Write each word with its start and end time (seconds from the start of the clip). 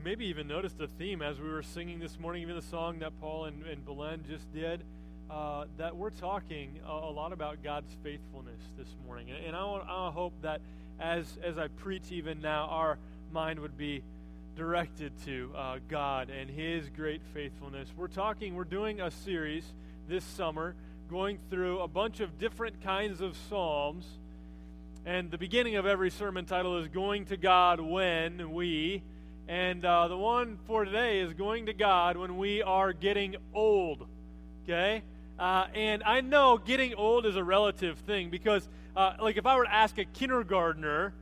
you 0.00 0.04
maybe 0.04 0.26
even 0.26 0.48
noticed 0.48 0.80
a 0.80 0.86
theme 0.98 1.20
as 1.20 1.38
we 1.38 1.48
were 1.48 1.62
singing 1.62 1.98
this 1.98 2.18
morning, 2.18 2.42
even 2.42 2.56
the 2.56 2.62
song 2.62 3.00
that 3.00 3.12
Paul 3.20 3.46
and, 3.46 3.64
and 3.66 3.84
Belen 3.84 4.24
just 4.28 4.50
did, 4.52 4.82
uh, 5.30 5.64
that 5.76 5.94
we're 5.94 6.10
talking 6.10 6.78
a, 6.86 6.90
a, 6.90 7.10
lot 7.10 7.32
about 7.32 7.62
God's 7.62 7.94
faithfulness 8.02 8.60
this 8.78 8.88
morning. 9.04 9.30
And, 9.30 9.46
and 9.46 9.56
I, 9.56 9.60
I 9.62 10.10
hope 10.10 10.32
that 10.42 10.60
as, 10.98 11.26
as 11.42 11.58
I 11.58 11.68
preach 11.68 12.12
even 12.12 12.40
now, 12.40 12.66
our 12.70 12.98
mind 13.32 13.60
would 13.60 13.76
be 13.76 14.02
directed 14.56 15.12
to 15.26 15.52
uh, 15.54 15.78
God 15.88 16.30
and 16.30 16.48
His 16.48 16.88
great 16.88 17.20
faithfulness. 17.34 17.88
We're 17.96 18.08
talking, 18.08 18.54
we're 18.54 18.64
doing 18.64 19.00
a 19.00 19.10
series 19.10 19.64
this 20.08 20.24
summer 20.24 20.74
going 21.10 21.38
through 21.50 21.80
a 21.80 21.88
bunch 21.88 22.20
of 22.20 22.38
different 22.38 22.82
kinds 22.82 23.20
of 23.20 23.36
Psalms. 23.48 24.06
And 25.04 25.30
the 25.30 25.38
beginning 25.38 25.76
of 25.76 25.84
every 25.84 26.10
sermon 26.10 26.46
title 26.46 26.78
is 26.78 26.88
Going 26.88 27.26
to 27.26 27.36
God 27.36 27.80
When 27.80 28.52
We. 28.52 29.02
And 29.50 29.84
uh, 29.84 30.06
the 30.06 30.16
one 30.16 30.58
for 30.68 30.84
today 30.84 31.18
is 31.18 31.32
Going 31.32 31.66
to 31.66 31.72
God 31.72 32.16
When 32.16 32.36
We 32.36 32.62
Are 32.62 32.92
Getting 32.92 33.34
Old. 33.52 34.06
Okay? 34.62 35.02
Uh, 35.40 35.66
and 35.74 36.04
I 36.04 36.20
know 36.20 36.56
getting 36.56 36.94
old 36.94 37.26
is 37.26 37.34
a 37.34 37.42
relative 37.42 37.98
thing 37.98 38.30
because, 38.30 38.68
uh, 38.94 39.14
like, 39.20 39.36
if 39.36 39.46
I 39.46 39.56
were 39.56 39.64
to 39.64 39.74
ask 39.74 39.98
a 39.98 40.04
kindergartner, 40.04 41.14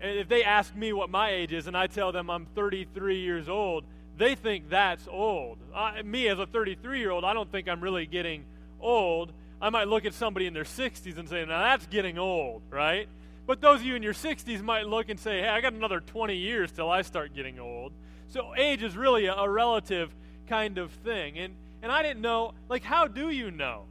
if 0.00 0.30
they 0.30 0.44
ask 0.44 0.74
me 0.74 0.94
what 0.94 1.10
my 1.10 1.28
age 1.28 1.52
is 1.52 1.66
and 1.66 1.76
I 1.76 1.88
tell 1.88 2.10
them 2.10 2.30
I'm 2.30 2.46
33 2.46 3.20
years 3.20 3.50
old, 3.50 3.84
they 4.16 4.34
think 4.34 4.70
that's 4.70 5.06
old. 5.06 5.58
me, 6.06 6.26
as 6.28 6.38
a 6.38 6.46
33 6.46 7.00
year 7.00 7.10
old, 7.10 7.22
I 7.22 7.34
don't 7.34 7.52
think 7.52 7.68
I'm 7.68 7.82
really 7.82 8.06
getting 8.06 8.46
old. 8.80 9.30
I 9.60 9.68
might 9.68 9.88
look 9.88 10.06
at 10.06 10.14
somebody 10.14 10.46
in 10.46 10.54
their 10.54 10.64
60s 10.64 11.18
and 11.18 11.28
say, 11.28 11.44
now 11.44 11.64
that's 11.64 11.86
getting 11.88 12.16
old, 12.16 12.62
right? 12.70 13.10
But 13.48 13.62
those 13.62 13.80
of 13.80 13.86
you 13.86 13.94
in 13.94 14.02
your 14.02 14.12
60s 14.12 14.60
might 14.60 14.86
look 14.86 15.08
and 15.08 15.18
say, 15.18 15.40
hey, 15.40 15.48
I 15.48 15.62
got 15.62 15.72
another 15.72 16.00
20 16.00 16.36
years 16.36 16.70
till 16.70 16.90
I 16.90 17.00
start 17.00 17.34
getting 17.34 17.58
old. 17.58 17.94
So 18.28 18.54
age 18.54 18.82
is 18.82 18.94
really 18.94 19.24
a, 19.24 19.32
a 19.32 19.48
relative 19.48 20.14
kind 20.46 20.76
of 20.76 20.90
thing. 20.90 21.38
And, 21.38 21.54
and 21.82 21.90
I 21.90 22.02
didn't 22.02 22.20
know, 22.20 22.52
like, 22.68 22.84
how 22.84 23.06
do 23.06 23.30
you 23.30 23.50
know? 23.50 23.84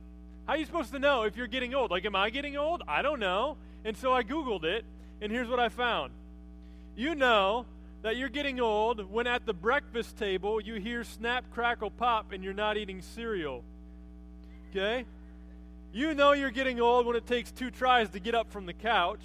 How 0.45 0.53
are 0.53 0.57
you 0.57 0.65
supposed 0.65 0.91
to 0.91 0.99
know 0.99 1.23
if 1.23 1.35
you're 1.35 1.47
getting 1.47 1.73
old? 1.73 1.89
Like, 1.89 2.05
am 2.05 2.15
I 2.15 2.29
getting 2.29 2.55
old? 2.55 2.83
I 2.87 3.01
don't 3.01 3.19
know. 3.19 3.57
And 3.83 3.97
so 3.97 4.13
I 4.13 4.21
Googled 4.21 4.63
it, 4.63 4.85
and 5.21 5.31
here's 5.31 5.47
what 5.47 5.59
I 5.59 5.69
found. 5.69 6.13
You 6.95 7.15
know 7.15 7.65
that 8.03 8.15
you're 8.15 8.29
getting 8.29 8.59
old 8.59 9.11
when 9.11 9.25
at 9.25 9.47
the 9.47 9.55
breakfast 9.55 10.19
table 10.19 10.61
you 10.61 10.75
hear 10.75 11.03
snap, 11.03 11.45
crackle, 11.49 11.89
pop, 11.89 12.31
and 12.31 12.43
you're 12.43 12.53
not 12.53 12.77
eating 12.77 13.01
cereal. 13.01 13.63
Okay? 14.69 15.05
You 15.93 16.13
know 16.13 16.33
you're 16.33 16.51
getting 16.51 16.79
old 16.79 17.07
when 17.07 17.15
it 17.15 17.25
takes 17.25 17.51
two 17.51 17.71
tries 17.71 18.09
to 18.11 18.19
get 18.19 18.35
up 18.35 18.51
from 18.51 18.67
the 18.67 18.73
couch. 18.73 19.21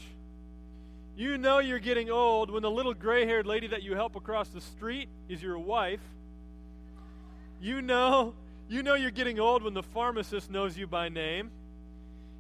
You 1.15 1.37
know 1.37 1.59
you're 1.59 1.79
getting 1.79 2.11
old 2.11 2.51
when 2.51 2.63
the 2.63 2.71
little 2.71 2.95
gray 2.95 3.27
haired 3.27 3.47
lady 3.47 3.67
that 3.69 3.83
you 3.83 3.95
help 3.95 4.17
across 4.17 4.49
the 4.49 4.61
street 4.61 5.09
is 5.29 5.43
your 5.43 5.59
wife. 5.59 6.01
You 7.61 7.83
know, 7.83 8.35
you 8.69 8.83
know 8.83 8.95
you're 8.95 9.11
getting 9.11 9.39
old 9.39 9.63
when 9.63 9.75
the 9.75 9.83
pharmacist 9.83 10.51
knows 10.51 10.77
you 10.77 10.87
by 10.87 11.11
name. 11.11 11.51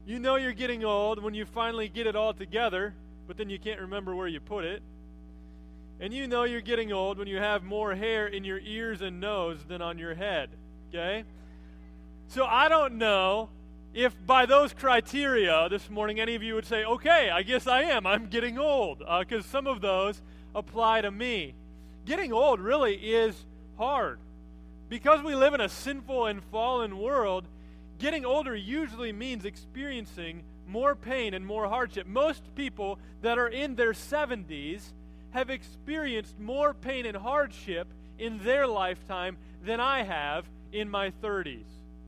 You 0.06 0.18
know 0.18 0.36
you're 0.36 0.52
getting 0.52 0.84
old 0.84 1.22
when 1.22 1.34
you 1.34 1.44
finally 1.44 1.88
get 1.88 2.06
it 2.06 2.16
all 2.16 2.32
together, 2.32 2.94
but 3.28 3.36
then 3.36 3.50
you 3.50 3.58
can't 3.58 3.80
remember 3.80 4.16
where 4.16 4.26
you 4.26 4.40
put 4.40 4.64
it. 4.64 4.82
And 6.00 6.12
you 6.12 6.26
know 6.26 6.44
you're 6.44 6.62
getting 6.62 6.92
old 6.92 7.18
when 7.18 7.28
you 7.28 7.36
have 7.36 7.62
more 7.62 7.94
hair 7.94 8.26
in 8.26 8.42
your 8.42 8.58
ears 8.58 9.02
and 9.02 9.20
nose 9.20 9.64
than 9.68 9.82
on 9.82 9.98
your 9.98 10.14
head. 10.14 10.48
Okay? 10.88 11.24
So 12.26 12.44
I 12.44 12.68
don't 12.68 12.94
know 12.94 13.50
if 13.94 14.14
by 14.26 14.46
those 14.46 14.72
criteria 14.72 15.68
this 15.68 15.90
morning 15.90 16.20
any 16.20 16.34
of 16.34 16.42
you 16.42 16.54
would 16.54 16.66
say, 16.66 16.84
okay, 16.84 17.30
I 17.30 17.42
guess 17.42 17.66
I 17.66 17.82
am. 17.82 18.06
I'm 18.06 18.26
getting 18.26 18.58
old. 18.58 18.98
Because 18.98 19.44
uh, 19.44 19.48
some 19.48 19.66
of 19.66 19.80
those 19.80 20.20
apply 20.54 21.02
to 21.02 21.10
me. 21.10 21.54
Getting 22.04 22.32
old 22.32 22.60
really 22.60 22.94
is 22.94 23.34
hard. 23.78 24.18
Because 24.88 25.22
we 25.22 25.34
live 25.34 25.54
in 25.54 25.60
a 25.60 25.68
sinful 25.68 26.26
and 26.26 26.42
fallen 26.44 26.98
world, 26.98 27.46
getting 27.98 28.24
older 28.24 28.54
usually 28.54 29.12
means 29.12 29.44
experiencing 29.44 30.42
more 30.66 30.94
pain 30.94 31.34
and 31.34 31.46
more 31.46 31.68
hardship. 31.68 32.06
Most 32.06 32.42
people 32.54 32.98
that 33.22 33.38
are 33.38 33.48
in 33.48 33.74
their 33.74 33.92
70s 33.92 34.82
have 35.30 35.50
experienced 35.50 36.38
more 36.38 36.74
pain 36.74 37.06
and 37.06 37.16
hardship 37.16 37.88
in 38.18 38.38
their 38.44 38.66
lifetime 38.66 39.36
than 39.64 39.80
I 39.80 40.02
have 40.02 40.46
in 40.72 40.90
my 40.90 41.10
30s 41.22 41.64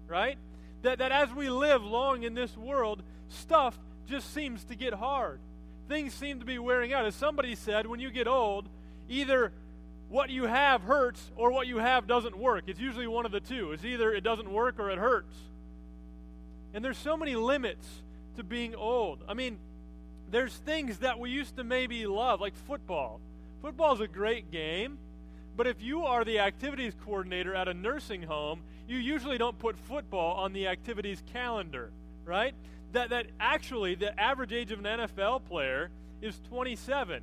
right? 0.08 0.38
That, 0.84 0.98
that 0.98 1.12
as 1.12 1.32
we 1.32 1.48
live 1.48 1.82
long 1.82 2.24
in 2.24 2.34
this 2.34 2.54
world, 2.58 3.02
stuff 3.28 3.78
just 4.06 4.34
seems 4.34 4.64
to 4.64 4.74
get 4.74 4.92
hard. 4.92 5.40
Things 5.88 6.12
seem 6.12 6.40
to 6.40 6.44
be 6.44 6.58
wearing 6.58 6.92
out. 6.92 7.06
As 7.06 7.14
somebody 7.14 7.54
said, 7.54 7.86
when 7.86 8.00
you 8.00 8.10
get 8.10 8.28
old, 8.28 8.68
either 9.08 9.50
what 10.10 10.28
you 10.28 10.44
have 10.44 10.82
hurts 10.82 11.32
or 11.36 11.50
what 11.50 11.66
you 11.66 11.78
have 11.78 12.06
doesn't 12.06 12.36
work. 12.36 12.64
It's 12.66 12.78
usually 12.78 13.06
one 13.06 13.24
of 13.24 13.32
the 13.32 13.40
two. 13.40 13.72
It's 13.72 13.82
either 13.82 14.12
it 14.12 14.22
doesn't 14.22 14.50
work 14.50 14.78
or 14.78 14.90
it 14.90 14.98
hurts. 14.98 15.34
And 16.74 16.84
there's 16.84 16.98
so 16.98 17.16
many 17.16 17.34
limits 17.34 17.86
to 18.36 18.44
being 18.44 18.74
old. 18.74 19.24
I 19.26 19.32
mean, 19.32 19.56
there's 20.30 20.54
things 20.54 20.98
that 20.98 21.18
we 21.18 21.30
used 21.30 21.56
to 21.56 21.64
maybe 21.64 22.06
love, 22.06 22.42
like 22.42 22.54
football. 22.66 23.20
Football 23.62 23.94
is 23.94 24.00
a 24.00 24.08
great 24.08 24.50
game, 24.50 24.98
but 25.56 25.66
if 25.66 25.80
you 25.80 26.04
are 26.04 26.24
the 26.24 26.38
activities 26.38 26.94
coordinator 27.04 27.54
at 27.54 27.68
a 27.68 27.74
nursing 27.74 28.22
home 28.22 28.62
you 28.86 28.98
usually 28.98 29.38
don't 29.38 29.58
put 29.58 29.78
football 29.78 30.36
on 30.36 30.52
the 30.52 30.66
activities 30.66 31.22
calendar, 31.32 31.90
right? 32.24 32.54
That, 32.92 33.10
that 33.10 33.26
actually, 33.40 33.94
the 33.94 34.18
average 34.20 34.52
age 34.52 34.70
of 34.72 34.78
an 34.78 34.84
NFL 34.84 35.44
player 35.46 35.90
is 36.20 36.38
27. 36.48 37.22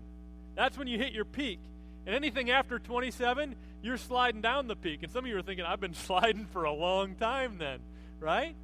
That's 0.56 0.78
when 0.78 0.88
you 0.88 0.98
hit 0.98 1.14
your 1.14 1.26
peak. 1.26 1.60
And 2.06 2.16
anything 2.16 2.50
after 2.50 2.80
27, 2.80 3.56
you're 3.84 3.98
sliding 3.98 4.42
down 4.42 4.68
the 4.68 4.76
peak. 4.76 5.04
And 5.04 5.12
some 5.12 5.24
of 5.24 5.30
you 5.30 5.38
are 5.38 5.42
thinking, 5.42 5.66
I've 5.66 5.80
been 5.80 5.94
sliding 6.08 6.48
for 6.48 6.64
a 6.64 6.74
long 6.74 7.16
time 7.16 7.58
then, 7.58 7.80
right? 8.20 8.56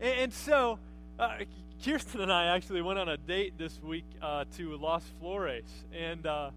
And, 0.00 0.20
and 0.20 0.32
so, 0.32 0.78
uh, 1.18 1.38
Kirsten 1.84 2.22
and 2.22 2.32
I 2.32 2.46
actually 2.46 2.80
went 2.80 2.98
on 2.98 3.08
a 3.10 3.18
date 3.18 3.58
this 3.58 3.78
week 3.82 4.06
uh, 4.22 4.46
to 4.56 4.76
Los 4.78 5.04
Flores. 5.20 5.64
And 5.92 6.26
uh, 6.26 6.50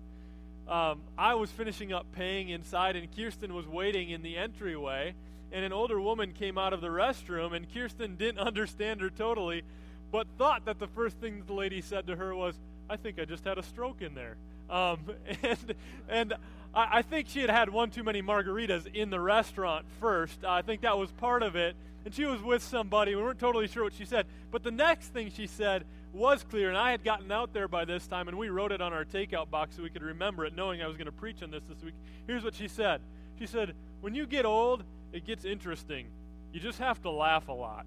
um, 0.70 1.02
I 1.18 1.36
was 1.36 1.50
finishing 1.50 1.92
up 1.92 2.06
paying 2.14 2.50
inside, 2.50 2.96
and 2.96 3.08
Kirsten 3.16 3.54
was 3.54 3.68
waiting 3.68 4.10
in 4.10 4.22
the 4.22 4.38
entryway 4.38 5.16
and 5.52 5.66
an 5.66 5.74
older 5.74 6.00
woman 6.00 6.34
came 6.34 6.58
out 6.58 6.74
of 6.74 6.82
the 6.82 6.88
restroom, 6.88 7.56
and 7.56 7.72
Kirsten 7.74 8.16
didn't 8.16 8.40
understand 8.48 9.02
her 9.02 9.10
totally, 9.10 9.64
but 10.12 10.28
thought 10.38 10.66
that 10.66 10.80
the 10.80 10.88
first 10.88 11.18
thing 11.18 11.44
the 11.46 11.54
lady 11.54 11.82
said 11.82 12.08
to 12.08 12.16
her 12.16 12.36
was, 12.36 12.56
I 12.90 12.98
think 12.98 13.20
I 13.20 13.26
just 13.26 13.44
had 13.44 13.58
a 13.58 13.64
stroke 13.64 14.02
in 14.02 14.16
there. 14.16 14.36
Um, 14.70 15.00
and 15.44 15.76
and 16.08 16.34
I, 16.74 17.00
I, 17.00 17.02
think 17.02 17.28
she 17.28 17.42
had 17.42 17.50
had 17.50 17.70
one 17.70 17.90
too 17.90 18.04
many 18.04 18.22
margaritas 18.22 18.86
in 18.94 19.10
the 19.10 19.20
restaurant 19.20 19.86
first. 20.00 20.44
I 20.44 20.62
think 20.62 20.82
that 20.82 20.98
was 20.98 21.12
part 21.14 21.42
of 21.42 21.56
it. 21.56 21.76
And 22.10 22.16
she 22.16 22.26
was 22.26 22.42
with 22.42 22.64
somebody. 22.64 23.14
We 23.14 23.22
weren't 23.22 23.38
totally 23.38 23.68
sure 23.68 23.84
what 23.84 23.94
she 23.94 24.04
said. 24.04 24.26
But 24.50 24.64
the 24.64 24.72
next 24.72 25.10
thing 25.10 25.30
she 25.30 25.46
said 25.46 25.86
was 26.12 26.44
clear, 26.44 26.68
and 26.70 26.76
I 26.76 26.90
had 26.90 27.04
gotten 27.04 27.32
out 27.32 27.54
there 27.54 27.68
by 27.68 27.86
this 27.86 28.08
time, 28.08 28.28
and 28.28 28.36
we 28.36 28.50
wrote 28.50 28.72
it 28.72 28.82
on 28.82 28.94
our 28.94 29.06
takeout 29.06 29.52
box 29.52 29.76
so 29.76 29.84
we 29.84 29.92
could 29.92 30.02
remember 30.02 30.44
it, 30.44 30.56
knowing 30.56 30.82
I 30.82 30.88
was 30.88 30.98
going 30.98 31.06
to 31.06 31.12
preach 31.12 31.44
on 31.44 31.52
this 31.52 31.64
this 31.66 31.84
week. 31.84 31.94
Here's 32.26 32.44
what 32.44 32.56
she 32.56 32.68
said 32.68 33.02
She 33.38 33.46
said, 33.46 33.76
When 34.02 34.16
you 34.16 34.26
get 34.26 34.44
old, 34.44 34.84
it 35.14 35.24
gets 35.24 35.46
interesting. 35.46 36.08
You 36.52 36.60
just 36.60 36.80
have 36.80 37.00
to 37.04 37.12
laugh 37.12 37.48
a 37.48 37.52
lot, 37.52 37.86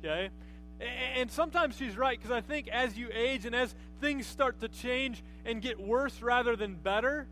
okay? 0.00 0.28
And 1.16 1.30
sometimes 1.30 1.74
she's 1.74 1.96
right 1.96 2.18
because 2.18 2.30
I 2.30 2.42
think 2.42 2.68
as 2.68 2.98
you 2.98 3.08
age 3.10 3.46
and 3.46 3.54
as 3.56 3.74
things 4.02 4.26
start 4.26 4.60
to 4.60 4.68
change 4.68 5.24
and 5.46 5.62
get 5.62 5.80
worse 5.80 6.20
rather 6.20 6.56
than 6.56 6.74
better, 6.74 7.26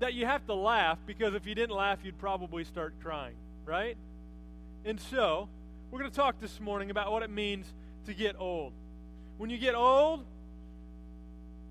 that 0.00 0.12
you 0.12 0.26
have 0.26 0.44
to 0.46 0.54
laugh 0.54 0.98
because 1.06 1.34
if 1.34 1.46
you 1.46 1.54
didn't 1.54 1.76
laugh, 1.76 2.00
you'd 2.02 2.18
probably 2.18 2.64
start 2.64 2.94
crying, 3.00 3.36
right? 3.64 3.96
And 4.86 5.00
so, 5.00 5.48
we're 5.90 5.98
going 6.00 6.10
to 6.10 6.16
talk 6.16 6.40
this 6.40 6.60
morning 6.60 6.90
about 6.90 7.10
what 7.10 7.22
it 7.22 7.30
means 7.30 7.72
to 8.04 8.12
get 8.12 8.36
old. 8.38 8.74
When 9.38 9.48
you 9.48 9.56
get 9.56 9.74
old, 9.74 10.26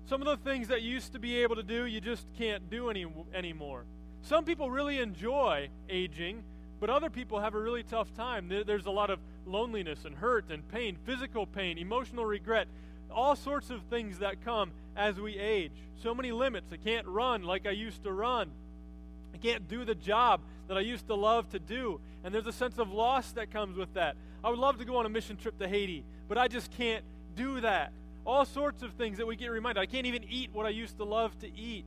some 0.08 0.20
of 0.20 0.26
the 0.26 0.36
things 0.36 0.66
that 0.66 0.82
you 0.82 0.90
used 0.90 1.12
to 1.12 1.20
be 1.20 1.36
able 1.36 1.54
to 1.54 1.62
do, 1.62 1.86
you 1.86 2.00
just 2.00 2.26
can't 2.36 2.68
do 2.68 2.90
any, 2.90 3.06
anymore. 3.32 3.84
Some 4.22 4.44
people 4.44 4.68
really 4.68 4.98
enjoy 4.98 5.68
aging, 5.88 6.42
but 6.80 6.90
other 6.90 7.08
people 7.08 7.38
have 7.38 7.54
a 7.54 7.60
really 7.60 7.84
tough 7.84 8.12
time. 8.14 8.48
There's 8.48 8.86
a 8.86 8.90
lot 8.90 9.10
of 9.10 9.20
loneliness 9.46 10.04
and 10.04 10.16
hurt 10.16 10.50
and 10.50 10.66
pain, 10.68 10.96
physical 11.06 11.46
pain, 11.46 11.78
emotional 11.78 12.26
regret, 12.26 12.66
all 13.12 13.36
sorts 13.36 13.70
of 13.70 13.80
things 13.84 14.18
that 14.18 14.44
come 14.44 14.72
as 14.96 15.20
we 15.20 15.38
age. 15.38 15.70
So 16.02 16.16
many 16.16 16.32
limits. 16.32 16.72
I 16.72 16.78
can't 16.78 17.06
run 17.06 17.44
like 17.44 17.64
I 17.64 17.70
used 17.70 18.02
to 18.02 18.12
run. 18.12 18.50
I 19.34 19.36
can't 19.36 19.68
do 19.68 19.84
the 19.84 19.94
job 19.94 20.40
that 20.68 20.76
I 20.76 20.80
used 20.80 21.08
to 21.08 21.14
love 21.14 21.50
to 21.50 21.58
do. 21.58 22.00
And 22.22 22.34
there's 22.34 22.46
a 22.46 22.52
sense 22.52 22.78
of 22.78 22.92
loss 22.92 23.32
that 23.32 23.50
comes 23.50 23.76
with 23.76 23.92
that. 23.94 24.16
I 24.42 24.50
would 24.50 24.58
love 24.58 24.78
to 24.78 24.84
go 24.84 24.96
on 24.96 25.06
a 25.06 25.08
mission 25.08 25.36
trip 25.36 25.58
to 25.58 25.68
Haiti, 25.68 26.04
but 26.28 26.38
I 26.38 26.48
just 26.48 26.70
can't 26.70 27.04
do 27.34 27.60
that. 27.60 27.92
All 28.24 28.44
sorts 28.44 28.82
of 28.82 28.92
things 28.92 29.18
that 29.18 29.26
we 29.26 29.36
get 29.36 29.48
reminded. 29.48 29.80
I 29.80 29.86
can't 29.86 30.06
even 30.06 30.24
eat 30.24 30.50
what 30.52 30.64
I 30.64 30.70
used 30.70 30.96
to 30.98 31.04
love 31.04 31.38
to 31.40 31.58
eat. 31.58 31.84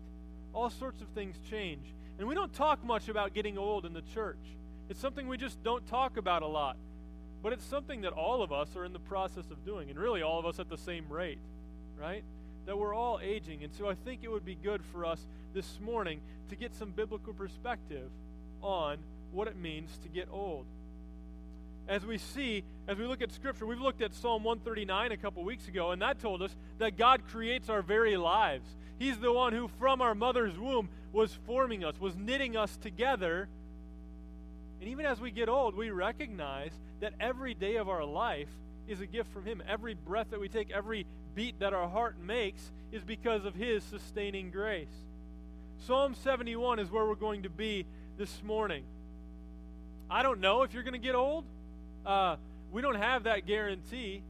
All 0.53 0.69
sorts 0.69 1.01
of 1.01 1.07
things 1.09 1.39
change. 1.49 1.93
And 2.19 2.27
we 2.27 2.35
don't 2.35 2.53
talk 2.53 2.83
much 2.83 3.09
about 3.09 3.33
getting 3.33 3.57
old 3.57 3.85
in 3.85 3.93
the 3.93 4.03
church. 4.13 4.37
It's 4.89 4.99
something 4.99 5.27
we 5.27 5.37
just 5.37 5.63
don't 5.63 5.85
talk 5.87 6.17
about 6.17 6.43
a 6.43 6.47
lot. 6.47 6.77
But 7.41 7.53
it's 7.53 7.65
something 7.65 8.01
that 8.01 8.13
all 8.13 8.41
of 8.41 8.51
us 8.51 8.75
are 8.75 8.85
in 8.85 8.93
the 8.93 8.99
process 8.99 9.45
of 9.51 9.63
doing, 9.63 9.89
and 9.89 9.99
really 9.99 10.21
all 10.21 10.39
of 10.39 10.45
us 10.45 10.59
at 10.59 10.69
the 10.69 10.77
same 10.77 11.05
rate, 11.09 11.39
right? 11.99 12.23
That 12.65 12.77
we're 12.77 12.93
all 12.93 13.19
aging. 13.21 13.63
And 13.63 13.73
so 13.73 13.87
I 13.87 13.95
think 13.95 14.23
it 14.23 14.31
would 14.31 14.45
be 14.45 14.55
good 14.55 14.81
for 14.91 15.05
us 15.05 15.25
this 15.53 15.79
morning 15.79 16.21
to 16.49 16.55
get 16.55 16.75
some 16.75 16.91
biblical 16.91 17.33
perspective 17.33 18.09
on 18.61 18.97
what 19.31 19.47
it 19.47 19.57
means 19.57 19.97
to 20.03 20.09
get 20.09 20.27
old. 20.31 20.65
As 21.87 22.05
we 22.05 22.17
see, 22.17 22.63
as 22.87 22.97
we 22.97 23.05
look 23.05 23.21
at 23.21 23.31
Scripture, 23.31 23.65
we've 23.65 23.79
looked 23.79 24.01
at 24.01 24.13
Psalm 24.13 24.43
139 24.43 25.11
a 25.11 25.17
couple 25.17 25.43
weeks 25.43 25.67
ago, 25.67 25.91
and 25.91 26.01
that 26.01 26.19
told 26.19 26.41
us 26.41 26.55
that 26.79 26.97
God 26.97 27.21
creates 27.29 27.69
our 27.69 27.81
very 27.81 28.17
lives. 28.17 28.67
He's 28.99 29.17
the 29.19 29.31
one 29.31 29.53
who, 29.53 29.69
from 29.79 30.01
our 30.01 30.15
mother's 30.15 30.57
womb, 30.57 30.89
was 31.13 31.37
forming 31.45 31.85
us, 31.85 31.99
was 31.99 32.17
knitting 32.17 32.57
us 32.57 32.75
together. 32.77 33.47
And 34.81 34.89
even 34.89 35.05
as 35.05 35.21
we 35.21 35.31
get 35.31 35.47
old, 35.47 35.75
we 35.75 35.89
recognize 35.91 36.71
that 36.99 37.13
every 37.19 37.53
day 37.53 37.77
of 37.77 37.87
our 37.87 38.03
life 38.03 38.49
is 38.87 38.99
a 39.01 39.05
gift 39.05 39.31
from 39.31 39.45
Him. 39.45 39.61
Every 39.67 39.93
breath 39.93 40.27
that 40.31 40.39
we 40.39 40.49
take, 40.49 40.71
every 40.71 41.05
beat 41.35 41.59
that 41.59 41.73
our 41.73 41.87
heart 41.87 42.15
makes 42.19 42.71
is 42.91 43.03
because 43.03 43.45
of 43.45 43.55
His 43.55 43.83
sustaining 43.83 44.51
grace. 44.51 44.87
Psalm 45.85 46.15
71 46.15 46.79
is 46.79 46.91
where 46.91 47.05
we're 47.05 47.15
going 47.15 47.43
to 47.43 47.49
be 47.49 47.85
this 48.17 48.41
morning. 48.43 48.83
I 50.09 50.23
don't 50.23 50.39
know 50.39 50.63
if 50.63 50.73
you're 50.73 50.83
going 50.83 50.93
to 50.93 50.99
get 50.99 51.15
old. 51.15 51.45
Uh, 52.05 52.37
we 52.71 52.81
don't 52.81 52.95
have 52.95 53.23
that 53.23 53.45
guarantee. 53.45 54.23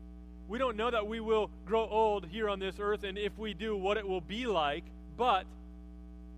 We 0.48 0.58
don't 0.58 0.78
know 0.78 0.92
that 0.92 1.08
we 1.08 1.20
will 1.20 1.50
grow 1.66 1.88
old 1.88 2.26
here 2.26 2.50
on 2.50 2.60
this 2.60 2.76
earth, 2.80 3.04
and 3.04 3.18
if 3.18 3.38
we 3.38 3.54
do, 3.54 3.76
what 3.76 3.98
it 3.98 4.08
will 4.08 4.22
be 4.22 4.46
like, 4.46 4.84
but 5.18 5.46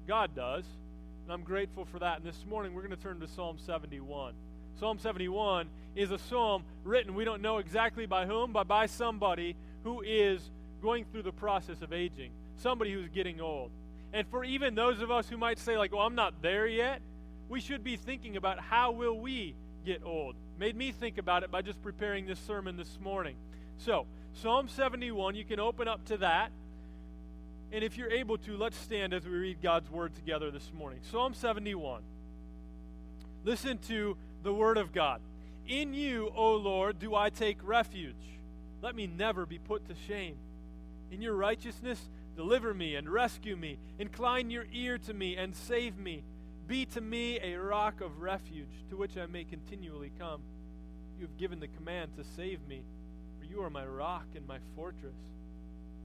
God 0.08 0.36
does. 0.36 0.66
And 1.24 1.34
I'm 1.34 1.44
grateful 1.44 1.86
for 1.86 2.00
that. 2.00 2.18
And 2.18 2.26
this 2.26 2.46
morning, 2.50 2.74
we're 2.74 2.82
going 2.82 2.96
to 2.96 3.02
turn 3.02 3.20
to 3.20 3.28
Psalm 3.28 3.58
71. 3.64 4.34
Psalm 4.80 4.98
71 4.98 5.68
is 5.96 6.12
a 6.12 6.18
psalm 6.18 6.64
written, 6.84 7.14
we 7.14 7.26
don't 7.26 7.42
know 7.42 7.58
exactly 7.58 8.06
by 8.06 8.26
whom, 8.26 8.54
but 8.54 8.68
by 8.68 8.86
somebody 8.86 9.56
who 9.84 10.02
is 10.02 10.50
going 10.82 11.06
through 11.12 11.24
the 11.24 11.32
process 11.32 11.82
of 11.82 11.92
aging, 11.92 12.32
somebody 12.58 12.94
who's 12.94 13.10
getting 13.10 13.42
old. 13.42 13.72
And 14.14 14.28
for 14.28 14.44
even 14.44 14.76
those 14.76 15.02
of 15.02 15.12
us 15.12 15.30
who 15.30 15.38
might 15.38 15.60
say, 15.60 15.78
like, 15.78 15.92
well, 15.92 16.02
I'm 16.02 16.16
not 16.16 16.42
there 16.42 16.68
yet, 16.68 17.02
we 17.48 17.60
should 17.60 17.84
be 17.84 17.96
thinking 17.96 18.38
about 18.38 18.60
how 18.60 18.92
will 18.92 19.20
we 19.20 19.56
get 19.86 20.04
old. 20.04 20.36
Made 20.60 20.76
me 20.76 20.92
think 20.92 21.18
about 21.18 21.44
it 21.44 21.52
by 21.52 21.62
just 21.62 21.82
preparing 21.82 22.26
this 22.26 22.40
sermon 22.40 22.76
this 22.76 22.98
morning. 23.02 23.36
So, 23.78 24.06
Psalm 24.34 24.68
71, 24.68 25.36
you 25.36 25.46
can 25.46 25.60
open 25.60 25.88
up 25.88 26.06
to 26.06 26.18
that. 26.18 26.52
And 27.72 27.84
if 27.84 27.98
you're 27.98 28.12
able 28.12 28.38
to, 28.40 28.58
let's 28.58 28.78
stand 28.78 29.14
as 29.14 29.26
we 29.26 29.32
read 29.32 29.62
God's 29.62 29.90
word 29.92 30.16
together 30.16 30.50
this 30.52 30.72
morning. 30.78 31.00
Psalm 31.12 31.34
71. 31.34 32.02
Listen 33.44 33.78
to 33.88 34.18
the 34.44 34.54
word 34.54 34.78
of 34.78 34.92
God. 34.92 35.22
In 35.68 35.94
you, 35.94 36.32
O 36.36 36.56
Lord, 36.56 37.00
do 37.00 37.14
I 37.16 37.30
take 37.30 37.58
refuge. 37.64 38.16
Let 38.82 38.96
me 38.96 39.08
never 39.08 39.46
be 39.46 39.60
put 39.60 39.88
to 39.88 39.96
shame. 40.08 40.36
In 41.12 41.22
your 41.22 41.36
righteousness, 41.36 42.00
deliver 42.40 42.74
me 42.74 42.96
and 42.96 43.10
rescue 43.10 43.58
me. 43.58 43.78
Incline 44.00 44.50
your 44.50 44.66
ear 44.72 44.98
to 44.98 45.14
me 45.14 45.36
and 45.36 45.54
save 45.54 45.98
me. 45.98 46.24
Be 46.68 46.86
to 46.86 47.02
me 47.02 47.38
a 47.44 47.58
rock 47.58 48.00
of 48.00 48.22
refuge 48.22 48.86
to 48.90 48.96
which 48.96 49.18
I 49.18 49.26
may 49.26 49.44
continually 49.44 50.14
come. 50.18 50.40
You 51.20 51.26
have 51.26 51.38
given 51.38 51.60
the 51.60 51.68
command 51.68 52.12
to 52.16 52.24
save 52.38 52.66
me, 52.66 52.82
for 53.38 53.46
you 53.46 53.62
are 53.62 53.70
my 53.70 53.86
rock 53.86 54.24
and 54.38 54.48
my 54.48 54.60
fortress. 54.74 55.18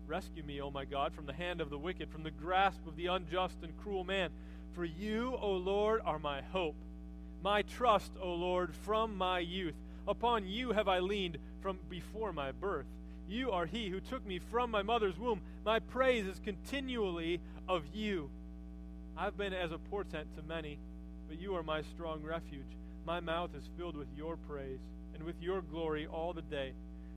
Rescue 0.08 0.42
me, 0.42 0.60
O 0.60 0.72
my 0.72 0.84
God, 0.84 1.14
from 1.14 1.26
the 1.26 1.32
hand 1.32 1.60
of 1.60 1.70
the 1.70 1.78
wicked, 1.78 2.10
from 2.10 2.24
the 2.24 2.32
grasp 2.32 2.84
of 2.84 2.96
the 2.96 3.06
unjust 3.06 3.58
and 3.62 3.72
cruel 3.80 4.02
man. 4.02 4.30
For 4.72 4.84
you, 4.84 5.38
O 5.40 5.52
Lord, 5.52 6.00
are 6.04 6.18
my 6.18 6.42
hope, 6.42 6.74
my 7.44 7.62
trust, 7.62 8.10
O 8.20 8.34
Lord, 8.34 8.74
from 8.74 9.16
my 9.16 9.38
youth. 9.38 9.76
Upon 10.08 10.48
you 10.48 10.72
have 10.72 10.88
I 10.88 10.98
leaned 10.98 11.38
from 11.62 11.78
before 11.88 12.32
my 12.32 12.50
birth. 12.50 12.86
You 13.28 13.50
are 13.52 13.66
he 13.66 13.88
who 13.88 14.00
took 14.00 14.26
me 14.26 14.38
from 14.38 14.70
my 14.70 14.82
mother's 14.82 15.18
womb. 15.18 15.40
My 15.64 15.78
praise 15.78 16.26
is 16.26 16.40
continually 16.44 17.40
of 17.68 17.82
you. 17.94 18.30
I've 19.16 19.36
been 19.36 19.52
as 19.52 19.72
a 19.72 19.78
portent 19.78 20.34
to 20.36 20.42
many, 20.42 20.78
but 21.28 21.40
you 21.40 21.54
are 21.56 21.62
my 21.62 21.82
strong 21.82 22.22
refuge. 22.22 22.76
My 23.06 23.20
mouth 23.20 23.50
is 23.56 23.68
filled 23.76 23.96
with 23.96 24.08
your 24.16 24.36
praise 24.36 24.80
and 25.14 25.22
with 25.22 25.40
your 25.40 25.62
glory 25.62 26.06
all 26.06 26.32
the 26.32 26.42
day. 26.42 26.72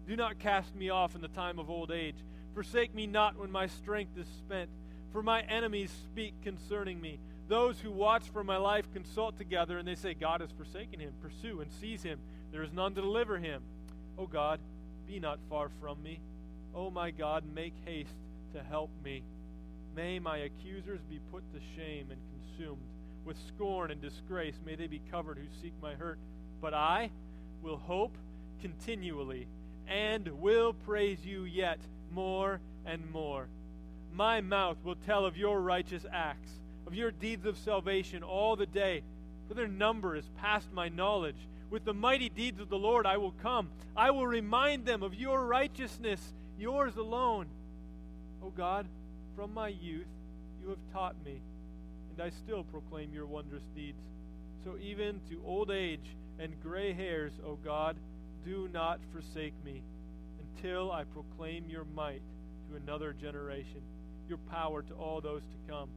Do 0.07 0.15
not 0.15 0.39
cast 0.39 0.75
me 0.75 0.89
off 0.89 1.15
in 1.15 1.21
the 1.21 1.27
time 1.29 1.59
of 1.59 1.69
old 1.69 1.91
age. 1.91 2.15
Forsake 2.53 2.95
me 2.95 3.07
not 3.07 3.37
when 3.37 3.51
my 3.51 3.67
strength 3.67 4.17
is 4.17 4.27
spent. 4.39 4.69
For 5.11 5.21
my 5.21 5.41
enemies 5.41 5.91
speak 6.11 6.33
concerning 6.43 7.01
me. 7.01 7.19
Those 7.47 7.79
who 7.79 7.91
watch 7.91 8.29
for 8.29 8.43
my 8.43 8.57
life 8.57 8.91
consult 8.93 9.37
together, 9.37 9.77
and 9.77 9.87
they 9.87 9.95
say, 9.95 10.13
God 10.13 10.41
has 10.41 10.51
forsaken 10.51 10.99
him. 10.99 11.13
Pursue 11.21 11.61
and 11.61 11.71
seize 11.71 12.03
him. 12.03 12.19
There 12.51 12.63
is 12.63 12.73
none 12.73 12.93
to 12.95 13.01
deliver 13.01 13.37
him. 13.37 13.63
O 14.17 14.27
God, 14.27 14.59
be 15.07 15.19
not 15.19 15.39
far 15.49 15.69
from 15.81 16.01
me. 16.03 16.19
O 16.75 16.91
my 16.91 17.11
God, 17.11 17.43
make 17.55 17.73
haste 17.85 18.13
to 18.53 18.61
help 18.61 18.89
me. 19.03 19.23
May 19.95 20.19
my 20.19 20.37
accusers 20.37 20.99
be 21.09 21.19
put 21.31 21.43
to 21.53 21.59
shame 21.75 22.07
and 22.11 22.19
consumed. 22.57 22.83
With 23.25 23.37
scorn 23.47 23.91
and 23.91 24.01
disgrace 24.01 24.55
may 24.65 24.75
they 24.75 24.87
be 24.87 25.01
covered 25.11 25.37
who 25.37 25.47
seek 25.61 25.73
my 25.81 25.95
hurt. 25.95 26.19
But 26.61 26.73
I 26.73 27.09
will 27.61 27.77
hope 27.77 28.15
continually 28.61 29.47
and 29.87 30.27
will 30.41 30.73
praise 30.73 31.25
you 31.25 31.43
yet 31.45 31.79
more 32.11 32.59
and 32.85 33.09
more. 33.11 33.47
My 34.13 34.41
mouth 34.41 34.77
will 34.83 34.95
tell 35.05 35.25
of 35.25 35.37
your 35.37 35.59
righteous 35.61 36.05
acts, 36.11 36.51
of 36.85 36.93
your 36.93 37.11
deeds 37.11 37.45
of 37.45 37.57
salvation 37.57 38.23
all 38.23 38.55
the 38.55 38.65
day, 38.65 39.03
for 39.47 39.53
their 39.53 39.67
number 39.67 40.15
is 40.15 40.29
past 40.37 40.71
my 40.73 40.89
knowledge. 40.89 41.47
With 41.69 41.83
the 41.83 41.93
mighty 41.93 42.29
deeds 42.29 42.59
of 42.59 42.69
the 42.69 42.77
Lord 42.77 43.05
I 43.05 43.17
will 43.17 43.33
come. 43.43 43.69
I 43.95 44.11
will 44.11 44.27
remind 44.27 44.85
them 44.85 45.03
of 45.03 45.13
your 45.13 45.45
righteousness, 45.45 46.21
yours 46.57 46.95
alone. 46.95 47.47
O 48.43 48.49
God, 48.49 48.87
from 49.35 49.53
my 49.53 49.67
youth 49.67 50.07
you 50.61 50.69
have 50.69 50.93
taught 50.93 51.15
me, 51.25 51.41
and 52.11 52.21
I 52.21 52.29
still 52.29 52.63
proclaim 52.63 53.13
your 53.13 53.25
wondrous 53.25 53.63
deeds. 53.75 53.99
So 54.63 54.77
even 54.81 55.19
to 55.29 55.41
old 55.45 55.71
age 55.71 56.15
and 56.39 56.61
gray 56.61 56.93
hairs, 56.93 57.33
O 57.45 57.55
God, 57.63 57.97
do 58.45 58.69
not 58.71 58.99
forsake 59.11 59.53
me 59.65 59.81
until 60.39 60.91
I 60.91 61.03
proclaim 61.03 61.69
your 61.69 61.85
might 61.95 62.21
to 62.69 62.77
another 62.77 63.13
generation, 63.13 63.81
your 64.27 64.37
power 64.49 64.81
to 64.81 64.93
all 64.93 65.21
those 65.21 65.41
to 65.41 65.71
come. 65.71 65.89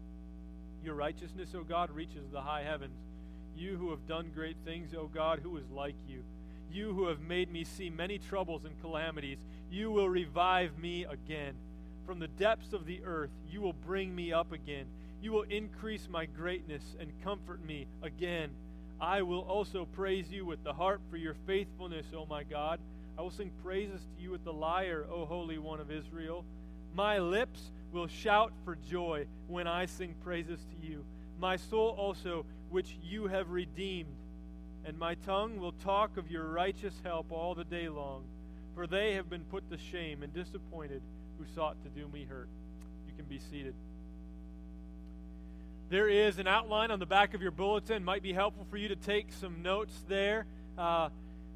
Your 0.84 0.94
righteousness, 0.94 1.50
O 1.54 1.62
God, 1.62 1.90
reaches 1.90 2.30
the 2.32 2.40
high 2.40 2.62
heavens. 2.62 2.98
You 3.56 3.76
who 3.76 3.90
have 3.90 4.06
done 4.06 4.30
great 4.34 4.56
things, 4.64 4.94
O 4.94 5.06
God, 5.06 5.40
who 5.42 5.56
is 5.56 5.70
like 5.70 5.96
you? 6.08 6.22
You 6.72 6.92
who 6.92 7.06
have 7.08 7.20
made 7.20 7.50
me 7.50 7.64
see 7.64 7.90
many 7.90 8.18
troubles 8.18 8.64
and 8.64 8.80
calamities, 8.80 9.38
you 9.70 9.90
will 9.90 10.08
revive 10.08 10.78
me 10.78 11.04
again. 11.04 11.54
From 12.06 12.18
the 12.18 12.28
depths 12.28 12.72
of 12.72 12.86
the 12.86 13.02
earth, 13.04 13.30
you 13.50 13.60
will 13.60 13.72
bring 13.72 14.14
me 14.14 14.32
up 14.32 14.52
again. 14.52 14.86
You 15.22 15.32
will 15.32 15.42
increase 15.42 16.08
my 16.08 16.26
greatness 16.26 16.82
and 16.98 17.12
comfort 17.22 17.64
me 17.64 17.86
again. 18.02 18.50
I 19.00 19.22
will 19.22 19.40
also 19.40 19.84
praise 19.84 20.30
you 20.30 20.44
with 20.44 20.62
the 20.62 20.72
harp 20.72 21.00
for 21.10 21.16
your 21.16 21.34
faithfulness, 21.46 22.06
O 22.14 22.26
my 22.26 22.42
God. 22.42 22.80
I 23.18 23.22
will 23.22 23.30
sing 23.30 23.50
praises 23.62 24.00
to 24.00 24.22
you 24.22 24.30
with 24.30 24.44
the 24.44 24.52
lyre, 24.52 25.06
O 25.10 25.24
Holy 25.26 25.58
One 25.58 25.80
of 25.80 25.90
Israel. 25.90 26.44
My 26.94 27.18
lips 27.18 27.70
will 27.92 28.06
shout 28.06 28.52
for 28.64 28.76
joy 28.88 29.26
when 29.48 29.66
I 29.66 29.86
sing 29.86 30.14
praises 30.22 30.60
to 30.60 30.86
you. 30.86 31.04
My 31.38 31.56
soul 31.56 31.94
also, 31.98 32.44
which 32.70 32.96
you 33.02 33.26
have 33.26 33.50
redeemed. 33.50 34.14
And 34.84 34.98
my 34.98 35.14
tongue 35.14 35.58
will 35.58 35.72
talk 35.72 36.16
of 36.16 36.30
your 36.30 36.46
righteous 36.46 36.94
help 37.04 37.30
all 37.30 37.54
the 37.54 37.64
day 37.64 37.88
long, 37.88 38.24
for 38.74 38.86
they 38.86 39.14
have 39.14 39.28
been 39.28 39.44
put 39.44 39.70
to 39.70 39.76
shame 39.76 40.22
and 40.22 40.32
disappointed 40.32 41.02
who 41.38 41.44
sought 41.54 41.76
to 41.84 41.90
do 41.90 42.08
me 42.08 42.24
hurt. 42.28 42.48
You 43.06 43.12
can 43.16 43.26
be 43.26 43.38
seated. 43.50 43.74
There 45.90 46.08
is 46.08 46.38
an 46.38 46.46
outline 46.46 46.90
on 46.90 47.00
the 47.00 47.06
back 47.06 47.34
of 47.34 47.42
your 47.42 47.50
bulletin. 47.50 48.04
Might 48.04 48.22
be 48.22 48.32
helpful 48.32 48.64
for 48.70 48.76
you 48.76 48.88
to 48.88 48.96
take 48.96 49.32
some 49.32 49.60
notes 49.60 49.92
there. 50.08 50.46
Uh, 50.78 51.08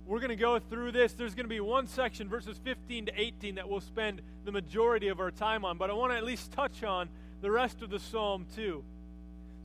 we're 0.06 0.18
going 0.18 0.30
to 0.30 0.37
go 0.37 0.59
through 0.59 0.92
this. 0.92 1.12
There's 1.12 1.35
going 1.35 1.47
to 1.47 1.50
be 1.50 1.61
one 1.61 1.87
section, 1.87 2.28
verses 2.28 2.59
15 2.62 3.06
to 3.06 3.12
18, 3.18 3.54
that 3.54 3.68
we'll 3.68 3.80
spend 3.80 4.21
the 4.44 4.52
majority 4.52 5.09
of 5.09 5.21
our 5.21 5.30
time 5.30 5.64
on, 5.64 5.78
but 5.78 5.88
I 5.88 5.94
want 5.94 6.12
to 6.12 6.18
at 6.18 6.25
least 6.25 6.52
touch 6.52 6.83
on 6.83 7.09
the 7.40 7.50
rest 7.50 7.80
of 7.80 7.90
the 7.90 7.99
psalm 7.99 8.47
too. 8.54 8.85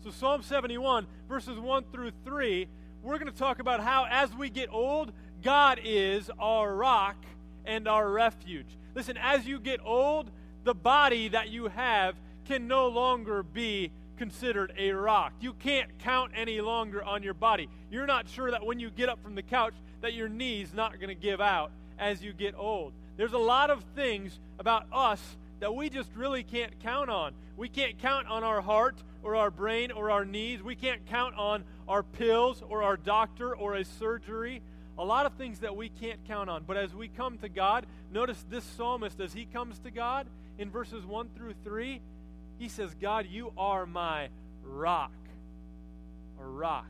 So, 0.02 0.12
Psalm 0.12 0.44
71, 0.44 1.08
verses 1.28 1.60
1 1.60 1.84
through 1.92 2.12
3, 2.24 2.68
we're 3.04 3.20
going 3.20 3.32
to 3.32 3.38
talk 3.38 3.60
about 3.60 3.82
how, 3.82 4.08
as 4.10 4.34
we 4.34 4.50
get 4.50 4.70
old, 4.72 5.12
God 5.44 5.82
is 5.84 6.32
our 6.40 6.74
rock 6.74 7.18
and 7.66 7.86
our 7.86 8.10
refuge. 8.10 8.78
Listen, 8.96 9.18
as 9.18 9.46
you 9.46 9.60
get 9.60 9.82
old, 9.84 10.32
the 10.64 10.74
body 10.74 11.28
that 11.28 11.50
you 11.50 11.68
have 11.68 12.16
can 12.46 12.66
no 12.66 12.88
longer 12.88 13.44
be 13.44 13.92
considered 14.18 14.72
a 14.78 14.92
rock. 14.92 15.34
You 15.42 15.52
can't 15.54 15.90
count 16.00 16.32
any 16.34 16.62
longer 16.62 17.04
on 17.04 17.22
your 17.22 17.34
body. 17.34 17.68
You're 17.92 18.08
not 18.08 18.30
sure 18.30 18.52
that 18.52 18.66
when 18.66 18.80
you 18.80 18.90
get 18.90 19.10
up 19.10 19.22
from 19.22 19.36
the 19.36 19.44
couch 19.44 19.74
that 20.00 20.14
your 20.14 20.30
knee's 20.30 20.74
not 20.74 20.94
going 20.94 21.10
to 21.10 21.16
give 21.16 21.42
out 21.42 21.72
as 21.98 22.24
you 22.24 22.32
get 22.32 22.56
old. 22.58 22.94
There's 23.18 23.34
a 23.34 23.38
lot 23.38 23.70
of 23.70 23.84
things 23.96 24.40
about 24.60 24.86
us 24.94 25.22
that 25.60 25.74
we 25.74 25.90
just 25.90 26.10
really 26.16 26.44
can't 26.44 26.80
count 26.80 27.10
on. 27.10 27.34
We 27.58 27.70
can't 27.70 27.98
count 28.00 28.28
on 28.28 28.44
our 28.44 28.62
heart 28.62 28.96
or 29.24 29.36
our 29.36 29.52
brain 29.52 29.92
or 29.92 30.12
our 30.12 30.26
knees. 30.26 30.64
We 30.64 30.76
can't 30.76 31.06
count 31.08 31.36
on 31.36 31.64
our 31.88 32.04
pills 32.04 32.64
or 32.68 32.84
our 32.84 32.98
doctor 32.98 33.56
or 33.56 33.76
a 33.76 33.84
surgery 33.84 34.62
a 35.00 35.06
lot 35.06 35.26
of 35.26 35.34
things 35.34 35.60
that 35.60 35.78
we 35.78 35.88
can't 35.88 36.20
count 36.28 36.50
on. 36.50 36.66
But 36.68 36.76
as 36.76 36.94
we 36.94 37.08
come 37.08 37.38
to 37.38 37.48
God, 37.48 37.86
notice 38.12 38.44
this 38.50 38.66
psalmist, 38.66 39.22
as 39.22 39.32
he 39.32 39.46
comes 39.46 39.80
to 39.80 39.92
God 39.92 40.28
in 40.58 40.70
verses 40.70 41.06
1 41.06 41.30
through 41.38 41.54
3, 41.64 42.02
He 42.60 42.68
says, 42.68 42.94
God, 43.00 43.26
you 43.26 43.54
are 43.58 43.86
my 43.86 44.28
rock. 44.62 45.14
A 46.42 46.46
rock. 46.46 46.86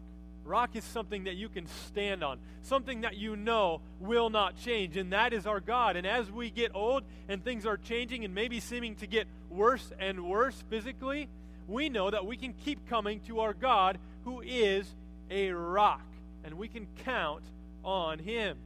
Rock 0.49 0.71
is 0.75 0.83
something 0.83 1.25
that 1.25 1.35
you 1.35 1.47
can 1.47 1.67
stand 1.85 2.23
on, 2.23 2.39
something 2.63 3.01
that 3.01 3.15
you 3.15 3.35
know 3.35 3.81
will 3.99 4.31
not 4.31 4.57
change, 4.57 4.97
and 4.97 5.13
that 5.13 5.31
is 5.31 5.45
our 5.45 5.59
God. 5.59 5.95
And 5.95 6.07
as 6.07 6.31
we 6.31 6.49
get 6.49 6.71
old 6.73 7.03
and 7.27 7.43
things 7.43 7.67
are 7.67 7.77
changing 7.77 8.25
and 8.25 8.33
maybe 8.33 8.59
seeming 8.59 8.95
to 8.95 9.05
get 9.05 9.27
worse 9.51 9.91
and 9.99 10.25
worse 10.25 10.63
physically, 10.67 11.29
we 11.67 11.87
know 11.87 12.09
that 12.09 12.25
we 12.25 12.35
can 12.35 12.53
keep 12.53 12.89
coming 12.89 13.19
to 13.27 13.41
our 13.41 13.53
God 13.53 13.99
who 14.23 14.41
is 14.41 14.87
a 15.29 15.51
rock, 15.51 16.01
and 16.43 16.55
we 16.55 16.67
can 16.67 16.87
count 17.05 17.43
on 17.83 18.17
Him. 18.17 18.57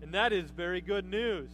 And 0.00 0.14
that 0.14 0.32
is 0.32 0.48
very 0.50 0.80
good 0.80 1.04
news. 1.04 1.50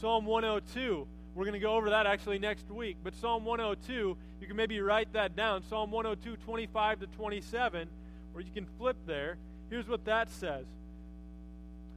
Psalm 0.00 0.24
102, 0.24 1.06
we're 1.34 1.44
going 1.44 1.52
to 1.52 1.60
go 1.60 1.74
over 1.74 1.90
that 1.90 2.06
actually 2.06 2.38
next 2.38 2.70
week, 2.70 2.96
but 3.04 3.14
Psalm 3.16 3.44
102, 3.44 4.16
you 4.40 4.46
can 4.46 4.56
maybe 4.56 4.80
write 4.80 5.12
that 5.12 5.36
down. 5.36 5.62
Psalm 5.68 5.90
102, 5.90 6.38
25 6.42 7.00
to 7.00 7.06
27 7.08 7.86
or 8.34 8.40
you 8.40 8.50
can 8.52 8.66
flip 8.78 8.96
there. 9.06 9.36
Here's 9.70 9.88
what 9.88 10.04
that 10.04 10.30
says 10.30 10.66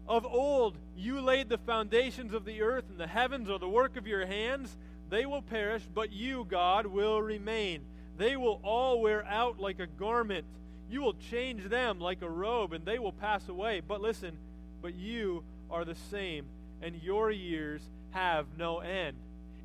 Of 0.08 0.26
old 0.26 0.76
you 0.96 1.22
laid 1.22 1.50
the 1.50 1.58
foundations 1.58 2.34
of 2.34 2.46
the 2.46 2.62
earth, 2.62 2.86
and 2.90 3.00
the 3.00 3.08
heavens 3.08 3.50
are 3.50 3.60
the 3.60 3.70
work 3.70 3.98
of 3.98 4.08
your 4.08 4.26
hands. 4.26 4.76
They 5.10 5.26
will 5.26 5.42
perish, 5.42 5.84
but 5.94 6.12
you, 6.12 6.46
God, 6.50 6.86
will 6.86 7.22
remain. 7.22 7.82
They 8.18 8.36
will 8.36 8.60
all 8.64 9.02
wear 9.02 9.26
out 9.26 9.60
like 9.60 9.80
a 9.80 9.88
garment. 9.88 10.46
You 10.90 11.02
will 11.02 11.16
change 11.30 11.64
them 11.66 12.00
like 12.00 12.22
a 12.22 12.30
robe, 12.30 12.74
and 12.74 12.86
they 12.86 13.00
will 13.00 13.12
pass 13.12 13.48
away. 13.48 13.82
But 13.86 14.02
listen, 14.02 14.38
but 14.82 14.96
you 14.96 15.44
are 15.70 15.86
the 15.86 15.96
same, 16.10 16.46
and 16.82 17.02
your 17.02 17.32
years 17.32 17.82
have 18.12 18.46
no 18.58 18.80
end. 18.80 19.18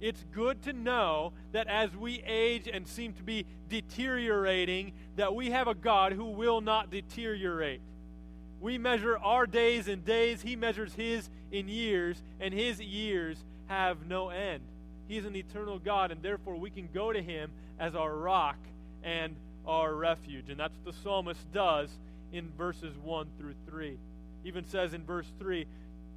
It's 0.03 0.25
good 0.33 0.63
to 0.63 0.73
know 0.73 1.33
that 1.53 1.69
as 1.69 1.95
we 1.95 2.25
age 2.27 2.69
and 2.71 2.89
seem 2.89 3.13
to 3.13 3.23
be 3.23 3.47
deteriorating, 3.69 4.95
that 5.15 5.33
we 5.33 5.53
have 5.53 5.69
a 5.69 5.77
God 5.77 6.13
who 6.13 6.25
will 6.25 6.61
not 6.61 6.91
deteriorate. 6.91 7.81
We 8.61 8.79
measure 8.79 9.17
our 9.17 9.47
days 9.47 9.87
in 9.87 10.01
days, 10.01 10.43
He 10.43 10.57
measures 10.57 10.93
His 10.95 11.31
in 11.53 11.69
years, 11.69 12.21
and 12.41 12.53
His 12.53 12.81
years 12.81 13.45
have 13.69 14.05
no 14.09 14.31
end. 14.31 14.65
He's 15.07 15.25
an 15.25 15.37
eternal 15.37 15.79
God, 15.79 16.11
and 16.11 16.21
therefore 16.21 16.57
we 16.57 16.71
can 16.71 16.89
go 16.93 17.13
to 17.13 17.23
Him 17.23 17.53
as 17.79 17.95
our 17.95 18.13
rock 18.13 18.59
and 19.05 19.37
our 19.65 19.95
refuge. 19.95 20.49
And 20.49 20.59
that's 20.59 20.75
what 20.83 20.97
the 20.97 21.01
psalmist 21.01 21.53
does 21.53 21.91
in 22.33 22.51
verses 22.59 22.97
1 23.05 23.29
through 23.39 23.55
3. 23.69 23.97
Even 24.45 24.67
says 24.67 24.95
in 24.95 25.05
verse 25.05 25.31
3 25.39 25.65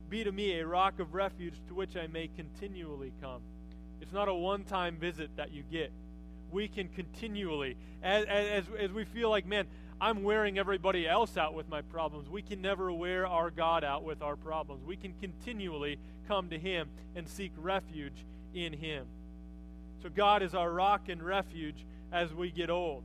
Be 0.10 0.24
to 0.24 0.32
me 0.32 0.60
a 0.60 0.66
rock 0.66 1.00
of 1.00 1.14
refuge 1.14 1.54
to 1.68 1.76
which 1.76 1.96
I 1.96 2.08
may 2.08 2.30
continually 2.36 3.12
come. 3.22 3.42
It's 4.06 4.14
not 4.14 4.28
a 4.28 4.34
one 4.34 4.64
time 4.64 4.98
visit 4.98 5.32
that 5.38 5.52
you 5.52 5.64
get. 5.72 5.92
We 6.52 6.68
can 6.68 6.90
continually, 6.90 7.76
as, 8.04 8.26
as, 8.26 8.64
as 8.80 8.92
we 8.92 9.04
feel 9.04 9.32
like, 9.32 9.48
man, 9.48 9.66
I'm 10.00 10.24
wearing 10.24 10.60
everybody 10.60 11.08
else 11.08 11.38
out 11.38 11.56
with 11.56 11.68
my 11.70 11.82
problems, 11.82 12.30
we 12.30 12.44
can 12.44 12.62
never 12.62 12.92
wear 12.92 13.26
our 13.26 13.50
God 13.50 13.84
out 13.84 14.04
with 14.04 14.22
our 14.22 14.36
problems. 14.36 14.86
We 14.86 14.96
can 14.96 15.14
continually 15.20 15.98
come 16.28 16.50
to 16.50 16.60
Him 16.60 16.90
and 17.16 17.28
seek 17.28 17.52
refuge 17.58 18.26
in 18.54 18.74
Him. 18.74 19.08
So 20.04 20.10
God 20.10 20.44
is 20.44 20.54
our 20.54 20.72
rock 20.72 21.10
and 21.10 21.24
refuge 21.24 21.84
as 22.12 22.32
we 22.32 22.52
get 22.52 22.70
old. 22.70 23.04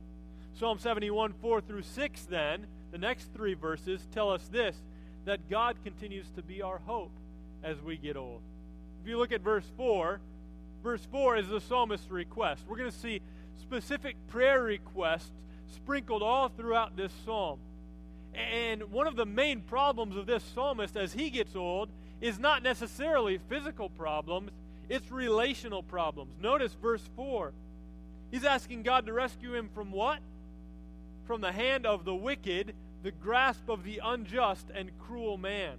Psalm 0.53 0.77
71, 0.77 1.33
4 1.41 1.61
through 1.61 1.81
6, 1.81 2.25
then, 2.25 2.67
the 2.91 2.99
next 2.99 3.33
three 3.33 3.55
verses 3.55 4.05
tell 4.13 4.29
us 4.29 4.47
this 4.51 4.75
that 5.25 5.49
God 5.49 5.77
continues 5.83 6.29
to 6.35 6.43
be 6.43 6.61
our 6.61 6.79
hope 6.85 7.11
as 7.63 7.81
we 7.81 7.97
get 7.97 8.17
old. 8.17 8.41
If 9.01 9.07
you 9.07 9.17
look 9.17 9.31
at 9.31 9.41
verse 9.41 9.65
4, 9.77 10.19
Verse 10.83 11.05
4 11.11 11.37
is 11.37 11.47
the 11.47 11.61
psalmist's 11.61 12.09
request. 12.09 12.63
We're 12.67 12.77
going 12.77 12.91
to 12.91 12.97
see 12.97 13.21
specific 13.59 14.15
prayer 14.27 14.63
requests 14.63 15.31
sprinkled 15.67 16.23
all 16.23 16.49
throughout 16.49 16.97
this 16.97 17.11
psalm. 17.23 17.59
And 18.33 18.91
one 18.91 19.07
of 19.07 19.15
the 19.15 19.25
main 19.25 19.61
problems 19.61 20.15
of 20.15 20.25
this 20.25 20.43
psalmist 20.43 20.95
as 20.97 21.13
he 21.13 21.29
gets 21.29 21.55
old 21.55 21.89
is 22.19 22.39
not 22.39 22.63
necessarily 22.63 23.39
physical 23.49 23.89
problems, 23.89 24.51
it's 24.89 25.11
relational 25.11 25.83
problems. 25.83 26.33
Notice 26.39 26.73
verse 26.81 27.03
4. 27.15 27.53
He's 28.31 28.45
asking 28.45 28.83
God 28.83 29.05
to 29.05 29.13
rescue 29.13 29.53
him 29.53 29.69
from 29.73 29.91
what? 29.91 30.19
From 31.25 31.41
the 31.41 31.51
hand 31.51 31.85
of 31.85 32.05
the 32.05 32.15
wicked, 32.15 32.73
the 33.03 33.11
grasp 33.11 33.69
of 33.69 33.83
the 33.83 34.01
unjust 34.03 34.67
and 34.73 34.91
cruel 34.99 35.37
man. 35.37 35.77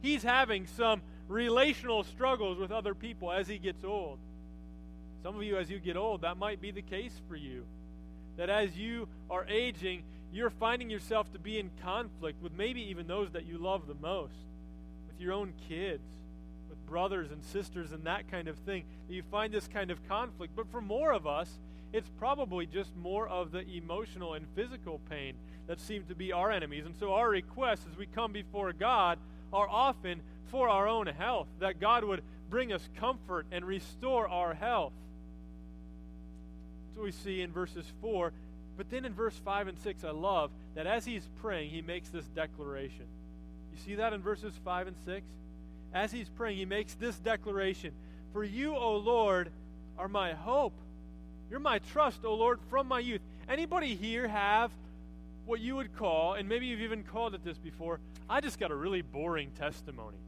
He's 0.00 0.22
having 0.22 0.66
some 0.66 1.02
relational 1.26 2.04
struggles 2.04 2.58
with 2.58 2.70
other 2.70 2.94
people 2.94 3.32
as 3.32 3.48
he 3.48 3.58
gets 3.58 3.84
old. 3.84 4.18
Some 5.28 5.36
of 5.36 5.42
you, 5.42 5.58
as 5.58 5.68
you 5.68 5.78
get 5.78 5.98
old, 5.98 6.22
that 6.22 6.38
might 6.38 6.58
be 6.58 6.70
the 6.70 6.80
case 6.80 7.12
for 7.28 7.36
you. 7.36 7.66
That 8.38 8.48
as 8.48 8.78
you 8.78 9.08
are 9.28 9.46
aging, 9.46 10.04
you're 10.32 10.48
finding 10.48 10.88
yourself 10.88 11.30
to 11.34 11.38
be 11.38 11.58
in 11.58 11.70
conflict 11.82 12.42
with 12.42 12.54
maybe 12.54 12.80
even 12.88 13.06
those 13.06 13.32
that 13.32 13.44
you 13.44 13.58
love 13.58 13.86
the 13.86 13.94
most, 13.94 14.32
with 15.06 15.20
your 15.20 15.34
own 15.34 15.52
kids, 15.68 16.08
with 16.70 16.78
brothers 16.86 17.30
and 17.30 17.44
sisters, 17.44 17.92
and 17.92 18.04
that 18.04 18.30
kind 18.30 18.48
of 18.48 18.56
thing. 18.60 18.84
You 19.10 19.22
find 19.30 19.52
this 19.52 19.68
kind 19.68 19.90
of 19.90 19.98
conflict. 20.08 20.56
But 20.56 20.70
for 20.70 20.80
more 20.80 21.12
of 21.12 21.26
us, 21.26 21.58
it's 21.92 22.08
probably 22.18 22.64
just 22.64 22.96
more 22.96 23.28
of 23.28 23.52
the 23.52 23.68
emotional 23.68 24.32
and 24.32 24.46
physical 24.56 24.98
pain 25.10 25.34
that 25.66 25.78
seem 25.78 26.04
to 26.04 26.14
be 26.14 26.32
our 26.32 26.50
enemies. 26.50 26.86
And 26.86 26.96
so 26.98 27.12
our 27.12 27.28
requests 27.28 27.84
as 27.92 27.98
we 27.98 28.06
come 28.06 28.32
before 28.32 28.72
God 28.72 29.18
are 29.52 29.68
often 29.68 30.22
for 30.50 30.70
our 30.70 30.88
own 30.88 31.06
health, 31.06 31.48
that 31.58 31.80
God 31.80 32.02
would 32.02 32.22
bring 32.48 32.72
us 32.72 32.88
comfort 32.98 33.44
and 33.52 33.62
restore 33.66 34.26
our 34.26 34.54
health 34.54 34.94
what 36.98 37.04
we 37.04 37.12
see 37.12 37.42
in 37.42 37.52
verses 37.52 37.86
4. 38.00 38.32
But 38.76 38.90
then 38.90 39.04
in 39.04 39.14
verse 39.14 39.34
5 39.44 39.68
and 39.68 39.78
6, 39.78 40.04
I 40.04 40.10
love 40.10 40.50
that 40.74 40.86
as 40.86 41.04
he's 41.04 41.26
praying, 41.40 41.70
he 41.70 41.82
makes 41.82 42.08
this 42.10 42.24
declaration. 42.26 43.06
You 43.72 43.78
see 43.84 43.94
that 43.96 44.12
in 44.12 44.20
verses 44.20 44.52
5 44.64 44.88
and 44.88 44.96
6? 45.04 45.26
As 45.94 46.12
he's 46.12 46.28
praying, 46.28 46.58
he 46.58 46.64
makes 46.64 46.94
this 46.94 47.16
declaration 47.16 47.92
For 48.32 48.44
you, 48.44 48.76
O 48.76 48.96
Lord, 48.96 49.50
are 49.98 50.08
my 50.08 50.32
hope. 50.32 50.74
You're 51.50 51.60
my 51.60 51.78
trust, 51.78 52.24
O 52.24 52.34
Lord, 52.34 52.60
from 52.68 52.88
my 52.88 53.00
youth. 53.00 53.22
Anybody 53.48 53.94
here 53.94 54.28
have 54.28 54.70
what 55.46 55.60
you 55.60 55.76
would 55.76 55.96
call, 55.96 56.34
and 56.34 56.48
maybe 56.48 56.66
you've 56.66 56.82
even 56.82 57.02
called 57.02 57.34
it 57.34 57.42
this 57.42 57.56
before, 57.56 58.00
I 58.28 58.42
just 58.42 58.60
got 58.60 58.70
a 58.70 58.74
really 58.76 59.00
boring 59.00 59.50
testimony. 59.58 60.18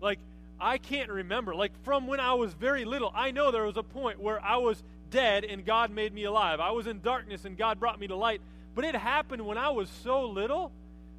Like, 0.00 0.18
I 0.58 0.78
can't 0.78 1.10
remember. 1.10 1.54
Like, 1.54 1.72
from 1.84 2.06
when 2.06 2.18
I 2.18 2.34
was 2.34 2.54
very 2.54 2.86
little, 2.86 3.12
I 3.14 3.30
know 3.30 3.50
there 3.50 3.64
was 3.64 3.76
a 3.76 3.82
point 3.82 4.18
where 4.18 4.42
I 4.42 4.56
was 4.56 4.82
dead 5.10 5.44
and 5.44 5.64
God 5.64 5.90
made 5.90 6.12
me 6.12 6.24
alive. 6.24 6.60
I 6.60 6.70
was 6.70 6.86
in 6.86 7.00
darkness 7.00 7.44
and 7.44 7.56
God 7.56 7.80
brought 7.80 8.00
me 8.00 8.06
to 8.08 8.16
light. 8.16 8.40
But 8.74 8.84
it 8.84 8.94
happened 8.94 9.46
when 9.46 9.58
I 9.58 9.70
was 9.70 9.88
so 10.02 10.26
little 10.26 10.72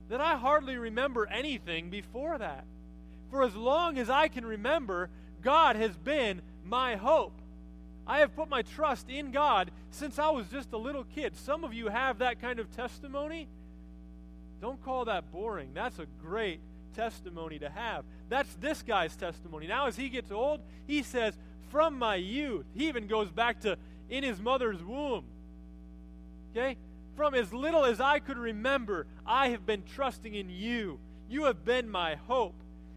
that 0.10 0.22
I 0.22 0.38
hardly 0.38 0.78
remember 0.78 1.28
anything 1.28 1.90
before 1.90 2.38
that. 2.38 2.66
For 3.30 3.44
as 3.44 3.56
long 3.56 3.98
as 3.98 4.10
I 4.10 4.28
can 4.28 4.46
remember, 4.46 5.10
God 5.42 5.76
has 5.76 5.96
been 5.98 6.42
my 6.66 6.96
hope. 6.96 7.34
I 8.08 8.20
have 8.20 8.36
put 8.36 8.50
my 8.50 8.64
trust 8.64 9.10
in 9.10 9.32
God 9.32 9.70
since 9.92 10.18
I 10.18 10.30
was 10.30 10.48
just 10.48 10.74
a 10.74 10.78
little 10.78 11.04
kid. 11.04 11.38
Some 11.38 11.64
of 11.64 11.74
you 11.74 11.90
have 11.90 12.20
that 12.20 12.42
kind 12.42 12.60
of 12.60 12.76
testimony. 12.76 13.48
Don't 14.62 14.84
call 14.84 15.06
that 15.06 15.32
boring. 15.32 15.72
That's 15.74 16.00
a 16.00 16.08
great 16.22 16.60
testimony 16.96 17.60
to 17.60 17.70
have. 17.70 18.04
That's 18.30 18.54
this 18.56 18.82
guy's 18.82 19.16
testimony. 19.16 19.68
Now, 19.68 19.88
as 19.88 19.96
he 19.96 20.10
gets 20.10 20.32
old, 20.32 20.60
he 20.88 21.04
says, 21.04 21.38
from 21.70 21.98
my 21.98 22.16
youth. 22.16 22.66
He 22.76 22.88
even 22.88 23.08
goes 23.08 23.30
back 23.30 23.62
to 23.62 23.78
in 24.10 24.24
his 24.24 24.42
mother's 24.42 24.84
womb. 24.84 25.26
Okay? 26.52 26.78
From 27.16 27.36
as 27.36 27.54
little 27.54 27.86
as 27.86 28.00
I 28.00 28.20
could 28.20 28.38
remember, 28.38 29.06
I 29.26 29.50
have 29.50 29.66
been 29.66 29.84
trusting 29.96 30.34
in 30.34 30.50
you. 30.50 31.00
You 31.30 31.46
have 31.46 31.64
been 31.64 31.90
my 31.90 32.16
hope. 32.16 32.56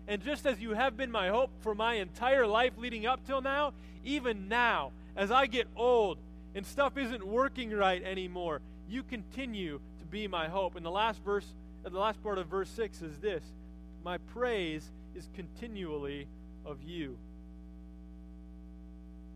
And 0.08 0.22
just 0.22 0.46
as 0.46 0.60
you 0.60 0.74
have 0.74 0.96
been 0.96 1.10
my 1.10 1.28
hope 1.28 1.50
for 1.60 1.74
my 1.74 1.94
entire 1.94 2.46
life 2.46 2.72
leading 2.76 3.06
up 3.06 3.24
till 3.26 3.40
now, 3.40 3.72
even 4.04 4.48
now, 4.48 4.92
as 5.16 5.30
I 5.30 5.46
get 5.46 5.68
old 5.76 6.18
and 6.54 6.66
stuff 6.66 6.96
isn't 6.96 7.26
working 7.26 7.70
right 7.70 8.02
anymore, 8.02 8.60
you 8.88 9.02
continue 9.02 9.80
to 10.00 10.04
be 10.06 10.26
my 10.26 10.48
hope. 10.48 10.76
And 10.76 10.84
the 10.84 10.90
last 10.90 11.22
verse, 11.24 11.46
uh, 11.84 11.88
the 11.88 11.98
last 11.98 12.22
part 12.22 12.38
of 12.38 12.46
verse 12.46 12.68
6 12.70 13.02
is 13.02 13.18
this 13.18 13.44
My 14.04 14.18
praise 14.18 14.90
is 15.14 15.28
continually 15.34 16.26
of 16.64 16.82
you. 16.82 17.16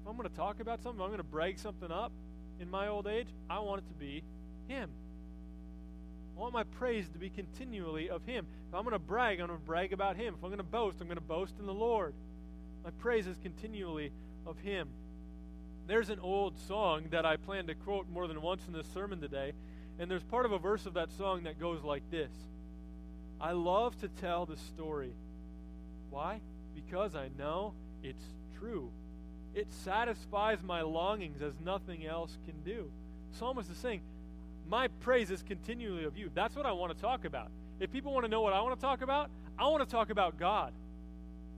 If 0.06 0.10
I'm 0.10 0.16
going 0.16 0.28
to 0.28 0.36
talk 0.36 0.60
about 0.60 0.84
something, 0.84 1.02
I'm 1.02 1.08
going 1.08 1.18
to 1.18 1.24
brag 1.24 1.58
something 1.58 1.90
up 1.90 2.12
in 2.60 2.70
my 2.70 2.86
old 2.86 3.08
age, 3.08 3.26
I 3.50 3.58
want 3.58 3.82
it 3.82 3.88
to 3.88 3.94
be 3.94 4.22
Him. 4.68 4.88
I 6.36 6.40
want 6.40 6.52
my 6.52 6.62
praise 6.62 7.08
to 7.08 7.18
be 7.18 7.28
continually 7.28 8.08
of 8.08 8.24
Him. 8.24 8.46
If 8.68 8.74
I'm 8.76 8.84
going 8.84 8.92
to 8.92 9.00
brag, 9.00 9.40
I'm 9.40 9.48
going 9.48 9.58
to 9.58 9.66
brag 9.66 9.92
about 9.92 10.14
Him. 10.14 10.34
If 10.38 10.44
I'm 10.44 10.50
going 10.50 10.58
to 10.58 10.62
boast, 10.62 10.98
I'm 11.00 11.08
going 11.08 11.16
to 11.16 11.24
boast 11.24 11.54
in 11.58 11.66
the 11.66 11.74
Lord. 11.74 12.14
My 12.84 12.90
praise 13.00 13.26
is 13.26 13.36
continually 13.42 14.12
of 14.46 14.56
Him. 14.60 14.90
There's 15.88 16.08
an 16.08 16.20
old 16.20 16.56
song 16.68 17.06
that 17.10 17.26
I 17.26 17.36
plan 17.36 17.66
to 17.66 17.74
quote 17.74 18.08
more 18.08 18.28
than 18.28 18.40
once 18.40 18.62
in 18.68 18.74
this 18.74 18.86
sermon 18.94 19.20
today, 19.20 19.54
and 19.98 20.08
there's 20.08 20.22
part 20.22 20.46
of 20.46 20.52
a 20.52 20.58
verse 20.58 20.86
of 20.86 20.94
that 20.94 21.10
song 21.18 21.42
that 21.42 21.58
goes 21.58 21.82
like 21.82 22.08
this 22.12 22.30
I 23.40 23.50
love 23.50 24.00
to 24.02 24.08
tell 24.20 24.46
the 24.46 24.56
story. 24.56 25.14
Why? 26.10 26.40
Because 26.76 27.16
I 27.16 27.28
know 27.36 27.74
it's 28.04 28.22
true. 28.56 28.92
It 29.56 29.72
satisfies 29.72 30.62
my 30.62 30.82
longings 30.82 31.40
as 31.40 31.54
nothing 31.64 32.06
else 32.06 32.36
can 32.44 32.60
do. 32.62 32.90
Psalmist 33.32 33.70
is 33.70 33.78
saying, 33.78 34.02
My 34.68 34.88
praise 35.00 35.30
is 35.30 35.42
continually 35.42 36.04
of 36.04 36.18
you. 36.18 36.30
That's 36.34 36.54
what 36.54 36.66
I 36.66 36.72
want 36.72 36.94
to 36.94 37.00
talk 37.00 37.24
about. 37.24 37.50
If 37.80 37.90
people 37.90 38.12
want 38.12 38.26
to 38.26 38.30
know 38.30 38.42
what 38.42 38.52
I 38.52 38.60
want 38.60 38.78
to 38.78 38.80
talk 38.80 39.00
about, 39.00 39.30
I 39.58 39.66
want 39.68 39.82
to 39.82 39.90
talk 39.90 40.10
about 40.10 40.38
God 40.38 40.74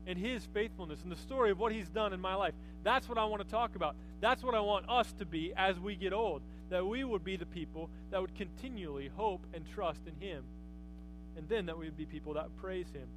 and 0.07 0.17
His 0.17 0.47
faithfulness 0.55 1.01
and 1.03 1.11
the 1.11 1.17
story 1.17 1.51
of 1.51 1.59
what 1.59 1.73
He's 1.73 1.89
done 1.89 2.13
in 2.13 2.21
my 2.21 2.37
life. 2.37 2.55
That's 2.85 3.09
what 3.09 3.19
I 3.19 3.25
want 3.25 3.43
to 3.43 3.49
talk 3.49 3.75
about. 3.75 3.97
That's 4.21 4.45
what 4.45 4.55
I 4.55 4.61
want 4.61 4.89
us 4.89 5.13
to 5.19 5.27
be 5.27 5.53
as 5.57 5.81
we 5.81 5.97
get 5.97 6.13
old. 6.13 6.43
That 6.71 6.87
we 6.87 7.03
would 7.03 7.25
be 7.25 7.37
the 7.37 7.47
people 7.47 7.91
that 8.13 8.21
would 8.21 8.35
continually 8.37 9.11
hope 9.17 9.45
and 9.53 9.65
trust 9.75 10.03
in 10.07 10.25
Him. 10.25 10.45
And 11.37 11.49
then 11.49 11.67
that 11.67 11.77
we 11.77 11.87
would 11.87 11.97
be 11.97 12.07
people 12.07 12.35
that 12.35 12.57
praise 12.61 12.87
Him. 12.93 13.09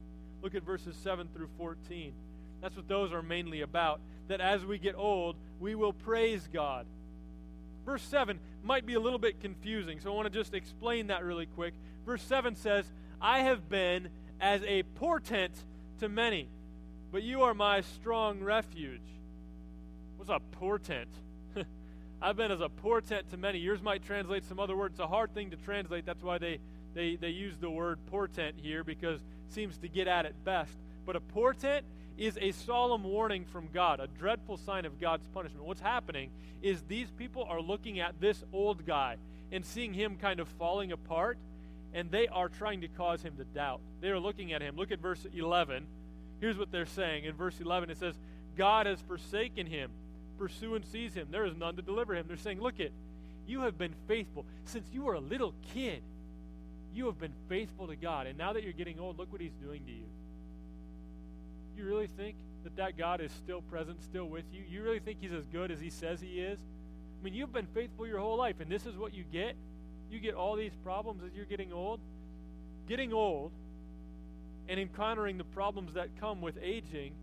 Look 0.42 0.56
at 0.56 0.64
verses 0.64 0.96
7 1.04 1.28
through 1.36 1.50
14. 1.60 2.14
That's 2.62 2.76
what 2.76 2.88
those 2.88 3.12
are 3.12 3.22
mainly 3.22 3.62
about. 3.62 4.00
That 4.28 4.40
as 4.40 4.66
we 4.66 4.78
get 4.78 4.96
old, 4.96 5.36
we 5.60 5.76
will 5.76 5.94
praise 5.94 6.48
God. 6.52 6.86
Verse 7.86 8.04
7 8.04 8.40
might 8.64 8.86
be 8.86 8.94
a 8.94 9.00
little 9.00 9.20
bit 9.20 9.42
confusing, 9.42 10.00
so 10.00 10.12
I 10.12 10.16
want 10.16 10.32
to 10.32 10.40
just 10.40 10.54
explain 10.54 11.08
that 11.08 11.24
really 11.24 11.48
quick. 11.48 11.74
Verse 12.06 12.22
7 12.22 12.56
says, 12.56 12.86
I 13.20 13.40
have 13.40 13.70
been 13.70 14.10
as 14.40 14.64
a 14.64 14.84
portent 14.84 15.54
to 16.00 16.10
many, 16.10 16.48
but 17.12 17.24
you 17.24 17.44
are 17.44 17.54
my 17.54 17.82
strong 17.82 18.42
refuge. 18.42 19.02
What's 20.18 20.30
a 20.30 20.40
portent? 20.58 21.10
I've 22.22 22.38
been 22.38 22.52
as 22.52 22.62
a 22.62 22.70
portent 22.70 23.30
to 23.32 23.38
many. 23.38 23.58
Yours 23.58 23.82
might 23.82 24.04
translate 24.04 24.46
some 24.46 24.60
other 24.60 24.76
word. 24.76 24.92
It's 24.92 25.00
a 25.00 25.08
hard 25.08 25.34
thing 25.34 25.50
to 25.52 25.58
translate. 25.58 26.06
That's 26.06 26.22
why 26.22 26.38
they, 26.38 26.60
they, 26.94 27.16
they 27.16 27.30
use 27.30 27.58
the 27.58 27.70
word 27.70 28.00
portent 28.08 28.56
here 28.62 28.84
because 28.84 29.20
it 29.20 29.54
seems 29.54 29.78
to 29.80 29.88
get 29.88 30.08
at 30.08 30.28
it 30.28 30.36
best. 30.44 30.78
But 31.06 31.16
a 31.16 31.20
portent 31.20 31.86
is 32.18 32.38
a 32.42 32.52
solemn 32.52 33.04
warning 33.04 33.46
from 33.46 33.70
God, 33.74 34.00
a 34.00 34.08
dreadful 34.08 34.58
sign 34.58 34.86
of 34.86 35.00
God's 35.00 35.26
punishment. 35.34 35.66
What's 35.66 35.82
happening 35.82 36.30
is 36.62 36.82
these 36.88 37.10
people 37.12 37.44
are 37.44 37.62
looking 37.62 38.00
at 38.00 38.20
this 38.20 38.44
old 38.54 38.86
guy 38.86 39.18
and 39.52 39.66
seeing 39.66 39.94
him 39.94 40.18
kind 40.18 40.40
of 40.40 40.48
falling 40.60 40.92
apart, 40.92 41.38
and 41.94 42.12
they 42.12 42.28
are 42.28 42.50
trying 42.50 42.82
to 42.82 42.88
cause 42.88 43.22
him 43.22 43.36
to 43.38 43.44
doubt. 43.44 43.82
They 44.02 44.10
are 44.10 44.20
looking 44.20 44.54
at 44.54 44.62
him. 44.62 44.76
Look 44.76 44.92
at 44.92 45.00
verse 45.00 45.26
11. 45.34 45.86
Here's 46.40 46.58
what 46.58 46.72
they're 46.72 46.86
saying. 46.86 47.26
In 47.26 47.34
verse 47.34 47.60
11, 47.60 47.90
it 47.90 47.98
says, 47.98 48.16
God 48.58 48.86
has 48.86 49.00
forsaken 49.02 49.68
him. 49.68 49.92
Pursue 50.38 50.76
and 50.76 50.86
seize 50.86 51.14
him. 51.14 51.28
There 51.30 51.46
is 51.46 51.56
none 51.56 51.76
to 51.76 51.82
deliver 51.82 52.16
him. 52.16 52.26
They're 52.28 52.38
saying, 52.38 52.62
Look 52.62 52.80
it, 52.80 52.92
you 53.48 53.62
have 53.62 53.78
been 53.78 53.94
faithful. 54.08 54.46
Since 54.66 54.88
you 54.92 55.04
were 55.04 55.14
a 55.14 55.20
little 55.20 55.54
kid, 55.74 56.02
you 56.94 57.06
have 57.06 57.20
been 57.20 57.34
faithful 57.48 57.88
to 57.88 57.96
God. 57.96 58.28
And 58.28 58.38
now 58.38 58.54
that 58.54 58.64
you're 58.64 58.74
getting 58.74 59.00
old, 59.00 59.18
look 59.18 59.32
what 59.32 59.42
he's 59.42 59.56
doing 59.64 59.84
to 59.86 59.92
you. 59.92 60.06
You 61.78 61.86
really 61.86 62.08
think 62.08 62.36
that 62.64 62.76
that 62.76 62.98
God 62.98 63.22
is 63.22 63.32
still 63.32 63.62
present, 63.62 64.02
still 64.04 64.26
with 64.26 64.46
you? 64.52 64.64
You 64.70 64.84
really 64.84 65.00
think 65.00 65.20
he's 65.22 65.34
as 65.34 65.46
good 65.48 65.72
as 65.72 65.80
he 65.80 65.90
says 65.90 66.22
he 66.22 66.40
is? 66.40 66.60
I 66.60 67.24
mean, 67.24 67.34
you've 67.34 67.54
been 67.54 67.68
faithful 67.74 68.08
your 68.08 68.20
whole 68.20 68.38
life, 68.38 68.56
and 68.60 68.72
this 68.72 68.86
is 68.86 68.96
what 68.96 69.14
you 69.14 69.24
get? 69.32 69.56
You 70.10 70.20
get 70.20 70.34
all 70.34 70.56
these 70.56 70.74
problems 70.84 71.24
as 71.24 71.32
you're 71.36 71.46
getting 71.46 71.72
old? 71.72 72.00
Getting 72.88 73.14
old 73.14 73.52
and 74.68 74.80
encountering 74.80 75.38
the 75.38 75.44
problems 75.44 75.94
that 75.94 76.10
come 76.20 76.42
with 76.42 76.58
aging 76.62 77.14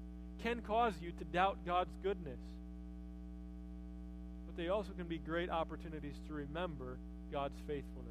can 0.43 0.61
cause 0.61 0.95
you 1.00 1.12
to 1.12 1.25
doubt 1.25 1.59
God's 1.67 1.95
goodness. 2.02 2.38
But 4.47 4.57
they 4.57 4.69
also 4.69 4.93
can 4.93 5.07
be 5.07 5.19
great 5.19 5.50
opportunities 5.50 6.14
to 6.28 6.35
remember 6.35 6.97
God's 7.33 7.59
faithfulness 7.67 8.08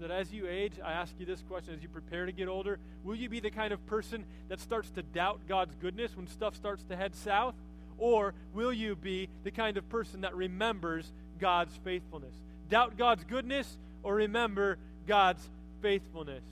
that 0.00 0.10
as 0.10 0.32
you 0.32 0.46
age, 0.48 0.72
I 0.84 0.92
ask 0.92 1.14
you 1.18 1.26
this 1.26 1.42
question 1.48 1.74
as 1.74 1.82
you 1.82 1.88
prepare 1.88 2.26
to 2.26 2.32
get 2.32 2.48
older, 2.48 2.78
will 3.04 3.14
you 3.14 3.28
be 3.28 3.40
the 3.40 3.50
kind 3.50 3.72
of 3.72 3.84
person 3.86 4.24
that 4.48 4.60
starts 4.60 4.90
to 4.90 5.02
doubt 5.02 5.40
God's 5.48 5.74
goodness 5.76 6.16
when 6.16 6.26
stuff 6.26 6.56
starts 6.56 6.84
to 6.84 6.96
head 6.96 7.14
south? 7.14 7.54
Or 7.98 8.34
will 8.52 8.72
you 8.72 8.96
be 8.96 9.28
the 9.44 9.50
kind 9.50 9.76
of 9.76 9.88
person 9.88 10.22
that 10.22 10.34
remembers 10.34 11.12
God's 11.38 11.74
faithfulness? 11.84 12.34
Doubt 12.68 12.96
God's 12.96 13.24
goodness 13.24 13.76
or 14.02 14.16
remember 14.16 14.78
God's 15.06 15.48
faithfulness? 15.82 16.42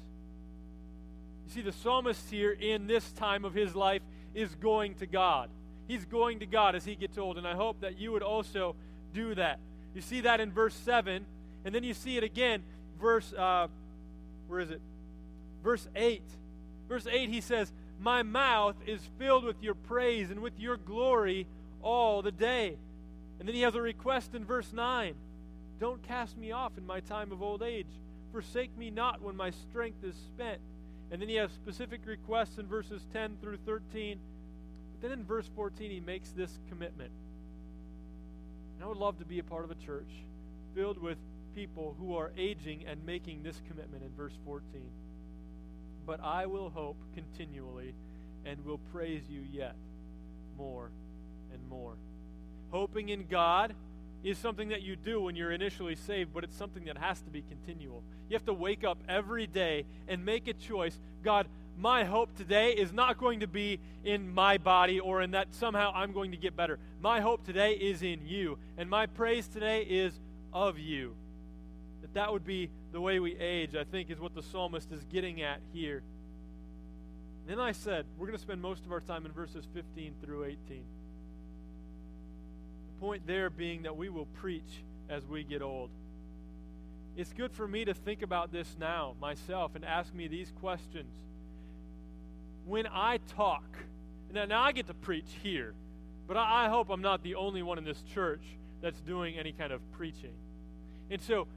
You 1.46 1.54
see, 1.54 1.62
the 1.62 1.72
psalmist 1.72 2.30
here 2.30 2.52
in 2.52 2.86
this 2.86 3.10
time 3.12 3.44
of 3.44 3.54
his 3.54 3.74
life 3.74 4.02
is 4.34 4.54
going 4.54 4.94
to 4.96 5.06
God. 5.06 5.50
He's 5.88 6.04
going 6.04 6.38
to 6.38 6.46
God 6.46 6.76
as 6.76 6.84
he 6.84 6.94
gets 6.94 7.18
old, 7.18 7.36
and 7.36 7.48
I 7.48 7.56
hope 7.56 7.80
that 7.80 7.98
you 7.98 8.12
would 8.12 8.22
also 8.22 8.76
do 9.12 9.34
that. 9.34 9.58
You 9.92 10.00
see 10.00 10.20
that 10.20 10.38
in 10.38 10.52
verse 10.52 10.74
7, 10.74 11.26
and 11.64 11.74
then 11.74 11.82
you 11.82 11.94
see 11.94 12.16
it 12.16 12.22
again 12.22 12.62
verse, 13.00 13.32
uh, 13.32 13.68
where 14.48 14.60
is 14.60 14.70
it? 14.70 14.80
Verse 15.62 15.86
8. 15.94 16.22
Verse 16.88 17.06
8, 17.06 17.28
he 17.28 17.40
says, 17.40 17.72
My 17.98 18.22
mouth 18.22 18.76
is 18.86 19.00
filled 19.18 19.44
with 19.44 19.62
your 19.62 19.74
praise 19.74 20.30
and 20.30 20.40
with 20.40 20.58
your 20.58 20.76
glory 20.76 21.46
all 21.82 22.22
the 22.22 22.32
day. 22.32 22.76
And 23.38 23.48
then 23.48 23.54
he 23.54 23.62
has 23.62 23.74
a 23.74 23.80
request 23.80 24.34
in 24.34 24.44
verse 24.44 24.72
9 24.72 25.14
Don't 25.78 26.02
cast 26.02 26.36
me 26.36 26.52
off 26.52 26.72
in 26.76 26.86
my 26.86 27.00
time 27.00 27.32
of 27.32 27.42
old 27.42 27.62
age. 27.62 27.86
Forsake 28.32 28.76
me 28.76 28.90
not 28.90 29.22
when 29.22 29.36
my 29.36 29.50
strength 29.50 30.04
is 30.04 30.14
spent. 30.34 30.60
And 31.10 31.20
then 31.20 31.28
he 31.28 31.34
has 31.36 31.50
specific 31.50 32.02
requests 32.06 32.58
in 32.58 32.66
verses 32.66 33.02
10 33.12 33.38
through 33.40 33.58
13. 33.66 34.18
But 34.92 35.08
then 35.08 35.18
in 35.18 35.24
verse 35.24 35.48
14, 35.56 35.90
he 35.90 36.00
makes 36.00 36.30
this 36.30 36.58
commitment. 36.68 37.10
And 38.76 38.84
I 38.84 38.86
would 38.86 38.98
love 38.98 39.18
to 39.18 39.24
be 39.24 39.40
a 39.40 39.42
part 39.42 39.64
of 39.64 39.70
a 39.70 39.74
church 39.74 40.08
filled 40.74 41.02
with 41.02 41.18
people 41.54 41.96
who 41.98 42.16
are 42.16 42.32
aging 42.36 42.84
and 42.86 43.04
making 43.04 43.42
this 43.42 43.60
commitment 43.68 44.02
in 44.02 44.10
verse 44.16 44.32
14. 44.44 44.62
But 46.06 46.20
I 46.22 46.46
will 46.46 46.70
hope 46.70 46.96
continually 47.14 47.94
and 48.44 48.64
will 48.64 48.80
praise 48.92 49.22
you 49.28 49.42
yet 49.52 49.74
more 50.56 50.90
and 51.52 51.68
more. 51.68 51.94
Hoping 52.70 53.08
in 53.08 53.26
God 53.26 53.74
is 54.22 54.38
something 54.38 54.68
that 54.68 54.82
you 54.82 54.96
do 54.96 55.20
when 55.20 55.34
you're 55.34 55.52
initially 55.52 55.96
saved, 55.96 56.32
but 56.32 56.44
it's 56.44 56.56
something 56.56 56.84
that 56.84 56.98
has 56.98 57.20
to 57.22 57.30
be 57.30 57.42
continual. 57.42 58.02
You 58.28 58.34
have 58.34 58.44
to 58.46 58.52
wake 58.52 58.84
up 58.84 58.98
every 59.08 59.46
day 59.46 59.84
and 60.08 60.24
make 60.24 60.46
a 60.46 60.52
choice. 60.52 60.98
God, 61.22 61.48
my 61.76 62.04
hope 62.04 62.34
today 62.36 62.72
is 62.72 62.92
not 62.92 63.16
going 63.16 63.40
to 63.40 63.46
be 63.46 63.80
in 64.04 64.32
my 64.32 64.58
body 64.58 65.00
or 65.00 65.22
in 65.22 65.30
that 65.30 65.54
somehow 65.54 65.92
I'm 65.94 66.12
going 66.12 66.32
to 66.32 66.36
get 66.36 66.54
better. 66.54 66.78
My 67.00 67.20
hope 67.20 67.44
today 67.44 67.72
is 67.72 68.02
in 68.02 68.26
you, 68.26 68.58
and 68.76 68.90
my 68.90 69.06
praise 69.06 69.48
today 69.48 69.82
is 69.82 70.20
of 70.52 70.78
you 70.78 71.14
that 72.12 72.20
that 72.20 72.32
would 72.32 72.44
be 72.44 72.70
the 72.92 73.00
way 73.00 73.20
we 73.20 73.36
age, 73.36 73.74
I 73.74 73.84
think, 73.84 74.10
is 74.10 74.18
what 74.18 74.34
the 74.34 74.42
psalmist 74.42 74.90
is 74.92 75.04
getting 75.04 75.42
at 75.42 75.60
here. 75.72 76.02
then 77.46 77.60
I 77.60 77.72
said, 77.72 78.06
we're 78.18 78.26
going 78.26 78.36
to 78.36 78.42
spend 78.42 78.60
most 78.60 78.84
of 78.84 78.92
our 78.92 79.00
time 79.00 79.26
in 79.26 79.32
verses 79.32 79.66
15 79.74 80.14
through 80.22 80.44
18. 80.44 80.58
The 80.68 80.82
point 83.00 83.26
there 83.26 83.50
being 83.50 83.82
that 83.82 83.96
we 83.96 84.08
will 84.08 84.26
preach 84.26 84.82
as 85.08 85.24
we 85.26 85.44
get 85.44 85.62
old. 85.62 85.90
It's 87.16 87.32
good 87.32 87.52
for 87.52 87.66
me 87.66 87.84
to 87.84 87.94
think 87.94 88.22
about 88.22 88.52
this 88.52 88.76
now 88.78 89.14
myself 89.20 89.74
and 89.74 89.84
ask 89.84 90.14
me 90.14 90.28
these 90.28 90.52
questions. 90.60 91.12
When 92.66 92.86
I 92.86 93.18
talk, 93.36 93.64
now, 94.32 94.44
now 94.44 94.62
I 94.62 94.72
get 94.72 94.86
to 94.86 94.94
preach 94.94 95.26
here, 95.42 95.74
but 96.28 96.36
I, 96.36 96.66
I 96.66 96.68
hope 96.68 96.90
I'm 96.90 97.02
not 97.02 97.22
the 97.22 97.34
only 97.34 97.62
one 97.62 97.78
in 97.78 97.84
this 97.84 98.02
church 98.14 98.42
that's 98.80 99.00
doing 99.00 99.38
any 99.38 99.52
kind 99.52 99.72
of 99.72 99.80
preaching. 99.92 100.32
And 101.10 101.20
so 101.20 101.48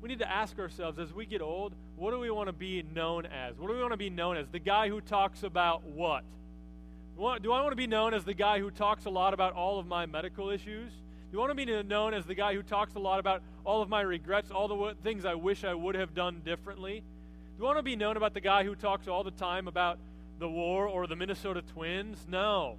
we 0.00 0.08
need 0.08 0.18
to 0.18 0.30
ask 0.30 0.58
ourselves 0.58 0.98
as 0.98 1.12
we 1.12 1.26
get 1.26 1.40
old, 1.40 1.74
what 1.96 2.10
do 2.10 2.18
we 2.18 2.30
want 2.30 2.48
to 2.48 2.52
be 2.52 2.82
known 2.94 3.26
as? 3.26 3.56
What 3.56 3.68
do 3.68 3.74
we 3.74 3.80
want 3.80 3.92
to 3.92 3.96
be 3.96 4.10
known 4.10 4.36
as? 4.36 4.46
The 4.48 4.58
guy 4.58 4.88
who 4.88 5.00
talks 5.00 5.42
about 5.42 5.82
what? 5.84 6.22
Do 7.16 7.52
I 7.52 7.62
want 7.62 7.70
to 7.70 7.76
be 7.76 7.86
known 7.86 8.12
as 8.12 8.24
the 8.24 8.34
guy 8.34 8.58
who 8.58 8.70
talks 8.70 9.06
a 9.06 9.10
lot 9.10 9.32
about 9.32 9.54
all 9.54 9.78
of 9.78 9.86
my 9.86 10.04
medical 10.04 10.50
issues? 10.50 10.92
Do 11.32 11.38
I 11.38 11.46
want 11.46 11.58
to 11.58 11.66
be 11.66 11.82
known 11.82 12.14
as 12.14 12.26
the 12.26 12.34
guy 12.34 12.54
who 12.54 12.62
talks 12.62 12.94
a 12.94 12.98
lot 12.98 13.18
about 13.20 13.42
all 13.64 13.80
of 13.80 13.88
my 13.88 14.02
regrets, 14.02 14.50
all 14.50 14.68
the 14.68 14.94
things 15.02 15.24
I 15.24 15.34
wish 15.34 15.64
I 15.64 15.74
would 15.74 15.94
have 15.94 16.14
done 16.14 16.42
differently? 16.44 17.02
Do 17.58 17.64
I 17.64 17.68
want 17.68 17.78
to 17.78 17.82
be 17.82 17.96
known 17.96 18.18
about 18.18 18.34
the 18.34 18.40
guy 18.40 18.64
who 18.64 18.74
talks 18.74 19.08
all 19.08 19.24
the 19.24 19.30
time 19.30 19.66
about 19.66 19.98
the 20.38 20.48
war 20.48 20.86
or 20.86 21.06
the 21.06 21.16
Minnesota 21.16 21.62
Twins? 21.62 22.26
No. 22.28 22.76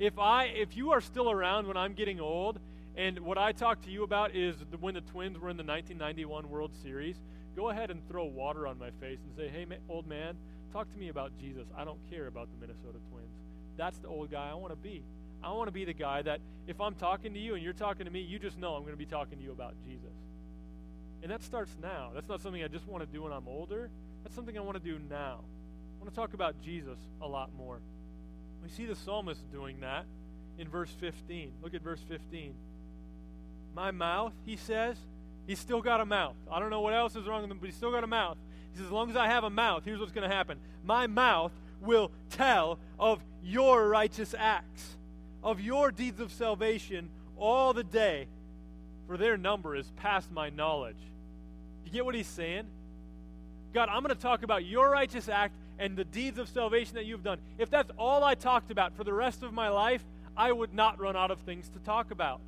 If 0.00 0.18
I 0.18 0.46
if 0.46 0.76
you 0.76 0.90
are 0.90 1.00
still 1.00 1.30
around 1.30 1.68
when 1.68 1.76
I'm 1.76 1.94
getting 1.94 2.18
old 2.18 2.58
and 2.96 3.20
what 3.20 3.38
I 3.38 3.52
talk 3.52 3.82
to 3.82 3.90
you 3.90 4.02
about 4.02 4.34
is 4.34 4.56
when 4.80 4.94
the 4.94 5.00
Twins 5.00 5.38
were 5.38 5.48
in 5.48 5.56
the 5.56 5.64
1991 5.64 6.50
World 6.50 6.72
Series. 6.82 7.16
Go 7.56 7.70
ahead 7.70 7.90
and 7.90 8.06
throw 8.08 8.24
water 8.24 8.66
on 8.66 8.78
my 8.78 8.90
face 9.00 9.18
and 9.24 9.34
say, 9.36 9.48
hey, 9.48 9.66
old 9.88 10.06
man, 10.06 10.36
talk 10.72 10.90
to 10.92 10.98
me 10.98 11.08
about 11.08 11.32
Jesus. 11.38 11.66
I 11.76 11.84
don't 11.84 11.98
care 12.10 12.26
about 12.26 12.48
the 12.50 12.58
Minnesota 12.60 12.98
Twins. 13.10 13.34
That's 13.76 13.98
the 13.98 14.08
old 14.08 14.30
guy 14.30 14.50
I 14.50 14.54
want 14.54 14.72
to 14.72 14.76
be. 14.76 15.02
I 15.42 15.50
want 15.52 15.68
to 15.68 15.72
be 15.72 15.84
the 15.84 15.94
guy 15.94 16.22
that 16.22 16.40
if 16.66 16.80
I'm 16.80 16.94
talking 16.94 17.34
to 17.34 17.38
you 17.38 17.54
and 17.54 17.62
you're 17.62 17.72
talking 17.72 18.04
to 18.04 18.10
me, 18.10 18.20
you 18.20 18.38
just 18.38 18.58
know 18.58 18.74
I'm 18.74 18.82
going 18.82 18.94
to 18.94 18.98
be 18.98 19.06
talking 19.06 19.38
to 19.38 19.44
you 19.44 19.52
about 19.52 19.74
Jesus. 19.84 20.14
And 21.22 21.30
that 21.30 21.42
starts 21.42 21.74
now. 21.80 22.10
That's 22.14 22.28
not 22.28 22.40
something 22.42 22.62
I 22.62 22.68
just 22.68 22.86
want 22.86 23.04
to 23.04 23.10
do 23.10 23.22
when 23.22 23.32
I'm 23.32 23.48
older. 23.48 23.90
That's 24.22 24.34
something 24.34 24.56
I 24.56 24.60
want 24.60 24.82
to 24.82 24.84
do 24.84 24.98
now. 25.10 25.40
I 25.40 26.02
want 26.02 26.10
to 26.10 26.14
talk 26.14 26.34
about 26.34 26.60
Jesus 26.60 26.98
a 27.20 27.26
lot 27.26 27.50
more. 27.56 27.80
We 28.62 28.68
see 28.68 28.86
the 28.86 28.94
psalmist 28.94 29.50
doing 29.50 29.80
that 29.80 30.04
in 30.58 30.68
verse 30.68 30.90
15. 31.00 31.52
Look 31.62 31.74
at 31.74 31.82
verse 31.82 32.00
15 32.08 32.54
my 33.74 33.90
mouth, 33.90 34.32
he 34.44 34.56
says, 34.56 34.96
he's 35.46 35.58
still 35.58 35.80
got 35.82 36.00
a 36.00 36.04
mouth. 36.06 36.36
I 36.50 36.60
don't 36.60 36.70
know 36.70 36.80
what 36.80 36.94
else 36.94 37.16
is 37.16 37.26
wrong 37.26 37.42
with 37.42 37.50
him, 37.50 37.58
but 37.58 37.66
he's 37.66 37.76
still 37.76 37.90
got 37.90 38.04
a 38.04 38.06
mouth. 38.06 38.36
He 38.72 38.78
says, 38.78 38.86
as 38.86 38.92
long 38.92 39.10
as 39.10 39.16
I 39.16 39.26
have 39.26 39.44
a 39.44 39.50
mouth, 39.50 39.84
here's 39.84 40.00
what's 40.00 40.12
going 40.12 40.28
to 40.28 40.34
happen. 40.34 40.58
My 40.84 41.06
mouth 41.06 41.52
will 41.80 42.10
tell 42.30 42.78
of 42.98 43.22
your 43.42 43.88
righteous 43.88 44.34
acts. 44.38 44.96
of 45.42 45.60
your 45.60 45.90
deeds 45.90 46.20
of 46.20 46.32
salvation 46.32 47.10
all 47.36 47.72
the 47.72 47.84
day, 47.84 48.28
for 49.06 49.16
their 49.16 49.36
number 49.36 49.74
is 49.74 49.90
past 49.96 50.30
my 50.30 50.50
knowledge. 50.50 50.96
You 51.84 51.90
get 51.90 52.04
what 52.04 52.14
he's 52.14 52.28
saying? 52.28 52.66
God, 53.74 53.88
I'm 53.88 54.02
going 54.02 54.14
to 54.14 54.20
talk 54.20 54.42
about 54.42 54.64
your 54.64 54.90
righteous 54.90 55.28
act 55.28 55.54
and 55.78 55.96
the 55.96 56.04
deeds 56.04 56.38
of 56.38 56.48
salvation 56.48 56.94
that 56.94 57.06
you've 57.06 57.24
done. 57.24 57.38
If 57.58 57.70
that's 57.70 57.90
all 57.98 58.22
I 58.22 58.34
talked 58.34 58.70
about 58.70 58.94
for 58.96 59.02
the 59.02 59.12
rest 59.12 59.42
of 59.42 59.52
my 59.52 59.68
life, 59.68 60.04
I 60.36 60.52
would 60.52 60.72
not 60.72 61.00
run 61.00 61.16
out 61.16 61.30
of 61.30 61.40
things 61.40 61.68
to 61.70 61.78
talk 61.80 62.10
about. 62.10 62.40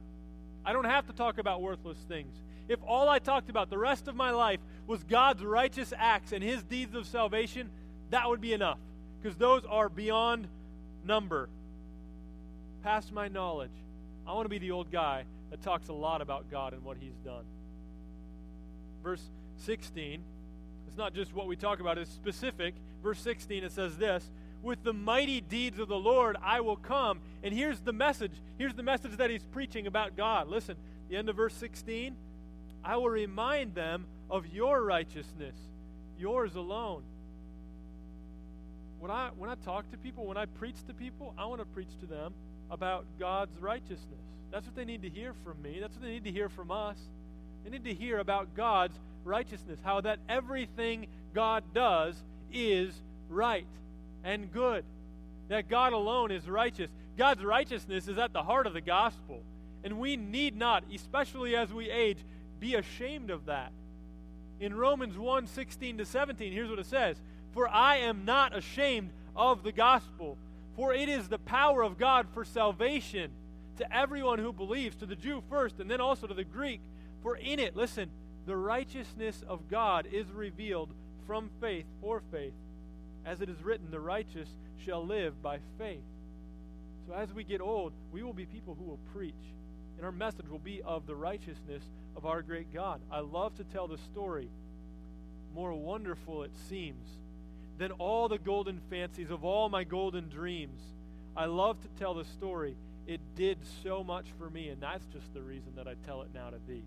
I 0.64 0.72
don't 0.72 0.85
have 0.85 1.07
to 1.07 1.12
talk 1.12 1.38
about 1.38 1.62
worthless 1.62 1.98
things. 2.09 2.35
If 2.68 2.81
all 2.87 3.09
I 3.09 3.18
talked 3.18 3.50
about 3.50 3.68
the 3.68 3.79
rest 3.79 4.09
of 4.09 4.16
my 4.16 4.31
life 4.31 4.61
was 4.87 5.03
God's 5.05 5.42
righteous 5.42 5.92
acts 5.96 6.33
and 6.33 6.42
his 6.42 6.62
deeds 6.62 6.94
of 6.94 7.07
salvation, 7.07 7.70
that 8.11 8.29
would 8.29 8.40
be 8.40 8.53
enough 8.53 8.79
because 9.20 9.37
those 9.37 9.64
are 9.64 9.88
beyond 9.88 10.48
number, 11.05 11.48
past 12.83 13.12
my 13.12 13.29
knowledge. 13.29 13.70
I 14.27 14.33
want 14.33 14.46
to 14.46 14.50
be 14.50 14.59
the 14.59 14.70
old 14.70 14.90
guy 14.90 15.24
that 15.50 15.62
talks 15.62 15.88
a 15.88 15.92
lot 15.92 16.22
about 16.22 16.50
God 16.50 16.72
and 16.72 16.83
what 16.83 16.96
he's 16.98 17.16
done. 17.24 17.44
Verse 19.03 19.22
16, 19.59 20.22
it's 20.88 20.96
not 20.96 21.14
just 21.14 21.35
what 21.35 21.46
we 21.46 21.57
talk 21.57 21.81
about, 21.81 21.98
it's 21.98 22.11
specific. 22.11 22.74
Verse 23.03 23.18
16, 23.18 23.64
it 23.64 23.72
says 23.72 23.96
this 23.98 24.31
With 24.64 24.83
the 24.83 24.94
mighty 24.94 25.42
deeds 25.42 25.79
of 25.79 25.88
the 25.88 25.98
Lord 25.98 26.38
I 26.42 26.62
will 26.62 26.77
come. 26.77 27.20
And 27.42 27.53
here's 27.53 27.81
the 27.81 27.92
message. 27.92 28.33
Here's 28.57 28.74
the 28.74 28.83
message 28.83 29.18
that 29.18 29.29
he's 29.29 29.44
preaching 29.44 29.87
about 29.87 30.16
God. 30.16 30.48
Listen, 30.48 30.77
the 31.11 31.16
end 31.16 31.29
of 31.29 31.37
verse 31.37 31.55
16 31.55 32.16
I 32.83 32.96
will 32.96 33.11
remind 33.11 33.74
them 33.74 34.07
of 34.31 34.46
your 34.46 34.83
righteousness, 34.83 35.55
yours 36.18 36.55
alone. 36.55 37.03
When 38.98 39.11
I, 39.11 39.31
when 39.37 39.50
I 39.50 39.55
talk 39.57 39.90
to 39.90 39.98
people, 39.98 40.27
when 40.27 40.38
I 40.38 40.46
preach 40.46 40.77
to 40.87 40.94
people, 40.94 41.35
I 41.37 41.44
want 41.44 41.61
to 41.61 41.66
preach 41.66 41.98
to 42.00 42.07
them 42.07 42.33
about 42.70 43.05
God's 43.18 43.59
righteousness. 43.59 44.20
That's 44.50 44.66
what 44.66 44.74
they 44.74 44.87
need 44.87 45.03
to 45.03 45.11
hear 45.11 45.35
from 45.44 45.61
me. 45.62 45.79
That's 45.79 45.94
what 45.94 46.03
they 46.03 46.12
need 46.12 46.24
to 46.24 46.33
hear 46.33 46.48
from 46.48 46.70
us. 46.70 46.96
They 47.64 47.70
need 47.70 47.85
to 47.85 47.94
hear 47.94 48.18
about 48.18 48.55
God's 48.55 48.98
righteousness, 49.24 49.79
how 49.83 50.00
that 50.03 50.20
everything 50.29 51.07
God 51.35 51.64
does 51.74 52.22
is 52.50 52.94
right 53.29 53.66
and 54.24 54.50
good, 54.50 54.84
that 55.48 55.68
God 55.68 55.92
alone 55.92 56.30
is 56.30 56.48
righteous. 56.48 56.90
God's 57.16 57.44
righteousness 57.44 58.08
is 58.08 58.18
at 58.18 58.32
the 58.32 58.42
heart 58.42 58.66
of 58.66 58.72
the 58.72 58.80
gospel. 58.80 59.42
And 59.84 59.98
we 59.98 60.16
need 60.16 60.56
not, 60.56 60.82
especially 60.92 61.54
as 61.54 61.72
we 61.72 61.90
age, 61.90 62.18
be 62.58 62.74
ashamed 62.74 63.30
of 63.30 63.46
that. 63.46 63.70
In 64.58 64.74
Romans 64.74 65.18
1 65.18 65.46
16 65.46 65.98
to 65.98 66.04
17, 66.04 66.52
here's 66.52 66.70
what 66.70 66.78
it 66.78 66.87
says 66.87 67.18
For 67.52 67.68
I 67.68 67.98
am 67.98 68.24
not 68.24 68.56
ashamed 68.56 69.10
of 69.37 69.62
the 69.62 69.72
gospel, 69.72 70.38
for 70.74 70.94
it 70.94 71.08
is 71.08 71.28
the 71.28 71.38
power 71.38 71.82
of 71.82 71.98
God 71.98 72.26
for 72.32 72.44
salvation 72.44 73.30
to 73.76 73.96
everyone 73.96 74.38
who 74.38 74.52
believes, 74.52 74.96
to 74.96 75.06
the 75.06 75.16
Jew 75.16 75.42
first, 75.50 75.80
and 75.80 75.90
then 75.90 76.00
also 76.00 76.26
to 76.26 76.34
the 76.34 76.44
Greek. 76.44 76.80
For 77.22 77.37
in 77.37 77.58
it, 77.58 77.76
listen, 77.76 78.08
the 78.46 78.56
righteousness 78.56 79.42
of 79.46 79.68
God 79.68 80.06
is 80.10 80.30
revealed 80.30 80.90
from 81.26 81.50
faith 81.60 81.87
for 82.00 82.22
faith. 82.30 82.52
As 83.24 83.40
it 83.40 83.48
is 83.48 83.62
written, 83.62 83.90
the 83.90 84.00
righteous 84.00 84.48
shall 84.84 85.04
live 85.04 85.42
by 85.42 85.58
faith. 85.78 86.04
So 87.06 87.14
as 87.14 87.32
we 87.32 87.44
get 87.44 87.60
old, 87.60 87.92
we 88.12 88.22
will 88.22 88.32
be 88.32 88.46
people 88.46 88.74
who 88.74 88.84
will 88.84 89.00
preach, 89.12 89.34
and 89.96 90.04
our 90.04 90.12
message 90.12 90.48
will 90.48 90.58
be 90.58 90.82
of 90.82 91.06
the 91.06 91.14
righteousness 91.14 91.82
of 92.16 92.26
our 92.26 92.42
great 92.42 92.72
God. 92.72 93.00
I 93.10 93.20
love 93.20 93.54
to 93.56 93.64
tell 93.64 93.88
the 93.88 93.98
story. 93.98 94.48
More 95.54 95.72
wonderful 95.72 96.42
it 96.42 96.52
seems 96.68 97.06
than 97.78 97.92
all 97.92 98.28
the 98.28 98.38
golden 98.38 98.80
fancies 98.90 99.30
of 99.30 99.44
all 99.44 99.68
my 99.68 99.84
golden 99.84 100.28
dreams. 100.28 100.80
I 101.37 101.46
love 101.46 101.80
to 101.82 101.88
tell 101.98 102.14
the 102.14 102.24
story. 102.24 102.76
It 103.06 103.20
did 103.37 103.58
so 103.82 104.02
much 104.02 104.26
for 104.38 104.48
me, 104.48 104.68
and 104.68 104.80
that's 104.80 105.04
just 105.06 105.32
the 105.34 105.42
reason 105.42 105.72
that 105.76 105.87
I 105.87 105.94
tell 106.06 106.22
it 106.22 106.28
now 106.32 106.50
to 106.50 106.56
thee. 106.66 106.84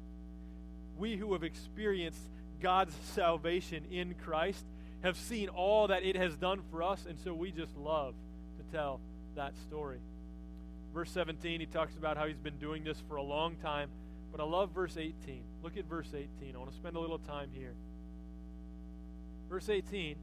We 0.98 1.16
who 1.16 1.34
have 1.34 1.44
experienced 1.44 2.22
God's 2.60 2.96
salvation 3.14 3.84
in 3.92 4.16
Christ 4.16 4.66
have 5.04 5.18
seen 5.18 5.50
all 5.50 5.88
that 5.88 6.04
it 6.04 6.16
has 6.16 6.36
done 6.36 6.62
for 6.72 6.84
us, 6.84 7.06
and 7.08 7.20
so 7.20 7.34
we 7.34 7.52
just 7.52 7.76
love 7.78 8.14
to 8.58 8.76
tell 8.76 9.00
that 9.36 9.54
story. 9.68 10.00
Verse 10.94 11.12
17, 11.12 11.60
he 11.60 11.66
talks 11.66 11.96
about 11.96 12.18
how 12.18 12.26
he's 12.26 12.38
been 12.38 12.58
doing 12.58 12.84
this 12.84 13.02
for 13.08 13.18
a 13.18 13.24
long 13.24 13.56
time 13.58 13.90
but 14.32 14.44
I 14.44 14.44
love 14.44 14.72
verse 14.72 14.98
18. 14.98 15.16
Look 15.64 15.78
at 15.78 15.86
verse 15.86 16.10
18. 16.14 16.56
I 16.56 16.58
want 16.60 16.70
to 16.72 16.78
spend 16.78 16.96
a 16.96 17.00
little 17.00 17.20
time 17.20 17.50
here. 17.54 17.74
Verse 19.50 19.70
18, 19.70 20.16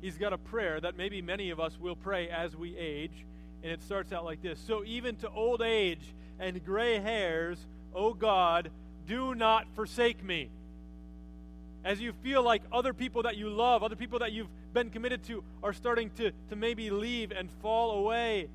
he's 0.00 0.18
got 0.18 0.32
a 0.32 0.38
prayer 0.38 0.80
that 0.80 0.96
maybe 0.96 1.22
many 1.22 1.50
of 1.50 1.60
us 1.60 1.78
will 1.78 1.96
pray 1.96 2.28
as 2.28 2.56
we 2.56 2.76
age, 2.76 3.24
and 3.62 3.70
it 3.70 3.82
starts 3.82 4.12
out 4.12 4.24
like 4.24 4.42
this 4.42 4.58
So 4.66 4.84
even 4.84 5.16
to 5.16 5.30
old 5.30 5.62
age 5.62 6.02
and 6.38 6.64
gray 6.64 6.98
hairs, 6.98 7.58
O 7.94 8.12
God, 8.12 8.70
do 9.06 9.34
not 9.34 9.66
forsake 9.74 10.22
me. 10.22 10.50
As 11.84 12.00
you 12.00 12.12
feel 12.22 12.42
like 12.42 12.62
other 12.70 12.94
people 12.94 13.24
that 13.24 13.36
you 13.36 13.48
love, 13.48 13.82
other 13.82 13.96
people 13.96 14.20
that 14.20 14.32
you've 14.32 14.48
been 14.72 14.90
committed 14.90 15.24
to, 15.24 15.42
are 15.62 15.72
starting 15.72 16.10
to, 16.16 16.30
to 16.50 16.56
maybe 16.56 16.90
leave 16.90 17.32
and 17.32 17.50
fall 17.60 17.98
away, 17.98 18.48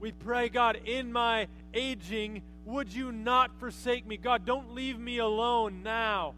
we 0.00 0.12
pray, 0.12 0.50
God, 0.50 0.78
in 0.84 1.12
my 1.12 1.48
aging, 1.72 2.42
would 2.66 2.92
you 2.92 3.10
not 3.10 3.58
forsake 3.58 4.06
me? 4.06 4.18
God, 4.18 4.44
don't 4.44 4.74
leave 4.74 4.98
me 4.98 5.18
alone 5.18 5.82
now. 5.82 6.34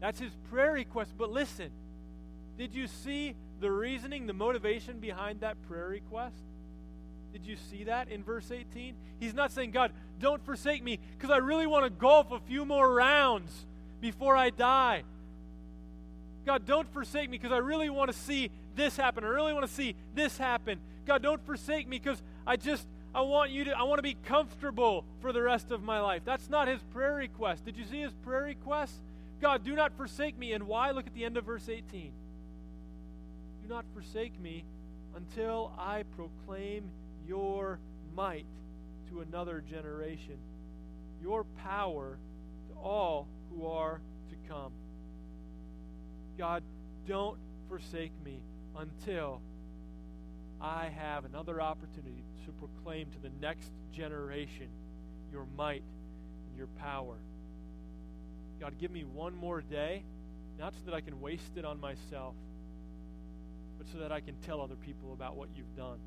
That's 0.00 0.18
his 0.18 0.32
prayer 0.50 0.72
request. 0.72 1.12
But 1.18 1.30
listen, 1.30 1.70
did 2.56 2.74
you 2.74 2.86
see 2.86 3.34
the 3.60 3.70
reasoning, 3.70 4.26
the 4.26 4.32
motivation 4.32 4.98
behind 4.98 5.40
that 5.40 5.60
prayer 5.68 5.88
request? 5.88 6.36
Did 7.32 7.46
you 7.46 7.56
see 7.70 7.84
that 7.84 8.08
in 8.08 8.22
verse 8.22 8.50
18? 8.50 8.94
He's 9.20 9.34
not 9.34 9.52
saying, 9.52 9.70
God, 9.70 9.92
don't 10.20 10.44
forsake 10.44 10.82
me 10.82 10.98
because 11.16 11.30
I 11.30 11.38
really 11.38 11.66
want 11.66 11.84
to 11.84 11.90
golf 11.90 12.30
a 12.30 12.40
few 12.40 12.64
more 12.64 12.92
rounds 12.92 13.66
before 14.02 14.36
I 14.36 14.50
die. 14.50 15.04
God, 16.44 16.66
don't 16.66 16.92
forsake 16.92 17.30
me 17.30 17.38
because 17.38 17.52
I 17.52 17.58
really 17.58 17.88
want 17.88 18.12
to 18.12 18.18
see 18.18 18.50
this 18.74 18.96
happen. 18.96 19.24
I 19.24 19.28
really 19.28 19.54
want 19.54 19.64
to 19.64 19.72
see 19.72 19.94
this 20.14 20.36
happen. 20.36 20.80
God, 21.06 21.22
don't 21.22 21.40
forsake 21.46 21.88
me 21.88 21.98
because 21.98 22.20
I 22.46 22.56
just 22.56 22.86
I 23.14 23.20
want 23.20 23.50
you 23.52 23.64
to 23.64 23.78
I 23.78 23.84
want 23.84 23.98
to 23.98 24.02
be 24.02 24.16
comfortable 24.26 25.04
for 25.20 25.32
the 25.32 25.40
rest 25.40 25.70
of 25.70 25.82
my 25.82 26.00
life. 26.00 26.22
That's 26.24 26.50
not 26.50 26.68
his 26.68 26.82
prayer 26.92 27.14
request. 27.14 27.64
Did 27.64 27.76
you 27.76 27.84
see 27.84 28.00
his 28.00 28.12
prayer 28.24 28.42
request? 28.42 28.94
God, 29.40 29.64
do 29.64 29.74
not 29.74 29.92
forsake 29.96 30.36
me. 30.36 30.52
And 30.52 30.64
why? 30.64 30.90
Look 30.90 31.06
at 31.06 31.14
the 31.14 31.24
end 31.24 31.36
of 31.36 31.44
verse 31.44 31.68
18. 31.68 32.12
Do 33.62 33.68
not 33.68 33.84
forsake 33.94 34.38
me 34.40 34.64
until 35.16 35.72
I 35.78 36.04
proclaim 36.16 36.90
your 37.26 37.78
might 38.16 38.46
to 39.10 39.20
another 39.20 39.62
generation, 39.70 40.36
your 41.22 41.44
power 41.62 42.18
to 42.68 42.80
all 42.80 43.28
who 43.54 43.66
are 43.66 44.00
to 44.30 44.48
come. 44.48 44.72
God, 46.38 46.62
don't 47.06 47.38
forsake 47.68 48.12
me 48.24 48.40
until 48.76 49.40
I 50.60 50.88
have 50.96 51.24
another 51.24 51.60
opportunity 51.60 52.24
to 52.46 52.52
proclaim 52.52 53.10
to 53.10 53.18
the 53.20 53.30
next 53.40 53.70
generation 53.92 54.68
your 55.32 55.46
might 55.56 55.82
and 56.48 56.56
your 56.56 56.68
power. 56.78 57.16
God, 58.60 58.74
give 58.78 58.90
me 58.90 59.02
one 59.02 59.34
more 59.34 59.60
day, 59.60 60.04
not 60.58 60.74
so 60.74 60.90
that 60.90 60.94
I 60.94 61.00
can 61.00 61.20
waste 61.20 61.56
it 61.56 61.64
on 61.64 61.80
myself, 61.80 62.34
but 63.78 63.88
so 63.92 63.98
that 63.98 64.12
I 64.12 64.20
can 64.20 64.36
tell 64.46 64.60
other 64.60 64.76
people 64.76 65.12
about 65.12 65.36
what 65.36 65.48
you've 65.56 65.76
done. 65.76 65.98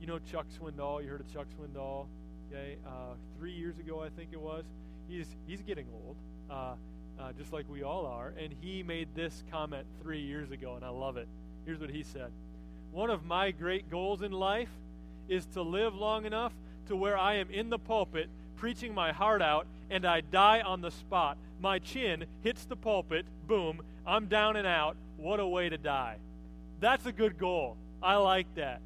You 0.00 0.06
know 0.06 0.18
Chuck 0.30 0.46
Swindoll. 0.60 1.02
You 1.02 1.10
heard 1.10 1.20
of 1.20 1.32
Chuck 1.32 1.46
Swindoll, 1.58 2.06
okay? 2.50 2.76
Uh, 2.86 3.14
three 3.38 3.52
years 3.52 3.78
ago, 3.78 4.00
I 4.02 4.08
think 4.10 4.30
it 4.32 4.40
was. 4.40 4.64
He's 5.12 5.26
he's 5.46 5.60
getting 5.60 5.86
old, 5.92 6.16
uh, 6.50 6.74
uh, 7.20 7.32
just 7.36 7.52
like 7.52 7.66
we 7.68 7.82
all 7.82 8.06
are. 8.06 8.32
And 8.42 8.54
he 8.62 8.82
made 8.82 9.08
this 9.14 9.44
comment 9.50 9.86
three 10.00 10.20
years 10.20 10.50
ago, 10.50 10.74
and 10.74 10.82
I 10.82 10.88
love 10.88 11.18
it. 11.18 11.28
Here's 11.66 11.78
what 11.78 11.90
he 11.90 12.02
said 12.02 12.30
one 12.92 13.10
of 13.10 13.24
my 13.24 13.50
great 13.50 13.90
goals 13.90 14.22
in 14.22 14.32
life 14.32 14.70
is 15.28 15.44
to 15.52 15.62
live 15.62 15.94
long 15.94 16.24
enough 16.24 16.52
to 16.88 16.96
where 16.96 17.16
I 17.16 17.34
am 17.34 17.50
in 17.50 17.68
the 17.68 17.78
pulpit 17.78 18.30
preaching 18.56 18.94
my 18.94 19.12
heart 19.12 19.42
out 19.42 19.66
and 19.90 20.06
I 20.06 20.22
die 20.22 20.62
on 20.62 20.80
the 20.80 20.90
spot. 20.90 21.36
My 21.60 21.78
chin 21.78 22.24
hits 22.42 22.64
the 22.64 22.76
pulpit, 22.76 23.26
boom, 23.46 23.82
I'm 24.06 24.26
down 24.26 24.56
and 24.56 24.66
out. 24.66 24.96
What 25.18 25.40
a 25.40 25.46
way 25.46 25.68
to 25.68 25.78
die. 25.78 26.16
That's 26.80 27.04
a 27.06 27.12
good 27.12 27.38
goal. 27.38 27.76
I 28.02 28.16
like 28.16 28.46
that. 28.56 28.80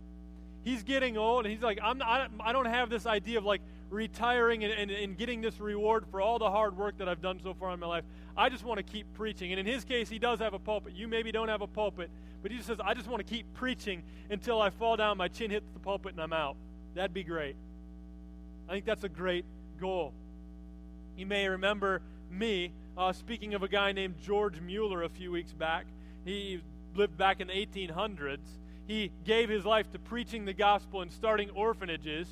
He's 0.65 0.83
getting 0.83 1.17
old 1.17 1.47
and 1.47 1.55
he's 1.55 1.63
like, 1.63 1.79
I'm 1.83 1.99
not, 1.99 2.31
I 2.41 2.53
don't 2.53 2.67
have 2.67 2.91
this 2.91 3.07
idea 3.07 3.39
of 3.39 3.45
like 3.45 3.63
retiring 3.91 4.65
and, 4.65 4.73
and, 4.73 4.91
and 4.91 5.17
getting 5.17 5.41
this 5.41 5.61
reward 5.61 6.07
for 6.11 6.21
all 6.21 6.39
the 6.39 6.51
hard 6.51 6.77
work 6.77 6.99
that 6.99 7.09
I've 7.09 7.23
done 7.23 7.41
so 7.43 7.55
far 7.55 7.73
in 7.73 7.81
my 7.81 7.87
life. 7.87 8.05
I 8.37 8.49
just 8.49 8.65
want 8.65 8.79
to 8.79 8.83
keep 8.83 9.13
preaching. 9.15 9.53
And 9.53 9.61
in 9.61 9.67
his 9.67 9.85
case, 9.85 10.09
he 10.09 10.19
does 10.19 10.41
have 10.41 10.55
a 10.55 10.59
pulpit. 10.59 10.95
You 10.95 11.09
maybe 11.09 11.33
don't 11.33 11.49
have 11.49 11.63
a 11.63 11.67
pulpit, 11.67 12.11
but 12.43 12.51
he 12.51 12.57
just 12.57 12.69
says, 12.69 12.79
I 12.83 12.95
just 12.95 13.09
want 13.09 13.27
to 13.27 13.35
keep 13.35 13.53
preaching 13.55 14.03
until 14.31 14.61
I 14.61 14.71
fall 14.71 14.97
down, 14.97 15.17
my 15.17 15.29
chin 15.29 15.51
hits 15.51 15.71
the 15.73 15.79
pulpit, 15.79 16.13
and 16.13 16.21
I'm 16.21 16.33
out. 16.33 16.57
That'd 16.95 17.15
be 17.15 17.25
great. 17.25 17.57
I 18.69 18.73
think 18.73 18.85
that's 18.85 19.05
a 19.05 19.09
great 19.09 19.45
goal. 19.79 20.13
You 21.17 21.27
may 21.27 21.49
remember 21.49 22.03
me 22.31 22.73
uh, 22.97 23.13
speaking 23.13 23.55
of 23.55 23.63
a 23.63 23.69
guy 23.69 23.93
named 23.93 24.17
George 24.23 24.61
Mueller 24.61 25.03
a 25.03 25.09
few 25.09 25.31
weeks 25.31 25.53
back. 25.53 25.87
He 26.25 26.61
lived 26.95 27.17
back 27.17 27.41
in 27.41 27.49
the 27.49 27.53
1800s. 27.53 28.39
he 28.87 29.13
gave 29.25 29.49
his 29.49 29.65
life 29.65 29.91
to 29.93 29.99
preaching 29.99 30.45
the 30.45 30.53
gospel 30.53 31.03
and 31.03 31.13
starting 31.13 31.51
orphanages. 31.51 32.29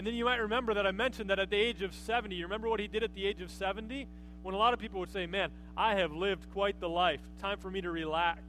And 0.00 0.06
then 0.06 0.14
you 0.14 0.24
might 0.24 0.40
remember 0.40 0.72
that 0.72 0.86
I 0.86 0.92
mentioned 0.92 1.28
that 1.28 1.38
at 1.38 1.50
the 1.50 1.58
age 1.58 1.82
of 1.82 1.92
70, 1.92 2.34
you 2.34 2.44
remember 2.44 2.70
what 2.70 2.80
he 2.80 2.88
did 2.88 3.02
at 3.02 3.14
the 3.14 3.26
age 3.26 3.42
of 3.42 3.50
70? 3.50 4.08
When 4.40 4.54
a 4.54 4.56
lot 4.56 4.72
of 4.72 4.80
people 4.80 4.98
would 5.00 5.12
say, 5.12 5.26
Man, 5.26 5.50
I 5.76 5.96
have 5.96 6.10
lived 6.10 6.50
quite 6.52 6.80
the 6.80 6.88
life. 6.88 7.20
Time 7.38 7.58
for 7.58 7.70
me 7.70 7.82
to 7.82 7.90
relax. 7.90 8.40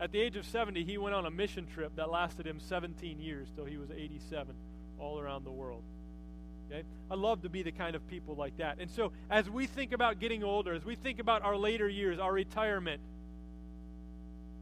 At 0.00 0.12
the 0.12 0.18
age 0.18 0.36
of 0.36 0.46
70, 0.46 0.82
he 0.82 0.96
went 0.96 1.14
on 1.14 1.26
a 1.26 1.30
mission 1.30 1.66
trip 1.66 1.94
that 1.96 2.10
lasted 2.10 2.46
him 2.46 2.58
17 2.58 3.20
years 3.20 3.48
till 3.54 3.66
he 3.66 3.76
was 3.76 3.90
87, 3.90 4.54
all 4.98 5.20
around 5.20 5.44
the 5.44 5.50
world. 5.50 5.82
Okay? 6.70 6.84
I 7.10 7.16
love 7.16 7.42
to 7.42 7.50
be 7.50 7.62
the 7.62 7.72
kind 7.72 7.94
of 7.94 8.08
people 8.08 8.34
like 8.34 8.56
that. 8.56 8.78
And 8.80 8.90
so, 8.90 9.12
as 9.28 9.50
we 9.50 9.66
think 9.66 9.92
about 9.92 10.20
getting 10.20 10.42
older, 10.42 10.72
as 10.72 10.86
we 10.86 10.94
think 10.94 11.18
about 11.18 11.42
our 11.42 11.58
later 11.58 11.86
years, 11.86 12.18
our 12.18 12.32
retirement, 12.32 13.02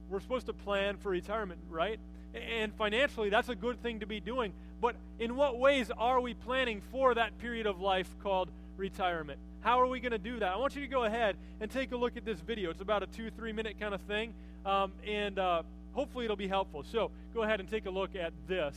we're 0.09 0.19
supposed 0.19 0.47
to 0.47 0.55
plan 0.55 0.97
for 0.97 1.11
retirement, 1.11 1.61
right? 1.71 2.01
And 2.35 2.75
financially, 2.75 3.31
that's 3.31 3.49
a 3.49 3.55
good 3.55 3.81
thing 3.81 4.01
to 4.01 4.07
be 4.07 4.19
doing. 4.19 4.53
But 4.81 4.97
in 5.19 5.37
what 5.37 5.59
ways 5.59 5.91
are 5.97 6.21
we 6.21 6.35
planning 6.35 6.81
for 6.93 7.15
that 7.15 7.39
period 7.39 7.67
of 7.67 7.81
life 7.81 8.09
called 8.23 8.51
retirement? 8.77 9.39
How 9.61 9.81
are 9.81 9.87
we 9.87 10.01
going 10.01 10.13
to 10.13 10.19
do 10.19 10.39
that? 10.39 10.53
I 10.53 10.57
want 10.57 10.77
you 10.77 10.83
to 10.83 10.89
go 10.89 11.05
ahead 11.05 11.37
and 11.61 11.71
take 11.71 11.93
a 11.93 11.97
look 11.97 12.17
at 12.17 12.25
this 12.25 12.41
video. 12.41 12.71
It's 12.71 12.81
about 12.81 13.03
a 13.03 13.07
two, 13.07 13.31
three 13.31 13.53
minute 13.53 13.81
kind 13.81 13.93
of 13.93 14.01
thing, 14.03 14.33
um, 14.65 14.93
and 15.07 15.39
uh, 15.39 15.63
hopefully 15.93 16.25
it'll 16.25 16.37
be 16.37 16.49
helpful. 16.49 16.85
So 16.85 17.11
go 17.35 17.43
ahead 17.43 17.59
and 17.61 17.69
take 17.69 17.87
a 17.87 17.91
look 17.91 18.15
at 18.15 18.33
this 18.47 18.77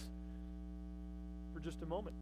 for 1.54 1.60
just 1.60 1.82
a 1.84 1.86
moment. 1.86 2.16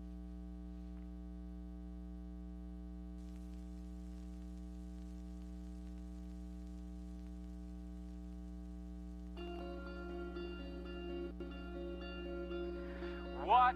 What 13.50 13.74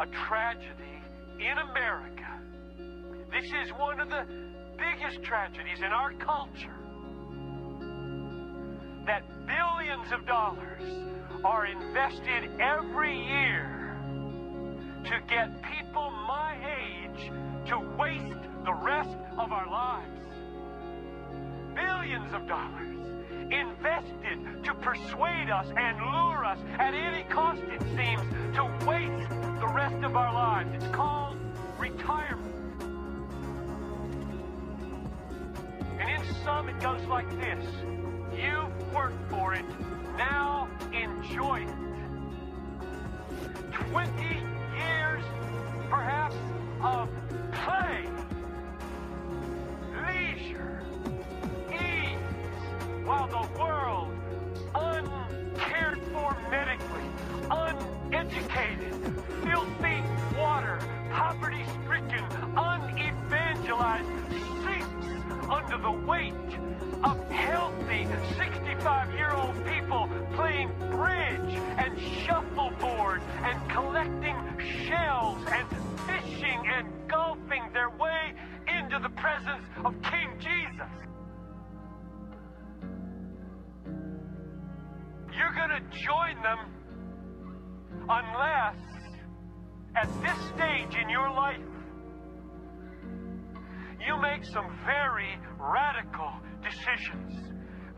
a 0.00 0.06
tragedy 0.26 0.96
in 1.40 1.58
America. 1.58 2.40
This 3.30 3.44
is 3.44 3.70
one 3.78 4.00
of 4.00 4.08
the 4.08 4.24
biggest 4.78 5.22
tragedies 5.24 5.80
in 5.80 5.92
our 5.92 6.14
culture. 6.14 6.72
That 9.04 9.24
billions 9.46 10.10
of 10.10 10.26
dollars 10.26 10.80
are 11.44 11.66
invested 11.66 12.58
every 12.58 13.14
year 13.26 13.98
to 15.04 15.20
get 15.28 15.62
people 15.76 16.10
my 16.26 16.56
age 16.56 17.30
to 17.68 17.78
waste 17.98 18.40
the 18.64 18.72
rest 18.72 19.18
of 19.36 19.52
our 19.52 19.68
lives. 19.70 20.32
Billions 21.74 22.32
of 22.32 22.48
dollars 22.48 22.96
invested 23.50 24.64
to 24.64 24.74
persuade 24.74 25.50
us 25.50 25.66
and 25.76 25.98
lure 25.98 26.44
us 26.44 26.58
at 26.78 26.94
any 26.94 27.24
cost, 27.24 27.62
it 27.62 27.80
seems, 27.96 28.22
to 28.54 28.64
waste 28.86 29.30
the 29.60 29.68
rest 29.68 30.04
of 30.04 30.16
our 30.16 30.32
lives. 30.32 30.70
It's 30.74 30.94
called 30.94 31.36
retirement. 31.78 32.54
And 35.98 36.10
in 36.10 36.34
some, 36.44 36.68
it 36.68 36.80
goes 36.80 37.04
like 37.06 37.28
this 37.40 37.64
You've 38.32 38.92
worked 38.94 39.30
for 39.30 39.54
it, 39.54 39.64
now 40.16 40.68
enjoy 40.92 41.62
it. 41.62 41.74
20 43.90 44.22
years, 44.76 45.22
perhaps, 45.88 46.34
of 46.82 47.08
the 53.28 53.48
world, 53.58 54.12
uncared 54.74 56.00
for 56.12 56.36
medically, 56.50 57.04
uneducated, 57.50 58.94
filthy 59.42 60.02
water, 60.38 60.78
poverty 61.10 61.64
stricken, 61.82 62.24
unevangelized, 62.56 64.08
sinks 64.64 65.48
under 65.50 65.78
the 65.78 65.90
weight 66.06 66.34
of 67.04 67.30
healthy 67.30 68.06
65 68.36 69.12
year 69.14 69.30
old 69.32 69.54
people 69.66 70.08
playing 70.34 70.68
bridge 70.90 71.58
and 71.78 71.98
shuffleboard 72.24 73.22
and 73.42 73.70
collecting 73.70 74.36
shells 74.86 75.38
and 75.52 75.66
fishing 76.06 76.66
and 76.66 76.86
golfing 77.08 77.62
their 77.72 77.90
way 77.90 78.34
into 78.68 78.98
the 79.00 79.10
presence 79.10 79.64
of 79.84 79.94
King 80.02 80.30
Jesus. 80.38 80.90
You're 85.36 85.52
going 85.52 85.68
to 85.68 85.80
join 85.98 86.42
them 86.42 86.58
unless 88.08 88.76
at 89.94 90.08
this 90.22 90.38
stage 90.54 90.96
in 91.02 91.10
your 91.10 91.30
life 91.30 91.60
you 94.06 94.20
make 94.20 94.44
some 94.44 94.78
very 94.86 95.38
radical 95.58 96.32
decisions, 96.62 97.52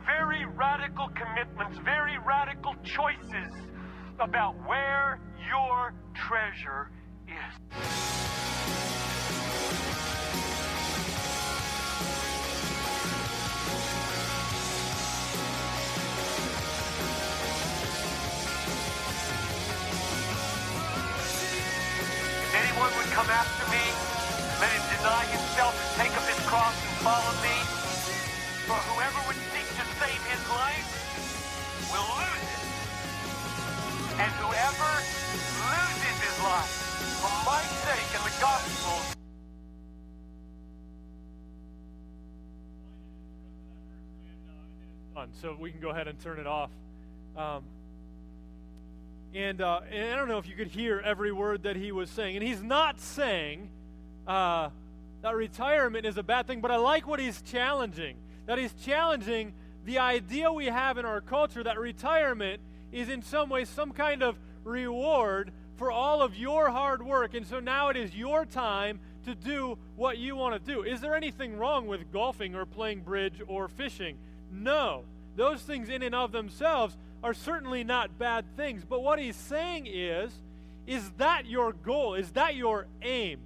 very 0.04 0.46
radical 0.56 1.08
commitments, 1.14 1.78
very 1.84 2.18
radical 2.26 2.74
choices 2.82 3.52
about 4.18 4.54
where 4.66 5.20
your 5.48 5.94
treasure 6.14 6.90
is. 7.28 7.78
Come 23.18 23.30
after 23.34 23.66
me, 23.74 23.82
let 24.62 24.70
him 24.70 24.84
deny 24.94 25.26
himself 25.26 25.74
and 25.74 25.90
take 25.98 26.14
up 26.14 26.22
his 26.22 26.38
cross 26.46 26.70
and 26.70 26.94
follow 27.02 27.34
me. 27.42 27.56
For 28.70 28.78
whoever 28.94 29.18
would 29.26 29.40
seek 29.50 29.66
to 29.74 29.84
save 29.98 30.22
his 30.30 30.42
life 30.54 30.86
will 31.90 32.06
lose 32.14 32.46
it. 32.46 32.62
And 34.22 34.30
whoever 34.38 34.92
loses 35.02 36.16
his 36.30 36.36
life 36.46 36.70
for 37.18 37.34
my 37.42 37.58
sake 37.90 38.10
and 38.14 38.22
the 38.22 38.36
gospel 38.38 39.18
so 45.42 45.56
we 45.60 45.72
can 45.72 45.80
go 45.80 45.90
ahead 45.90 46.06
and 46.06 46.18
turn 46.20 46.38
it 46.38 46.46
off. 46.46 46.70
Um, 47.36 47.64
and, 49.34 49.60
uh, 49.60 49.80
and 49.90 50.12
I 50.12 50.16
don't 50.16 50.28
know 50.28 50.38
if 50.38 50.48
you 50.48 50.54
could 50.54 50.68
hear 50.68 51.00
every 51.04 51.32
word 51.32 51.64
that 51.64 51.76
he 51.76 51.92
was 51.92 52.10
saying. 52.10 52.36
And 52.36 52.44
he's 52.44 52.62
not 52.62 53.00
saying 53.00 53.68
uh, 54.26 54.70
that 55.22 55.34
retirement 55.34 56.06
is 56.06 56.16
a 56.16 56.22
bad 56.22 56.46
thing, 56.46 56.60
but 56.60 56.70
I 56.70 56.76
like 56.76 57.06
what 57.06 57.20
he's 57.20 57.42
challenging. 57.42 58.16
That 58.46 58.58
he's 58.58 58.72
challenging 58.84 59.52
the 59.84 59.98
idea 59.98 60.52
we 60.52 60.66
have 60.66 60.98
in 60.98 61.04
our 61.04 61.20
culture 61.20 61.62
that 61.62 61.78
retirement 61.78 62.60
is 62.92 63.08
in 63.08 63.22
some 63.22 63.48
ways 63.48 63.68
some 63.68 63.92
kind 63.92 64.22
of 64.22 64.38
reward 64.64 65.52
for 65.76 65.90
all 65.90 66.22
of 66.22 66.34
your 66.34 66.70
hard 66.70 67.02
work. 67.02 67.34
And 67.34 67.46
so 67.46 67.60
now 67.60 67.88
it 67.88 67.96
is 67.96 68.14
your 68.14 68.44
time 68.44 69.00
to 69.24 69.34
do 69.34 69.78
what 69.96 70.18
you 70.18 70.36
want 70.36 70.54
to 70.54 70.72
do. 70.72 70.82
Is 70.82 71.00
there 71.00 71.14
anything 71.14 71.56
wrong 71.58 71.86
with 71.86 72.10
golfing 72.12 72.54
or 72.54 72.64
playing 72.64 73.00
bridge 73.00 73.42
or 73.46 73.68
fishing? 73.68 74.16
No. 74.50 75.04
Those 75.36 75.60
things 75.62 75.88
in 75.88 76.02
and 76.02 76.14
of 76.14 76.32
themselves 76.32 76.96
are 77.22 77.34
certainly 77.34 77.84
not 77.84 78.18
bad 78.18 78.44
things. 78.56 78.84
But 78.88 79.02
what 79.02 79.18
he's 79.18 79.36
saying 79.36 79.86
is, 79.86 80.32
is 80.86 81.10
that 81.18 81.46
your 81.46 81.72
goal? 81.72 82.14
Is 82.14 82.30
that 82.32 82.54
your 82.54 82.86
aim? 83.02 83.40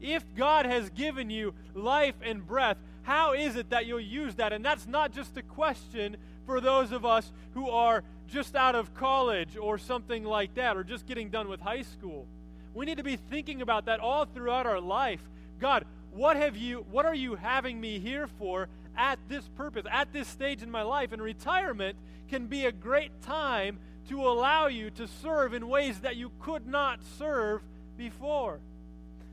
If 0.00 0.24
God 0.34 0.64
has 0.66 0.88
given 0.90 1.28
you 1.28 1.54
life 1.74 2.14
and 2.22 2.46
breath, 2.46 2.78
how 3.02 3.32
is 3.34 3.56
it 3.56 3.70
that 3.70 3.86
you'll 3.86 4.00
use 4.00 4.36
that? 4.36 4.52
And 4.52 4.64
that's 4.64 4.86
not 4.86 5.12
just 5.12 5.36
a 5.36 5.42
question 5.42 6.16
for 6.46 6.60
those 6.60 6.92
of 6.92 7.04
us 7.04 7.30
who 7.54 7.68
are 7.68 8.02
just 8.28 8.54
out 8.54 8.74
of 8.74 8.94
college 8.94 9.56
or 9.56 9.76
something 9.76 10.24
like 10.24 10.54
that, 10.54 10.76
or 10.76 10.84
just 10.84 11.06
getting 11.06 11.30
done 11.30 11.48
with 11.48 11.60
high 11.60 11.82
school. 11.82 12.26
We 12.74 12.86
need 12.86 12.98
to 12.98 13.04
be 13.04 13.16
thinking 13.16 13.60
about 13.60 13.86
that 13.86 14.00
all 14.00 14.24
throughout 14.24 14.66
our 14.66 14.80
life. 14.80 15.20
God, 15.58 15.84
what 16.12 16.36
have 16.36 16.56
you 16.56 16.86
what 16.90 17.06
are 17.06 17.14
you 17.14 17.34
having 17.34 17.80
me 17.80 17.98
here 17.98 18.26
for 18.26 18.68
at 18.96 19.18
this 19.28 19.48
purpose, 19.56 19.84
at 19.90 20.12
this 20.12 20.28
stage 20.28 20.62
in 20.62 20.70
my 20.70 20.82
life? 20.82 21.12
And 21.12 21.22
retirement 21.22 21.96
can 22.28 22.46
be 22.46 22.66
a 22.66 22.72
great 22.72 23.22
time 23.22 23.78
to 24.08 24.26
allow 24.26 24.66
you 24.66 24.90
to 24.90 25.06
serve 25.06 25.54
in 25.54 25.68
ways 25.68 26.00
that 26.00 26.16
you 26.16 26.30
could 26.40 26.66
not 26.66 27.00
serve 27.18 27.62
before. 27.96 28.60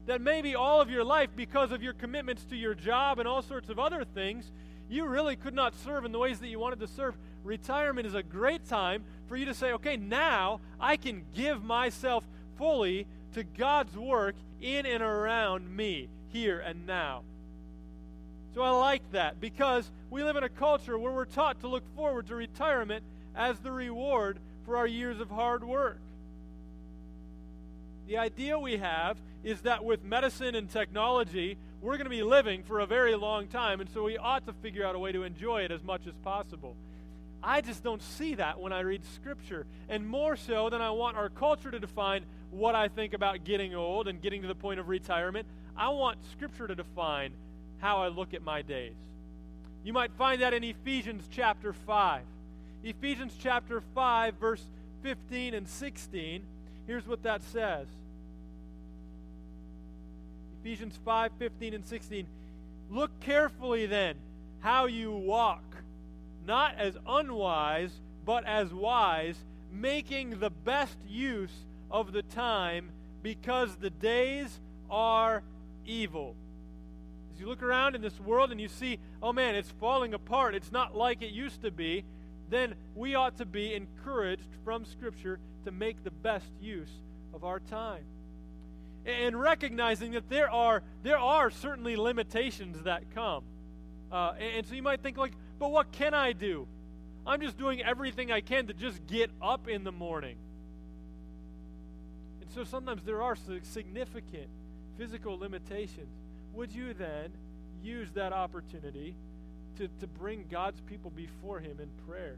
That 0.06 0.22
maybe 0.22 0.56
all 0.56 0.82
of 0.82 0.90
your 0.90 1.04
life, 1.04 1.30
because 1.36 1.72
of 1.72 1.84
your 1.84 1.94
commitments 1.94 2.44
to 2.46 2.56
your 2.56 2.76
job 2.76 3.20
and 3.20 3.28
all 3.28 3.42
sorts 3.42 3.70
of 3.70 3.80
other 3.80 4.04
things, 4.04 4.52
you 4.90 5.06
really 5.06 5.36
could 5.36 5.54
not 5.54 5.76
serve 5.76 6.06
in 6.06 6.12
the 6.12 6.20
ways 6.20 6.40
that 6.40 6.48
you 6.48 6.60
wanted 6.60 6.80
to 6.80 6.88
serve. 6.88 7.18
Retirement 7.44 8.08
is 8.08 8.16
a 8.16 8.24
great 8.24 8.66
time 8.66 9.04
for 9.28 9.36
you 9.36 9.46
to 9.46 9.54
say, 9.54 9.74
okay, 9.74 9.98
now 9.98 10.60
I 10.80 10.96
can 10.96 11.26
give 11.36 11.64
myself 11.64 12.24
fully 12.58 13.06
to 13.34 13.44
God's 13.44 13.96
work 13.98 14.36
in 14.62 14.86
and 14.86 15.04
around 15.04 15.76
me, 15.76 16.08
here 16.30 16.60
and 16.60 16.88
now. 16.88 17.24
So 18.58 18.64
I 18.64 18.72
like 18.72 19.12
that 19.12 19.40
because 19.40 19.88
we 20.10 20.24
live 20.24 20.36
in 20.36 20.44
a 20.44 20.50
culture 20.50 20.98
where 20.98 21.12
we're 21.12 21.26
taught 21.26 21.60
to 21.60 21.68
look 21.68 21.84
forward 21.96 22.26
to 22.26 22.36
retirement 22.36 23.04
as 23.36 23.60
the 23.60 23.72
reward 23.72 24.40
for 24.66 24.78
our 24.78 24.88
years 24.88 25.20
of 25.20 25.30
hard 25.30 25.64
work. 25.64 26.00
The 28.08 28.18
idea 28.18 28.58
we 28.58 28.78
have 28.78 29.18
is 29.44 29.62
that 29.62 29.86
with 29.86 30.04
medicine 30.04 30.56
and 30.56 30.68
technology, 30.72 31.56
we're 31.84 31.98
going 31.98 32.06
to 32.06 32.10
be 32.10 32.24
living 32.24 32.64
for 32.64 32.80
a 32.80 32.88
very 32.88 33.14
long 33.14 33.46
time, 33.46 33.80
and 33.80 33.88
so 33.92 34.04
we 34.04 34.18
ought 34.18 34.48
to 34.48 34.54
figure 34.54 34.84
out 34.84 34.96
a 34.96 35.00
way 35.00 35.12
to 35.12 35.22
enjoy 35.22 35.62
it 35.62 35.70
as 35.70 35.84
much 35.84 36.08
as 36.08 36.16
possible. 36.24 36.76
I 37.44 37.62
just 37.62 37.84
don't 37.84 38.02
see 38.02 38.34
that 38.34 38.60
when 38.60 38.74
I 38.74 38.80
read 38.80 39.04
Scripture. 39.14 39.68
And 39.88 40.10
more 40.10 40.36
so 40.36 40.72
than 40.72 40.82
I 40.82 40.90
want 40.90 41.16
our 41.16 41.30
culture 41.30 41.70
to 41.70 41.80
define 41.80 42.26
what 42.50 42.74
I 42.74 42.88
think 42.88 43.14
about 43.14 43.44
getting 43.44 43.76
old 43.76 44.08
and 44.08 44.20
getting 44.20 44.42
to 44.42 44.48
the 44.48 44.56
point 44.56 44.80
of 44.80 44.88
retirement, 44.88 45.46
I 45.78 45.90
want 45.90 46.18
Scripture 46.32 46.66
to 46.66 46.74
define 46.74 47.34
how 47.80 47.98
I 48.02 48.08
look 48.08 48.34
at 48.34 48.42
my 48.42 48.62
days. 48.62 48.96
You 49.84 49.94
might 49.94 50.12
find 50.18 50.42
that 50.42 50.54
in 50.54 50.64
Ephesians 50.64 51.28
chapter 51.32 51.74
5. 51.74 52.22
Ephesians 52.84 53.34
chapter 53.40 53.82
5, 53.96 54.36
verse 54.36 54.64
15 55.04 55.54
and 55.54 55.68
16. 55.68 56.44
Here's 56.86 57.08
what 57.08 57.24
that 57.24 57.44
says 57.44 57.88
Ephesians 60.62 60.98
5 61.06 61.32
15 61.38 61.74
and 61.74 61.86
16. 61.86 62.28
Look 62.90 63.18
carefully 63.20 63.86
then 63.86 64.16
how 64.60 64.86
you 64.86 65.12
walk, 65.12 65.64
not 66.46 66.76
as 66.78 66.98
unwise, 67.08 67.92
but 68.26 68.46
as 68.46 68.74
wise, 68.74 69.38
making 69.72 70.40
the 70.40 70.50
best 70.50 70.98
use 71.08 71.66
of 71.90 72.12
the 72.12 72.24
time, 72.24 72.90
because 73.24 73.76
the 73.76 73.90
days 73.90 74.60
are 74.90 75.44
evil. 75.86 76.36
As 77.38 77.42
you 77.42 77.48
look 77.48 77.62
around 77.62 77.94
in 77.94 78.02
this 78.02 78.20
world 78.20 78.50
and 78.52 78.60
you 78.60 78.68
see, 78.68 78.98
oh 79.22 79.32
man, 79.32 79.54
it's 79.54 79.70
falling 79.80 80.16
apart, 80.16 80.56
it's 80.56 80.72
not 80.72 80.98
like 80.98 81.22
it 81.22 81.30
used 81.30 81.62
to 81.62 81.70
be, 81.70 82.04
then 82.50 82.74
we 82.96 83.14
ought 83.14 83.38
to 83.38 83.46
be 83.46 83.76
encouraged 83.76 84.50
from 84.66 84.86
Scripture 84.86 85.38
to 85.64 85.72
make 85.72 86.04
the 86.04 86.10
best 86.10 86.50
use 86.60 86.90
of 87.36 87.44
our 87.44 87.60
time. 87.60 88.02
And 89.06 89.40
recognizing 89.40 90.14
that 90.14 90.28
there 90.30 90.50
are, 90.50 90.82
there 91.04 91.20
are 91.20 91.52
certainly 91.52 91.96
limitations 91.96 92.82
that 92.86 93.04
come. 93.14 93.44
Uh, 94.12 94.34
and, 94.40 94.56
and 94.56 94.66
so 94.66 94.74
you 94.74 94.82
might 94.82 95.04
think, 95.04 95.16
like, 95.16 95.34
but 95.60 95.70
what 95.70 95.92
can 95.92 96.16
I 96.16 96.34
do? 96.34 96.68
I'm 97.24 97.40
just 97.40 97.56
doing 97.56 97.84
everything 97.84 98.32
I 98.32 98.42
can 98.42 98.66
to 98.66 98.74
just 98.74 99.06
get 99.06 99.30
up 99.44 99.68
in 99.68 99.84
the 99.84 99.92
morning. 99.92 100.38
And 102.42 102.50
so 102.50 102.64
sometimes 102.64 103.04
there 103.04 103.22
are 103.22 103.36
significant 103.62 104.48
physical 104.98 105.38
limitations. 105.38 106.10
Would 106.58 106.74
you 106.74 106.96
then 106.96 107.32
use 107.84 108.10
that 108.16 108.34
opportunity 108.34 109.14
to, 109.78 109.88
to 110.00 110.08
bring 110.08 110.46
God's 110.50 110.82
people 110.82 111.12
before 111.12 111.60
Him 111.60 111.78
in 111.80 111.88
prayer? 112.08 112.36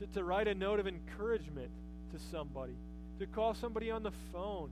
To, 0.00 0.06
to 0.18 0.22
write 0.22 0.48
a 0.48 0.54
note 0.54 0.80
of 0.80 0.86
encouragement 0.86 1.70
to 2.12 2.20
somebody? 2.30 2.74
To 3.20 3.26
call 3.26 3.54
somebody 3.54 3.90
on 3.90 4.02
the 4.02 4.12
phone? 4.34 4.68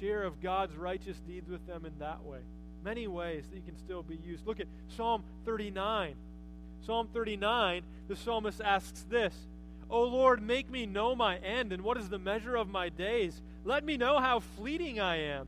Share 0.00 0.24
of 0.24 0.42
God's 0.42 0.74
righteous 0.74 1.16
deeds 1.20 1.48
with 1.48 1.64
them 1.68 1.86
in 1.86 1.96
that 2.00 2.24
way. 2.24 2.40
Many 2.84 3.06
ways 3.06 3.44
that 3.48 3.56
you 3.56 3.62
can 3.62 3.78
still 3.78 4.02
be 4.02 4.16
used. 4.16 4.44
Look 4.44 4.58
at 4.58 4.66
Psalm 4.96 5.22
39. 5.44 6.16
Psalm 6.84 7.08
39, 7.14 7.82
the 8.08 8.16
psalmist 8.16 8.60
asks 8.60 9.06
this 9.08 9.32
O 9.88 10.02
Lord, 10.02 10.42
make 10.42 10.68
me 10.68 10.84
know 10.84 11.14
my 11.14 11.36
end, 11.36 11.72
and 11.72 11.82
what 11.82 11.96
is 11.96 12.08
the 12.08 12.18
measure 12.18 12.56
of 12.56 12.68
my 12.68 12.88
days? 12.88 13.40
Let 13.64 13.84
me 13.84 13.96
know 13.96 14.18
how 14.18 14.40
fleeting 14.40 14.98
I 14.98 15.20
am. 15.20 15.46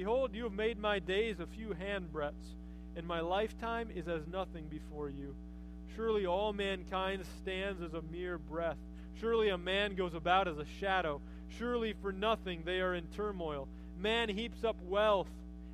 Behold, 0.00 0.34
you 0.34 0.44
have 0.44 0.54
made 0.54 0.78
my 0.78 0.98
days 0.98 1.40
a 1.40 1.46
few 1.46 1.74
handbreadths, 1.74 2.56
and 2.96 3.06
my 3.06 3.20
lifetime 3.20 3.90
is 3.94 4.08
as 4.08 4.26
nothing 4.26 4.66
before 4.66 5.10
you. 5.10 5.34
Surely 5.94 6.24
all 6.24 6.54
mankind 6.54 7.22
stands 7.42 7.82
as 7.82 7.92
a 7.92 8.00
mere 8.10 8.38
breath. 8.38 8.78
Surely 9.20 9.50
a 9.50 9.58
man 9.58 9.96
goes 9.96 10.14
about 10.14 10.48
as 10.48 10.56
a 10.56 10.64
shadow. 10.64 11.20
Surely 11.58 11.92
for 12.00 12.12
nothing 12.12 12.62
they 12.64 12.80
are 12.80 12.94
in 12.94 13.08
turmoil. 13.08 13.68
Man 13.98 14.30
heaps 14.30 14.64
up 14.64 14.80
wealth 14.88 15.28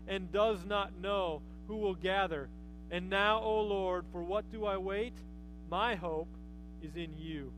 and 0.08 0.32
does 0.32 0.58
not 0.66 0.98
know 1.00 1.40
who 1.68 1.76
will 1.76 1.94
gather. 1.94 2.48
And 2.90 3.08
now, 3.08 3.40
O 3.44 3.60
Lord, 3.60 4.06
for 4.10 4.24
what 4.24 4.50
do 4.50 4.64
I 4.64 4.76
wait? 4.76 5.14
My 5.70 5.94
hope 5.94 6.34
is 6.82 6.96
in 6.96 7.16
you. 7.16 7.52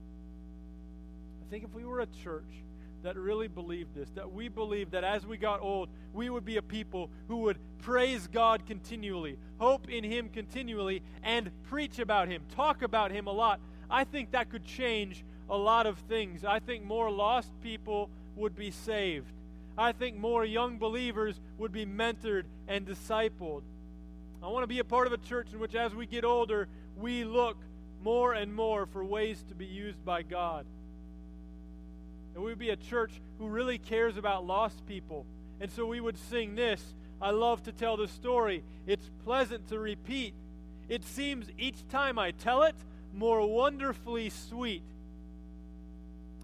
I 1.40 1.48
think 1.48 1.64
if 1.64 1.72
we 1.72 1.86
were 1.86 2.00
a 2.00 2.06
church 2.22 2.62
that 3.08 3.16
really 3.16 3.48
believed 3.48 3.94
this, 3.94 4.10
that 4.10 4.30
we 4.30 4.48
believed 4.48 4.92
that 4.92 5.02
as 5.02 5.24
we 5.24 5.38
got 5.38 5.62
old, 5.62 5.88
we 6.12 6.28
would 6.28 6.44
be 6.44 6.58
a 6.58 6.62
people 6.62 7.08
who 7.26 7.38
would 7.38 7.56
praise 7.78 8.26
God 8.26 8.66
continually, 8.66 9.38
hope 9.56 9.88
in 9.88 10.04
Him 10.04 10.28
continually, 10.28 11.02
and 11.22 11.50
preach 11.70 12.00
about 12.00 12.28
Him, 12.28 12.42
talk 12.54 12.82
about 12.82 13.10
Him 13.10 13.26
a 13.26 13.32
lot, 13.32 13.60
I 13.88 14.04
think 14.04 14.32
that 14.32 14.50
could 14.50 14.62
change 14.62 15.24
a 15.48 15.56
lot 15.56 15.86
of 15.86 15.96
things. 16.00 16.44
I 16.44 16.58
think 16.58 16.84
more 16.84 17.10
lost 17.10 17.50
people 17.62 18.10
would 18.36 18.54
be 18.54 18.70
saved. 18.70 19.32
I 19.78 19.92
think 19.92 20.18
more 20.18 20.44
young 20.44 20.76
believers 20.76 21.40
would 21.56 21.72
be 21.72 21.86
mentored 21.86 22.44
and 22.66 22.86
discipled. 22.86 23.62
I 24.42 24.48
want 24.48 24.64
to 24.64 24.66
be 24.66 24.80
a 24.80 24.84
part 24.84 25.06
of 25.06 25.14
a 25.14 25.18
church 25.18 25.54
in 25.54 25.60
which, 25.60 25.74
as 25.74 25.94
we 25.94 26.04
get 26.04 26.26
older, 26.26 26.68
we 26.94 27.24
look 27.24 27.56
more 28.04 28.34
and 28.34 28.54
more 28.54 28.84
for 28.84 29.02
ways 29.02 29.42
to 29.48 29.54
be 29.54 29.64
used 29.64 30.04
by 30.04 30.20
God. 30.20 30.66
And 32.38 32.44
we 32.44 32.52
would 32.52 32.58
be 32.60 32.70
a 32.70 32.76
church 32.76 33.10
who 33.40 33.48
really 33.48 33.78
cares 33.78 34.16
about 34.16 34.46
lost 34.46 34.86
people. 34.86 35.26
And 35.60 35.72
so 35.72 35.86
we 35.86 36.00
would 36.00 36.16
sing 36.30 36.54
this 36.54 36.80
I 37.20 37.30
love 37.30 37.64
to 37.64 37.72
tell 37.72 37.96
the 37.96 38.06
story. 38.06 38.62
It's 38.86 39.10
pleasant 39.24 39.68
to 39.70 39.78
repeat. 39.80 40.34
It 40.88 41.02
seems 41.02 41.48
each 41.58 41.88
time 41.88 42.16
I 42.16 42.30
tell 42.30 42.62
it 42.62 42.76
more 43.12 43.44
wonderfully 43.44 44.30
sweet. 44.30 44.84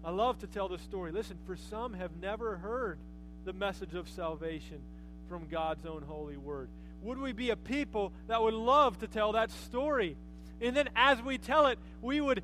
I 0.03 0.11
love 0.11 0.37
to 0.39 0.47
tell 0.47 0.67
the 0.67 0.79
story. 0.79 1.13
Listen, 1.13 1.37
for 1.47 1.55
some 1.55 1.93
have 1.93 2.11
never 2.21 2.57
heard 2.57 2.97
the 3.45 3.53
message 3.53 3.93
of 3.93 4.09
salvation 4.09 4.81
from 5.29 5.47
God's 5.47 5.85
own 5.85 6.01
holy 6.01 6.35
word. 6.35 6.67
Would 7.03 7.19
we 7.19 7.31
be 7.31 7.51
a 7.51 7.55
people 7.55 8.11
that 8.27 8.41
would 8.41 8.53
love 8.53 8.99
to 8.99 9.07
tell 9.07 9.31
that 9.31 9.49
story? 9.49 10.17
And 10.59 10.75
then 10.75 10.89
as 10.93 11.21
we 11.21 11.37
tell 11.37 11.67
it, 11.67 11.79
we 12.01 12.19
would 12.19 12.43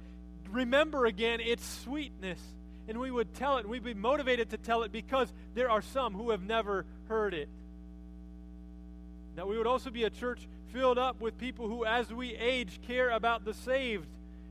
remember 0.50 1.06
again 1.06 1.42
its 1.42 1.66
sweetness 1.84 2.40
and 2.88 3.00
we 3.00 3.12
would 3.12 3.34
tell 3.34 3.58
it, 3.58 3.62
and 3.62 3.70
we'd 3.70 3.84
be 3.84 3.94
motivated 3.94 4.50
to 4.52 4.58
tell 4.58 4.84
it 4.84 4.92
because 4.92 5.32
there 5.54 5.70
are 5.70 5.82
some 5.82 6.14
who 6.14 6.32
have 6.32 6.44
never 6.44 6.86
heard 7.08 7.34
it. 7.34 7.50
That 9.36 9.48
we 9.48 9.58
would 9.58 9.68
also 9.68 9.90
be 9.90 10.04
a 10.04 10.10
church 10.10 10.48
filled 10.74 10.98
up 10.98 11.22
with 11.22 11.38
people 11.38 11.68
who, 11.68 11.86
as 11.86 12.12
we 12.14 12.36
age, 12.36 12.80
care 12.88 13.10
about 13.10 13.46
the 13.46 13.54
saved. 13.54 14.08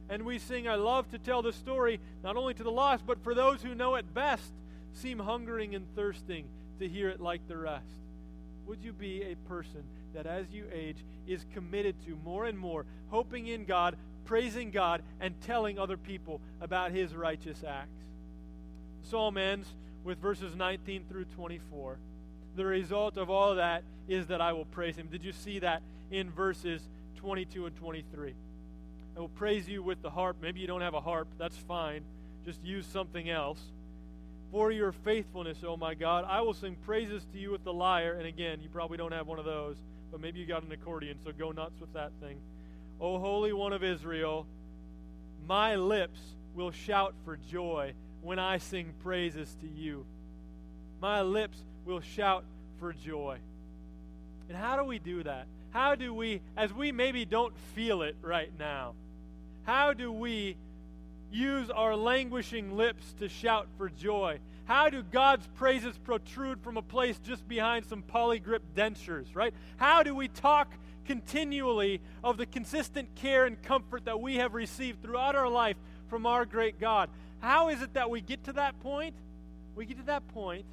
And 0.08 0.24
we 0.24 0.38
sing, 0.38 0.68
I 0.68 0.74
love 0.74 1.08
to 1.10 1.18
tell 1.18 1.42
the 1.42 1.52
story, 1.52 2.00
not 2.24 2.36
only 2.36 2.54
to 2.54 2.62
the 2.62 2.70
lost, 2.70 3.06
but 3.06 3.22
for 3.22 3.34
those 3.34 3.62
who 3.62 3.74
know 3.74 3.94
it 3.94 4.12
best, 4.12 4.52
seem 4.92 5.18
hungering 5.18 5.74
and 5.74 5.86
thirsting 5.94 6.46
to 6.78 6.88
hear 6.88 7.08
it 7.08 7.20
like 7.20 7.46
the 7.46 7.56
rest. 7.56 7.94
Would 8.66 8.82
you 8.82 8.92
be 8.92 9.22
a 9.22 9.36
person 9.48 9.82
that, 10.14 10.26
as 10.26 10.50
you 10.50 10.64
age, 10.72 11.04
is 11.26 11.44
committed 11.54 11.94
to 12.06 12.16
more 12.24 12.46
and 12.46 12.58
more 12.58 12.86
hoping 13.08 13.46
in 13.46 13.64
God, 13.64 13.96
praising 14.24 14.70
God, 14.70 15.02
and 15.20 15.40
telling 15.42 15.78
other 15.78 15.96
people 15.96 16.40
about 16.60 16.90
His 16.90 17.14
righteous 17.14 17.62
acts? 17.66 17.90
Psalm 19.02 19.36
ends 19.36 19.68
with 20.04 20.18
verses 20.18 20.54
19 20.54 21.04
through 21.08 21.24
24. 21.36 21.98
The 22.56 22.64
result 22.64 23.16
of 23.16 23.30
all 23.30 23.54
that 23.54 23.82
is 24.08 24.26
that 24.28 24.40
I 24.40 24.52
will 24.52 24.64
praise 24.64 24.96
him. 24.96 25.08
Did 25.10 25.24
you 25.24 25.32
see 25.32 25.60
that 25.60 25.82
in 26.10 26.30
verses 26.30 26.82
22 27.16 27.66
and 27.66 27.76
23? 27.76 28.34
I 29.16 29.20
will 29.20 29.28
praise 29.28 29.68
you 29.68 29.82
with 29.82 30.02
the 30.02 30.10
harp. 30.10 30.36
Maybe 30.40 30.60
you 30.60 30.66
don't 30.66 30.80
have 30.80 30.94
a 30.94 31.00
harp. 31.00 31.28
That's 31.38 31.56
fine. 31.56 32.02
Just 32.44 32.62
use 32.64 32.86
something 32.86 33.28
else. 33.28 33.60
For 34.50 34.72
your 34.72 34.92
faithfulness, 34.92 35.58
oh 35.64 35.76
my 35.76 35.94
God, 35.94 36.24
I 36.28 36.40
will 36.40 36.54
sing 36.54 36.76
praises 36.84 37.24
to 37.32 37.38
you 37.38 37.52
with 37.52 37.62
the 37.62 37.72
lyre. 37.72 38.14
And 38.14 38.26
again, 38.26 38.60
you 38.60 38.68
probably 38.68 38.96
don't 38.96 39.12
have 39.12 39.26
one 39.26 39.38
of 39.38 39.44
those, 39.44 39.76
but 40.10 40.20
maybe 40.20 40.40
you 40.40 40.46
got 40.46 40.64
an 40.64 40.72
accordion, 40.72 41.18
so 41.24 41.30
go 41.32 41.52
nuts 41.52 41.78
with 41.80 41.92
that 41.92 42.10
thing. 42.20 42.38
O 43.00 43.18
Holy 43.18 43.52
One 43.52 43.72
of 43.72 43.84
Israel, 43.84 44.46
my 45.46 45.76
lips 45.76 46.18
will 46.54 46.72
shout 46.72 47.14
for 47.24 47.38
joy 47.48 47.94
when 48.22 48.38
I 48.38 48.58
sing 48.58 48.92
praises 49.02 49.56
to 49.60 49.66
you. 49.66 50.04
My 51.00 51.22
lips 51.22 51.58
will 51.84 52.00
shout 52.00 52.44
for 52.78 52.92
joy. 52.92 53.38
And 54.48 54.56
how 54.56 54.76
do 54.76 54.84
we 54.84 54.98
do 54.98 55.22
that? 55.22 55.46
How 55.70 55.94
do 55.94 56.12
we, 56.12 56.40
as 56.56 56.72
we 56.72 56.92
maybe 56.92 57.24
don't 57.24 57.56
feel 57.74 58.02
it 58.02 58.16
right 58.22 58.50
now, 58.58 58.94
how 59.64 59.92
do 59.92 60.10
we 60.10 60.56
use 61.30 61.70
our 61.70 61.94
languishing 61.94 62.76
lips 62.76 63.14
to 63.20 63.28
shout 63.28 63.68
for 63.78 63.88
joy? 63.88 64.40
How 64.64 64.90
do 64.90 65.02
God's 65.02 65.46
praises 65.54 65.96
protrude 65.98 66.60
from 66.62 66.76
a 66.76 66.82
place 66.82 67.18
just 67.18 67.46
behind 67.48 67.86
some 67.86 68.02
Poligrip 68.02 68.60
dentures, 68.76 69.26
right? 69.34 69.54
How 69.76 70.02
do 70.02 70.14
we 70.14 70.28
talk 70.28 70.72
continually 71.06 72.00
of 72.22 72.36
the 72.36 72.46
consistent 72.46 73.12
care 73.16 73.46
and 73.46 73.60
comfort 73.62 74.04
that 74.04 74.20
we 74.20 74.36
have 74.36 74.54
received 74.54 75.02
throughout 75.02 75.34
our 75.34 75.48
life 75.48 75.76
from 76.10 76.26
our 76.26 76.44
great 76.44 76.78
God? 76.78 77.08
How 77.38 77.70
is 77.70 77.80
it 77.80 77.94
that 77.94 78.10
we 78.10 78.20
get 78.20 78.44
to 78.44 78.52
that 78.54 78.78
point? 78.80 79.14
We 79.74 79.86
get 79.86 79.96
to 79.98 80.06
that 80.06 80.28
point 80.28 80.66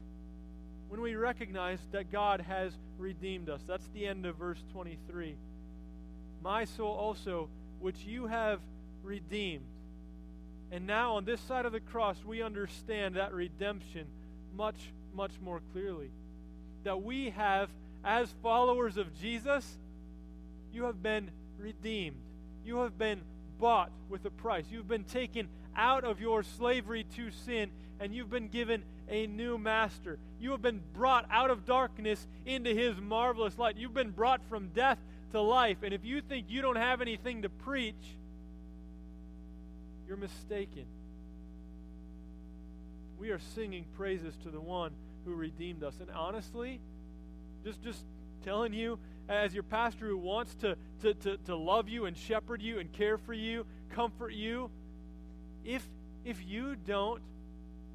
when 0.89 0.99
we 0.99 1.15
recognize 1.15 1.79
that 1.91 2.11
God 2.11 2.41
has 2.41 2.73
redeemed 2.97 3.49
us. 3.49 3.61
That's 3.65 3.87
the 3.93 4.05
end 4.07 4.25
of 4.25 4.35
verse 4.35 4.61
23. 4.73 5.35
My 6.41 6.65
soul 6.65 6.93
also, 6.93 7.49
which 7.79 8.03
you 8.03 8.27
have 8.27 8.59
redeemed 9.03 9.65
And 10.71 10.85
now, 10.85 11.15
on 11.15 11.23
this 11.23 11.39
side 11.41 11.65
of 11.65 11.71
the 11.71 11.79
cross, 11.79 12.17
we 12.25 12.41
understand 12.41 13.15
that 13.15 13.33
redemption 13.33 14.05
much, 14.55 14.91
much 15.15 15.31
more 15.41 15.61
clearly. 15.71 16.09
That 16.83 17.01
we 17.01 17.29
have, 17.29 17.69
as 18.03 18.33
followers 18.43 18.97
of 18.97 19.17
Jesus, 19.19 19.77
you 20.73 20.83
have 20.83 21.01
been 21.01 21.31
redeemed. 21.57 22.17
You 22.65 22.77
have 22.79 22.97
been 22.97 23.21
bought 23.59 23.91
with 24.09 24.25
a 24.25 24.29
price. 24.29 24.65
You've 24.69 24.87
been 24.87 25.03
taken 25.03 25.47
out 25.75 26.03
of 26.03 26.19
your 26.19 26.43
slavery 26.43 27.05
to 27.15 27.31
sin, 27.31 27.69
and 27.99 28.13
you've 28.13 28.29
been 28.29 28.47
given 28.47 28.83
a 29.09 29.27
new 29.27 29.57
master. 29.57 30.17
You 30.39 30.51
have 30.51 30.61
been 30.61 30.81
brought 30.93 31.25
out 31.31 31.49
of 31.49 31.65
darkness 31.65 32.27
into 32.45 32.73
his 32.73 32.97
marvelous 32.99 33.57
light. 33.57 33.77
You've 33.77 33.93
been 33.93 34.11
brought 34.11 34.41
from 34.49 34.69
death 34.69 34.99
to 35.31 35.41
life. 35.41 35.77
And 35.83 35.93
if 35.93 36.03
you 36.03 36.21
think 36.21 36.47
you 36.49 36.61
don't 36.61 36.77
have 36.77 37.01
anything 37.01 37.43
to 37.43 37.49
preach, 37.49 37.95
you're 40.07 40.17
mistaken. 40.17 40.85
We 43.19 43.31
are 43.31 43.39
singing 43.55 43.85
praises 43.95 44.35
to 44.43 44.49
the 44.49 44.61
one 44.61 44.91
who 45.25 45.33
redeemed 45.33 45.83
us. 45.83 45.95
And 45.99 46.09
honestly, 46.11 46.79
just 47.63 47.83
just 47.83 48.03
telling 48.43 48.73
you 48.73 48.99
as 49.29 49.53
your 49.53 49.63
pastor 49.63 50.07
who 50.07 50.17
wants 50.17 50.55
to, 50.55 50.75
to, 51.01 51.13
to, 51.13 51.37
to 51.37 51.55
love 51.55 51.89
you 51.89 52.05
and 52.05 52.15
shepherd 52.15 52.61
you 52.61 52.79
and 52.79 52.91
care 52.91 53.17
for 53.17 53.33
you, 53.33 53.65
comfort 53.89 54.33
you, 54.33 54.69
if 55.65 55.85
if 56.25 56.45
you 56.45 56.75
don't 56.75 57.21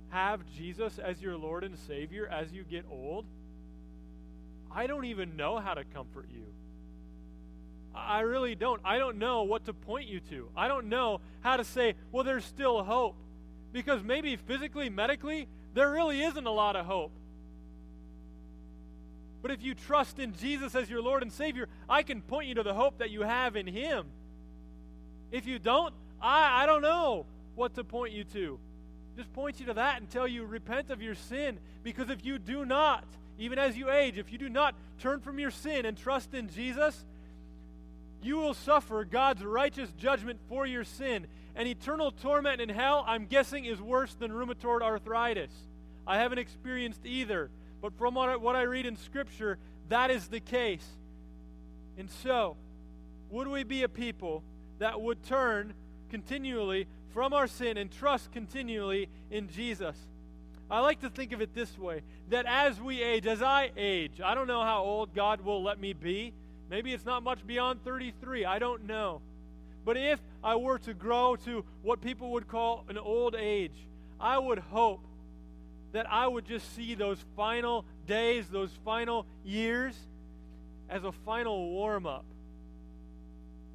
have 0.09 0.41
Jesus 0.57 0.99
as 0.99 1.21
your 1.21 1.37
Lord 1.37 1.65
and 1.65 1.79
Savior 1.87 2.27
as 2.27 2.51
you 2.51 2.65
get 2.65 2.87
old, 2.91 3.27
I 4.75 4.87
don't 4.87 5.05
even 5.05 5.37
know 5.37 5.59
how 5.59 5.75
to 5.75 5.85
comfort 5.85 6.29
you. 6.33 6.45
I 7.95 8.21
really 8.21 8.55
don't. 8.55 8.81
I 8.85 8.99
don't 8.99 9.19
know 9.19 9.43
what 9.43 9.67
to 9.67 9.75
point 9.75 10.09
you 10.09 10.21
to. 10.31 10.49
I 10.57 10.67
don't 10.69 10.87
know 10.87 11.21
how 11.41 11.59
to 11.59 11.65
say, 11.65 11.95
well, 12.11 12.25
there's 12.25 12.45
still 12.45 12.83
hope. 12.83 13.17
Because 13.73 14.03
maybe 14.03 14.37
physically, 14.37 14.89
medically, 14.89 15.47
there 15.75 15.91
really 15.91 16.23
isn't 16.23 16.47
a 16.47 16.51
lot 16.51 16.77
of 16.77 16.87
hope. 16.87 17.13
But 19.43 19.51
if 19.51 19.63
you 19.63 19.75
trust 19.75 20.19
in 20.21 20.35
Jesus 20.35 20.75
as 20.75 20.89
your 20.89 21.03
Lord 21.03 21.23
and 21.23 21.33
Savior, 21.33 21.69
I 21.89 22.05
can 22.05 22.23
point 22.23 22.47
you 22.47 22.55
to 22.55 22.63
the 22.63 22.75
hope 22.75 22.99
that 22.99 23.11
you 23.11 23.23
have 23.23 23.57
in 23.57 23.67
Him. 23.67 24.07
If 25.33 25.47
you 25.47 25.59
don't, 25.59 25.93
I, 26.21 26.63
I 26.63 26.67
don't 26.67 26.83
know 26.83 27.27
what 27.57 27.75
to 27.75 27.85
point 27.85 28.13
you 28.13 28.25
to. 28.25 28.59
Just 29.17 29.33
point 29.33 29.61
you 29.61 29.67
to 29.67 29.75
that 29.75 29.99
and 30.01 30.09
tell 30.09 30.29
you, 30.29 30.45
repent 30.45 30.91
of 30.91 31.03
your 31.03 31.15
sin. 31.15 31.59
Because 31.83 32.09
if 32.09 32.25
you 32.25 32.39
do 32.39 32.65
not, 32.65 33.05
even 33.39 33.59
as 33.59 33.77
you 33.77 33.91
age, 33.91 34.17
if 34.17 34.33
you 34.33 34.39
do 34.39 34.49
not 34.49 34.75
turn 35.01 35.21
from 35.21 35.39
your 35.39 35.51
sin 35.51 35.85
and 35.85 35.97
trust 35.97 36.33
in 36.33 36.49
Jesus, 36.49 37.05
you 38.23 38.37
will 38.37 38.55
suffer 38.55 39.05
God's 39.05 39.43
righteous 39.43 39.91
judgment 39.99 40.39
for 40.49 40.67
your 40.67 40.85
sin. 40.85 41.27
And 41.57 41.69
eternal 41.69 42.13
torment 42.13 42.61
in 42.61 42.69
hell, 42.69 43.05
I'm 43.07 43.27
guessing, 43.27 43.65
is 43.65 43.81
worse 43.81 44.15
than 44.15 44.31
rheumatoid 44.31 44.81
arthritis. 44.81 45.51
I 46.07 46.19
haven't 46.19 46.39
experienced 46.39 47.05
either. 47.05 47.51
But 47.83 47.93
from 47.99 48.15
what 48.15 48.29
I, 48.31 48.37
what 48.37 48.57
I 48.57 48.63
read 48.63 48.87
in 48.87 48.97
Scripture, 48.97 49.59
that 49.89 50.11
is 50.11 50.29
the 50.29 50.41
case. 50.41 50.87
And 51.99 52.09
so, 52.23 52.57
would 53.29 53.49
we 53.49 53.65
be 53.65 53.83
a 53.83 53.89
people 53.89 54.43
that 54.79 55.01
would 55.01 55.23
turn 55.25 55.75
continually 56.09 56.87
from 57.13 57.35
our 57.35 57.47
sin 57.47 57.77
and 57.77 57.91
trust 57.91 58.33
continually 58.33 59.09
in 59.31 59.51
Jesus? 59.51 59.97
I 60.71 60.81
like 60.81 61.01
to 61.01 61.11
think 61.11 61.33
of 61.33 61.43
it 61.43 61.55
this 61.55 61.77
way 61.77 62.01
that 62.31 62.47
as 62.47 62.81
we 62.81 63.03
age, 63.03 63.27
as 63.27 63.43
I 63.43 63.73
age, 63.77 64.21
I 64.25 64.35
don't 64.35 64.47
know 64.47 64.63
how 64.63 64.83
old 64.83 65.15
God 65.15 65.43
will 65.43 65.63
let 65.63 65.79
me 65.79 65.93
be. 65.93 66.33
Maybe 66.71 66.95
it's 66.95 67.05
not 67.05 67.23
much 67.23 67.47
beyond 67.47 67.85
33. 67.85 68.47
I 68.47 68.59
don't 68.59 68.87
know. 68.87 69.21
But 69.85 69.97
if 69.97 70.21
I 70.43 70.57
were 70.57 70.79
to 70.79 70.95
grow 70.95 71.37
to 71.45 71.65
what 71.83 72.01
people 72.01 72.31
would 72.31 72.49
call 72.49 72.85
an 72.89 72.97
old 72.97 73.35
age, 73.35 73.75
I 74.21 74.39
would 74.39 74.61
hope 74.61 75.05
that 75.93 76.11
I 76.11 76.27
would 76.27 76.45
just 76.47 76.75
see 76.75 76.95
those 76.95 77.19
final 77.37 77.85
days, 78.07 78.49
those 78.49 78.71
final 78.85 79.27
years, 79.45 79.95
as 80.89 81.05
a 81.05 81.13
final 81.13 81.71
warm 81.71 82.07
up 82.07 82.25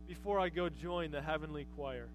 before 0.07 0.39
I 0.39 0.49
go 0.49 0.69
join 0.69 1.11
the 1.11 1.21
heavenly 1.21 1.65
choir. 1.75 2.07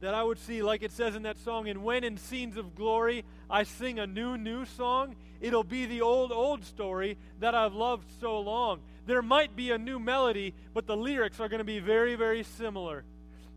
That 0.00 0.14
I 0.14 0.22
would 0.22 0.38
see, 0.38 0.62
like 0.62 0.82
it 0.82 0.92
says 0.92 1.16
in 1.16 1.22
that 1.22 1.38
song, 1.38 1.68
and 1.68 1.82
when 1.82 2.04
in 2.04 2.18
scenes 2.18 2.56
of 2.56 2.74
glory 2.74 3.24
I 3.48 3.62
sing 3.62 3.98
a 3.98 4.06
new, 4.06 4.36
new 4.36 4.66
song, 4.66 5.16
it'll 5.40 5.64
be 5.64 5.86
the 5.86 6.02
old, 6.02 6.32
old 6.32 6.64
story 6.64 7.16
that 7.40 7.54
I've 7.54 7.72
loved 7.72 8.06
so 8.20 8.38
long 8.40 8.80
there 9.06 9.22
might 9.22 9.54
be 9.54 9.70
a 9.70 9.78
new 9.78 9.98
melody, 9.98 10.52
but 10.74 10.86
the 10.86 10.96
lyrics 10.96 11.40
are 11.40 11.48
going 11.48 11.58
to 11.58 11.64
be 11.64 11.78
very, 11.78 12.16
very 12.16 12.42
similar. 12.42 13.04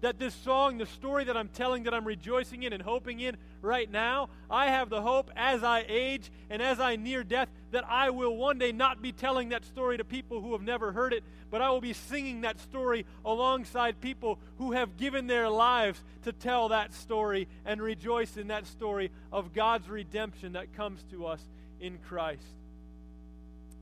That 0.01 0.17
this 0.17 0.33
song, 0.33 0.77
the 0.77 0.85
story 0.85 1.25
that 1.25 1.35
I'm 1.35 1.49
telling, 1.49 1.83
that 1.83 1.93
I'm 1.93 2.05
rejoicing 2.05 2.63
in 2.63 2.71
and 2.71 2.81
hoping 2.81 3.19
in 3.19 3.35
right 3.61 3.91
now, 3.91 4.29
I 4.49 4.67
have 4.67 4.89
the 4.89 5.01
hope 5.01 5.29
as 5.35 5.61
I 5.63 5.83
age 5.87 6.31
and 6.49 6.61
as 6.61 6.79
I 6.79 6.95
near 6.95 7.23
death 7.23 7.49
that 7.71 7.83
I 7.87 8.09
will 8.09 8.35
one 8.35 8.57
day 8.57 8.71
not 8.71 9.01
be 9.01 9.11
telling 9.11 9.49
that 9.49 9.65
story 9.65 9.97
to 9.97 10.05
people 10.05 10.41
who 10.41 10.53
have 10.53 10.61
never 10.61 10.93
heard 10.93 11.11
it, 11.11 11.23
but 11.51 11.61
I 11.61 11.69
will 11.69 11.81
be 11.81 11.93
singing 11.93 12.41
that 12.41 12.59
story 12.59 13.05
alongside 13.25 13.99
people 13.99 14.39
who 14.57 14.71
have 14.71 14.97
given 14.97 15.27
their 15.27 15.49
lives 15.49 16.01
to 16.23 16.31
tell 16.31 16.69
that 16.69 16.93
story 16.93 17.47
and 17.65 17.81
rejoice 17.81 18.37
in 18.37 18.47
that 18.47 18.67
story 18.67 19.11
of 19.31 19.53
God's 19.53 19.89
redemption 19.89 20.53
that 20.53 20.73
comes 20.75 21.03
to 21.11 21.25
us 21.25 21.41
in 21.81 21.97
Christ. 22.07 22.43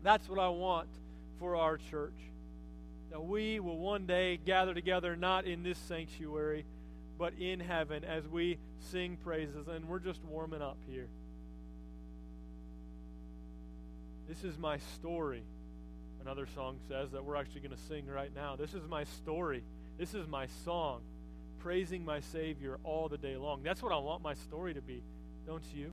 That's 0.03 0.27
what 0.27 0.39
I 0.39 0.49
want 0.49 0.89
for 1.39 1.55
our 1.55 1.77
church. 1.77 2.13
That 3.17 3.25
we 3.25 3.59
will 3.59 3.79
one 3.79 4.05
day 4.05 4.37
gather 4.37 4.75
together 4.75 5.15
not 5.15 5.45
in 5.45 5.63
this 5.63 5.79
sanctuary, 5.79 6.65
but 7.17 7.33
in 7.39 7.59
heaven 7.59 8.03
as 8.03 8.27
we 8.27 8.59
sing 8.91 9.17
praises. 9.23 9.67
And 9.67 9.87
we're 9.87 9.97
just 9.97 10.23
warming 10.23 10.61
up 10.61 10.77
here. 10.87 11.07
This 14.29 14.43
is 14.43 14.59
my 14.59 14.77
story. 14.77 15.41
Another 16.21 16.47
song 16.53 16.77
says 16.87 17.09
that 17.09 17.25
we're 17.25 17.37
actually 17.37 17.61
going 17.61 17.75
to 17.75 17.83
sing 17.87 18.05
right 18.05 18.29
now. 18.35 18.55
This 18.55 18.75
is 18.75 18.87
my 18.87 19.03
story. 19.03 19.63
This 19.97 20.13
is 20.13 20.27
my 20.27 20.45
song, 20.63 21.01
praising 21.57 22.05
my 22.05 22.19
Savior 22.19 22.77
all 22.83 23.09
the 23.09 23.17
day 23.17 23.35
long. 23.35 23.63
That's 23.63 23.81
what 23.81 23.93
I 23.93 23.97
want 23.97 24.21
my 24.21 24.35
story 24.35 24.75
to 24.75 24.81
be, 24.81 25.01
don't 25.47 25.63
you? 25.73 25.85